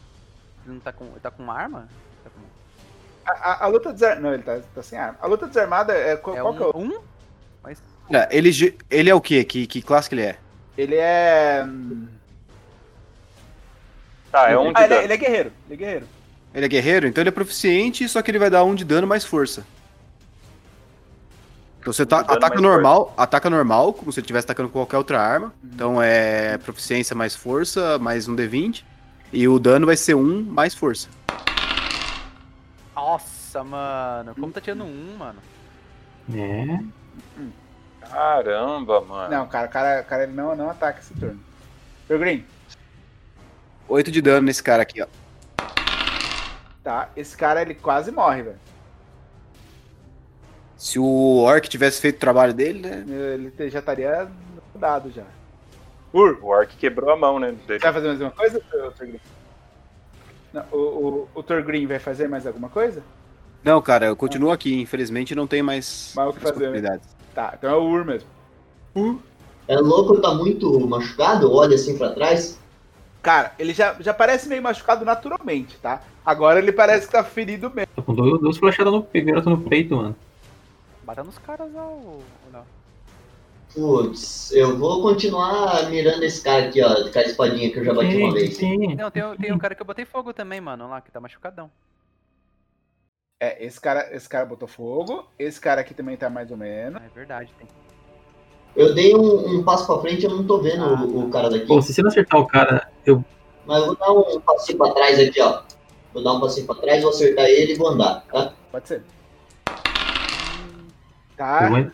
[0.65, 1.05] Ele não tá com.
[1.07, 1.89] Ele tá com uma arma?
[2.25, 4.21] Tá com- A, a- a luta desarmada.
[4.21, 5.19] Não, ele tá, tá sem arma.
[5.21, 6.17] A luta desarmada é.
[6.17, 6.79] Qual, É qual um, que é o.
[6.79, 7.01] um?
[7.63, 7.83] Mas.
[8.13, 9.45] É, ele, ele é o quê?
[9.45, 10.37] Que, que classe que ele é?
[10.79, 11.65] Ele é.
[11.67, 12.07] hum,
[14.31, 15.03] Tá, é um de Ah, ele, é- dano.
[15.07, 15.53] ele é guerreiro.
[15.67, 16.07] Ele é guerreiro.
[16.55, 17.07] Ele é guerreiro?
[17.07, 19.65] Então ele é proficiente, só que ele vai dar um de dano mais força.
[21.87, 24.97] Então você tá, dano ataca normal, ataca normal, como se ele estivesse atacando com qualquer
[24.97, 25.55] outra arma.
[25.63, 28.83] Então é proficiência mais força, mais um D20.
[29.33, 31.09] E o dano vai ser um mais força.
[32.93, 34.35] Nossa, mano.
[34.35, 35.39] Como tá tirando um, mano?
[36.35, 36.81] É.
[38.01, 39.31] Caramba, mano.
[39.31, 41.39] Não, cara, o cara, cara ele não, não ataca esse turno.
[42.09, 42.45] Meu Green,
[43.89, 45.07] 8 de dano nesse cara aqui, ó.
[46.83, 47.11] tá?
[47.15, 48.66] Esse cara ele quase morre, velho.
[50.77, 53.05] Se o Orc tivesse feito o trabalho dele, né?
[53.35, 54.29] Ele já estaria
[54.75, 55.25] dado já.
[56.13, 57.55] Ur, O Orc quebrou a mão, né?
[57.67, 58.63] você vai fazer mais uma coisa.
[58.99, 59.21] Green?
[60.53, 63.03] Não, o, o, o vai fazer mais alguma coisa?
[63.65, 64.81] Não, cara, eu continuo aqui.
[64.81, 67.01] Infelizmente não tem mais, Mais o que fazer, né?
[67.35, 68.29] Tá, então é o Ur mesmo.
[68.95, 69.19] Ur.
[69.69, 71.53] É louco, tá muito machucado?
[71.53, 72.59] Olha assim pra trás.
[73.23, 76.01] Cara, ele já, já parece meio machucado naturalmente, tá?
[76.25, 77.89] Agora ele parece que tá ferido mesmo.
[77.97, 79.03] Tô com duas, duas flechadas no
[79.51, 80.17] no peito, mano.
[81.07, 82.65] Bata nos caras lá, ou ou não?
[83.73, 87.95] Putz, eu vou continuar mirando esse cara aqui, ó, com a espadinha que eu já
[87.95, 88.59] bati uma vez.
[88.97, 91.71] Não, tem, tem um cara que eu botei fogo também, mano, lá, que tá machucadão.
[93.39, 97.01] É, esse cara, esse cara botou fogo, esse cara aqui também tá mais ou menos.
[97.01, 97.69] É verdade, tem.
[98.75, 101.49] Eu dei um, um passo pra frente, eu não tô vendo Ah, o, o cara
[101.49, 101.67] daqui.
[101.67, 103.25] Pô, se você não acertar o cara, eu.
[103.65, 105.63] Mas eu vou dar um passinho pra trás aqui, ó.
[106.13, 108.55] Vou dar um passinho pra trás, vou acertar ele e vou andar, tá?
[108.73, 109.05] Pode ser.
[111.37, 111.91] Eu Tá, vou,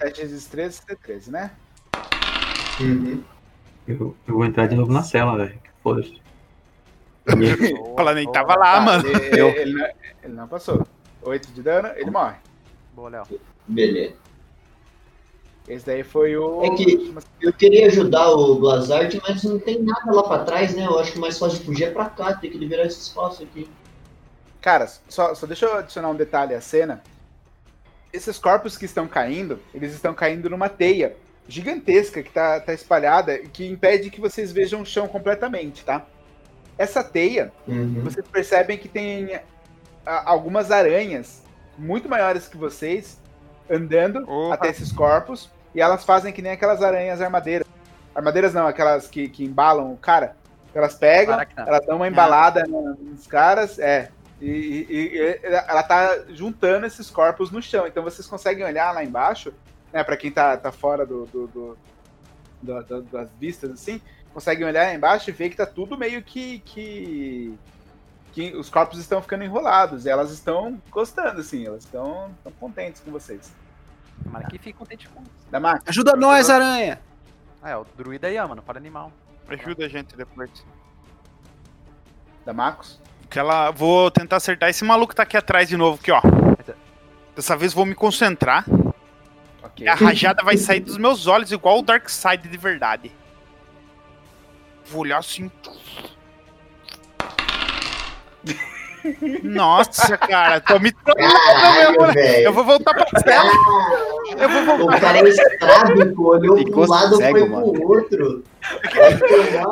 [0.00, 1.50] 7 vezes 13, C13, né?
[2.80, 3.22] Uhum.
[3.86, 5.58] eu, eu vou entrar de novo na cela, velho.
[5.82, 6.20] Foda-se.
[7.96, 9.08] Ela nem tava lá, Tá, mano.
[9.08, 9.86] Ele, ele- ele não,
[10.24, 10.86] ele não passou.
[11.22, 12.36] 8 de dano, ele morre.
[12.94, 13.22] Boa, Léo.
[13.66, 14.14] Beleza.
[15.68, 16.64] Esse daí foi o.
[16.64, 20.84] É que eu queria ajudar o Blazart, mas não tem nada lá pra trás, né?
[20.84, 23.00] Eu acho que o mais fácil de fugir é pra cá, tem que liberar esse
[23.00, 23.70] espaço aqui.
[24.60, 27.00] Cara, só, só deixa eu adicionar um detalhe à cena.
[28.12, 31.16] Esses corpos que estão caindo, eles estão caindo numa teia
[31.48, 36.04] gigantesca que tá, tá espalhada e que impede que vocês vejam o chão completamente, tá?
[36.78, 38.00] Essa teia, Uhum.
[38.04, 39.40] vocês percebem que tem
[40.06, 41.42] ah, algumas aranhas
[41.78, 43.18] muito maiores que vocês
[43.70, 44.54] andando Opa.
[44.54, 47.66] até esses corpos e elas fazem que nem aquelas aranhas armadeiras.
[48.14, 50.36] Armadeiras não, aquelas que, que embalam o cara.
[50.74, 54.10] Elas pegam, elas dão uma embalada na- nos caras, é.
[54.44, 57.86] E, e- e- ela tá juntando esses corpos no chão.
[57.86, 59.54] Então vocês conseguem olhar lá embaixo,
[59.92, 60.02] né?
[60.02, 61.78] Pra quem tá, tá fora do, do- do-
[62.60, 64.00] do- do- das vistas, assim,
[64.34, 66.58] conseguem olhar lá embaixo e ver que tá tudo meio que.
[66.60, 67.56] que,
[68.32, 70.06] que os corpos estão ficando enrolados.
[70.06, 73.52] E elas estão gostando, assim, elas estão contentes com vocês.
[74.24, 75.30] Tomara que fique contente com isso.
[75.50, 75.84] Da máquina.
[75.86, 77.00] Ajuda nós, aranha!
[77.62, 79.12] Ah, é, o druida aí, mano, para animal.
[79.46, 80.50] Ajuda a gente depois.
[82.44, 82.98] Da Marcos.
[83.32, 86.20] Que ela, vou tentar acertar esse maluco tá aqui atrás de novo, aqui, ó.
[87.34, 88.66] Dessa vez vou me concentrar.
[89.62, 89.86] Ok.
[89.86, 93.10] E a rajada vai sair dos meus olhos igual o Dark Side de verdade.
[94.84, 95.50] Vou olhar assim.
[99.42, 100.92] Nossa, cara, tô me
[102.14, 102.44] velho.
[102.44, 103.50] Eu vou voltar pra cela.
[104.38, 105.00] Eu vou O voltar.
[105.00, 107.72] cara é estrábico, olhou pro lado cego, foi mano.
[107.72, 108.44] pro outro.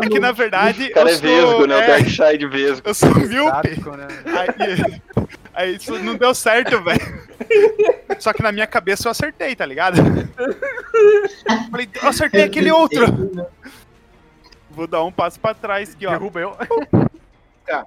[0.02, 0.88] É que na verdade.
[0.88, 1.76] O cara eu é vesgo, né?
[1.76, 2.88] O é, Darkseid vesgo.
[2.88, 3.80] Eu sou míope.
[3.96, 4.08] Né?
[4.26, 5.02] Aí,
[5.54, 7.30] aí isso não deu certo, velho.
[8.18, 9.96] Só que na minha cabeça eu acertei, tá ligado?
[11.70, 13.06] Falei, eu acertei aquele outro.
[14.70, 16.10] Vou dar um passo pra trás aqui, ó.
[16.10, 16.56] Derruba eu.
[17.66, 17.86] Tá.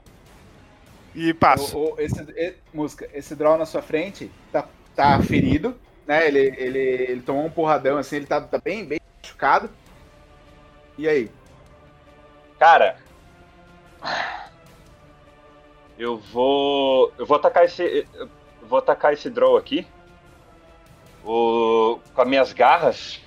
[1.15, 1.77] E passo.
[1.77, 6.27] O, o- esse, e- música, esse draw na sua frente tá, tá ferido, né?
[6.27, 9.69] Ele, ele, ele tomou um porradão assim, ele tá, tá bem, bem machucado.
[10.97, 11.29] E aí?
[12.59, 12.97] Cara.
[15.97, 17.13] Eu vou.
[17.17, 18.07] Eu vou atacar esse.
[18.13, 18.27] Eu
[18.67, 19.87] vou atacar esse draw aqui.
[21.23, 23.21] O, com as minhas garras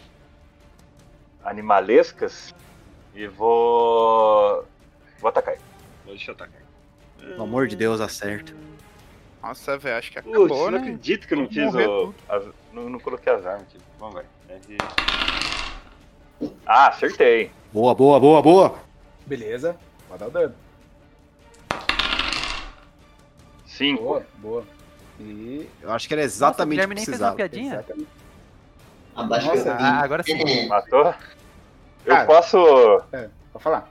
[1.45, 2.53] animalescas.
[3.15, 4.65] E vou.
[5.21, 5.63] Vou atacar ele.
[6.05, 6.66] Deixa eu atacar.
[7.19, 8.53] Pelo amor de Deus, acerta.
[9.43, 10.79] Nossa, velho, acho que Putz, acabou, não né?
[10.79, 12.15] acredito que eu não fiz o.
[12.29, 13.79] as- não, não coloquei as armas aqui.
[13.99, 14.79] Vamos ver.
[16.67, 17.51] Ah, acertei.
[17.73, 18.79] Boa, boa, boa, boa.
[19.25, 19.77] Beleza.
[20.09, 20.55] Pode dar o dano.
[23.67, 24.03] Cinco.
[24.03, 24.65] Boa, boa.
[25.21, 25.69] E.
[25.81, 27.37] Eu acho que era exatamente o Guilherme que nem fez uma precisava.
[27.37, 27.75] piadinha.
[27.75, 28.09] Exatamente.
[29.17, 30.67] Nossa, Ah, agora sim.
[30.69, 31.15] Matou?
[32.05, 32.27] Eu Cara.
[32.27, 33.91] posso É, pode falar.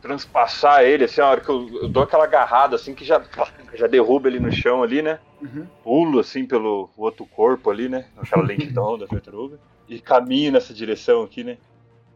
[0.00, 3.20] Transpassar ele, assim, a hora que eu, eu dou aquela agarrada, assim, que já,
[3.74, 5.18] já derruba ele no chão ali, né?
[5.40, 5.66] Uhum.
[5.82, 8.06] Pulo, assim, pelo outro corpo ali, né?
[8.20, 9.58] Aquela lentidão da tartaruga.
[9.88, 11.56] E caminho nessa direção aqui, né?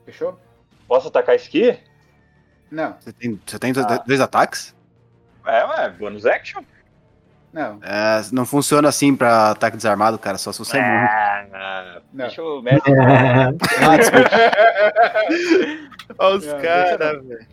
[0.04, 0.38] Fechou?
[0.86, 1.78] Posso atacar esse aqui?
[2.70, 4.02] Não, Você tem, você tem dois- Ah.
[4.06, 4.74] dois ataques?
[5.46, 6.62] É, ué, bonus action?
[7.52, 7.78] não.
[7.82, 10.88] É, não funciona assim pra ataque desarmado, cara, só se você morre.
[11.52, 12.26] Ah, Não.
[12.26, 12.92] deixa o mestre.
[13.80, 14.14] Ah.
[16.18, 17.46] Olha os caras, velho.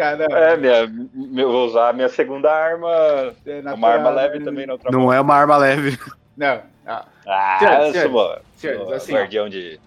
[0.00, 0.26] Os caras.
[0.30, 2.88] É, minha, eu vou usar a minha segunda arma.
[2.90, 4.44] é Uma natural, arma leve né?
[4.44, 5.12] também na outra Não mão.
[5.12, 5.98] é uma arma leve.
[6.36, 6.60] Não.
[6.86, 9.16] Ah, Ah, Senhores, eu senhores, sou, senhores, sou assim, ó.
[9.16, 9.78] guardião de.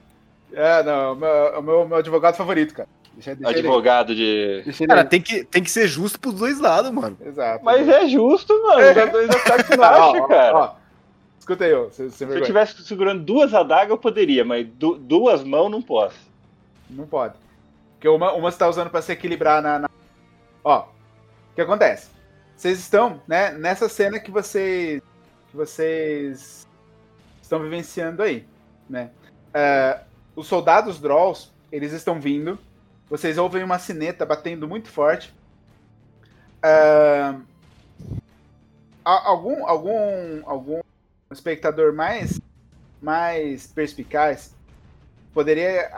[0.53, 2.87] é não, o meu, o meu, meu advogado favorito, cara.
[3.13, 4.61] Deixa, deixa ele- Advogado de.
[4.65, 5.07] Deixa ele Cara, aí.
[5.07, 7.17] tem que, tem que ser justo pros dois lados, mano.
[7.23, 7.63] Exato.
[7.63, 8.93] Mas é justo, mano.
[8.93, 10.55] Dá dois ataques Ó, baixo, ó, cara.
[10.57, 10.71] ó.
[11.39, 11.89] Escuta aí, ó.
[11.89, 16.15] Se eu tivesse segurando duas adagas, eu poderia, mas du- duas mãos não posso.
[16.89, 17.33] Não pode.
[17.95, 19.89] Porque uma, uma você tá usando pra se equilibrar na, na-
[20.63, 22.09] Ó, o que acontece?
[22.55, 25.01] Vocês estão, né, nessa cena que vocês.
[25.49, 26.67] que vocês
[27.41, 28.47] estão vivenciando aí,
[28.89, 29.11] né?
[29.53, 30.01] É,
[30.35, 32.57] os soldados Drolls, eles estão vindo.
[33.09, 35.33] Vocês ouvem uma sineta batendo muito forte.
[39.05, 40.81] A- algum, algum, algum
[41.29, 42.39] espectador mais,
[43.01, 44.55] mais perspicaz
[45.33, 45.91] poderia,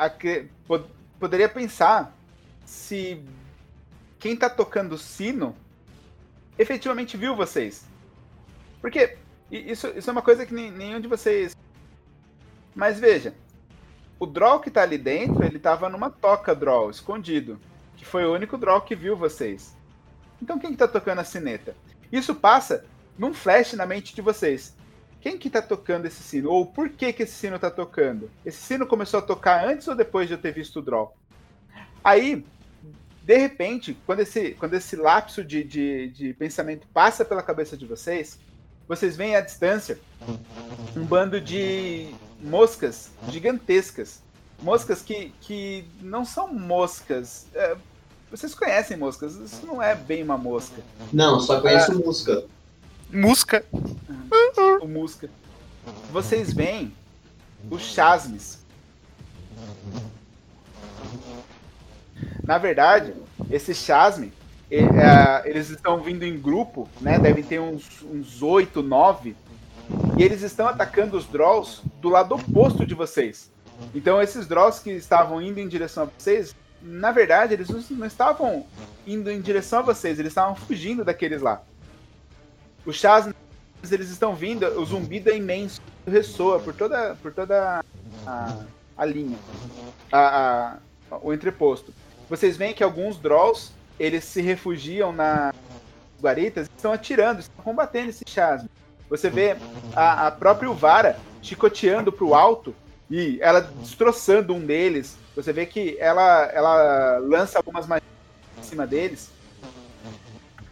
[1.19, 2.11] poderia pensar
[2.66, 3.24] se
[4.26, 5.56] quem tá tocando sino
[6.58, 7.86] efetivamente viu vocês.
[8.82, 9.20] Porque
[9.52, 11.56] isso, isso é uma coisa que nenhum de vocês.
[12.74, 13.36] Mas veja,
[14.20, 17.60] o Droll que tá ali dentro, ele tava numa toca Droll, escondido.
[17.95, 19.78] Que foi o único Droll que viu vocês.
[20.42, 21.76] Então quem que tá tocando a sineta?
[22.12, 22.84] Isso passa
[23.20, 24.76] num flash na mente de vocês.
[25.22, 26.50] Quem que tá tocando esse sino?
[26.50, 28.32] Ou por que que esse sino tá tocando?
[28.44, 31.16] Esse sino começou a tocar antes ou depois de eu ter visto o Droll?
[32.04, 32.44] Aí,
[33.26, 37.84] de repente, quando esse, quando esse lapso de, de, de pensamento passa pela cabeça de
[37.84, 38.38] vocês,
[38.88, 40.00] vocês veem à distância
[40.95, 44.22] um bando de moscas gigantescas.
[44.62, 47.48] Moscas que, que não são moscas.
[47.56, 47.76] é,
[48.30, 50.84] vocês conhecem moscas, isso não é bem uma mosca.
[51.12, 51.95] Não, só conheço Ah.
[51.95, 52.45] música.
[53.10, 53.66] Musca.
[54.82, 55.30] O musca.
[56.12, 56.94] Vocês veem
[57.72, 58.64] os chasmes.
[62.44, 63.14] Na verdade,
[63.50, 64.32] esse chasme,
[64.72, 67.19] é, eles estão vindo em grupo, né?
[67.19, 69.35] Devem ter uns, uns 8, 9.
[70.18, 73.52] E eles estão atacando os Drolls do lado oposto de vocês.
[73.94, 78.66] Então esses Drolls que estavam indo em direção a vocês, na verdade, eles não- estavam
[79.06, 81.61] indo em direção a vocês, eles estavam fugindo daqueles lá.
[82.85, 83.30] Os chás
[83.92, 87.84] eles estão vindo, o zumbido é imenso, ressoa por toda, por toda
[88.26, 88.58] a,
[88.98, 89.38] a linha,
[90.11, 90.77] a,
[91.11, 91.94] a- o entreposto.
[92.30, 95.54] Vocês veem que alguns Drolls, eles se refugiam na
[96.22, 98.70] guaritas, estão atirando, estão combatendo esse chasme.
[99.10, 99.56] Você vê
[99.95, 102.76] a, a própria Uvara chicoteando pro alto
[103.10, 105.18] e ela destroçando um deles.
[105.36, 108.10] Você vê que ela, ela lança algumas magias
[108.58, 109.30] em cima deles.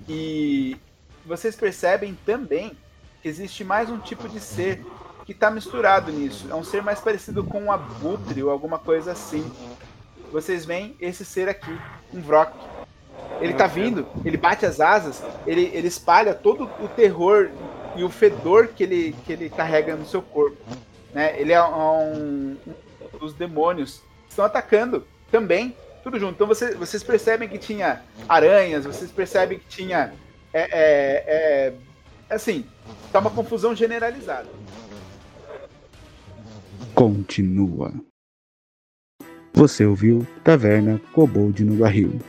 [0.10, 0.78] E
[1.26, 2.76] vocês percebem também
[3.22, 4.84] que existe mais um tipo de ser
[5.26, 6.48] que está misturado nisso.
[6.50, 9.50] É um ser mais parecido com um abutre ou alguma coisa assim.
[10.34, 11.72] Vocês veem esse ser aqui,
[12.12, 12.52] um Vrock.
[13.40, 17.52] Ele tá vindo, ele bate as asas, ele, ele espalha todo o terror
[17.96, 20.58] e o fedor que ele, que ele carrega no seu corpo.
[21.14, 21.40] Né?
[21.40, 22.58] Ele é um,
[23.14, 26.34] um dos demônios que estão atacando também, tudo junto.
[26.34, 30.16] Então você- vocês percebem que tinha aranhas, vocês percebem que tinha.
[30.52, 32.66] É, é, é, assim,
[33.12, 34.50] tá uma confusão generalizada.
[36.96, 37.94] Continua.
[39.54, 42.20] Você ouviu Taverna Kobold no Barril.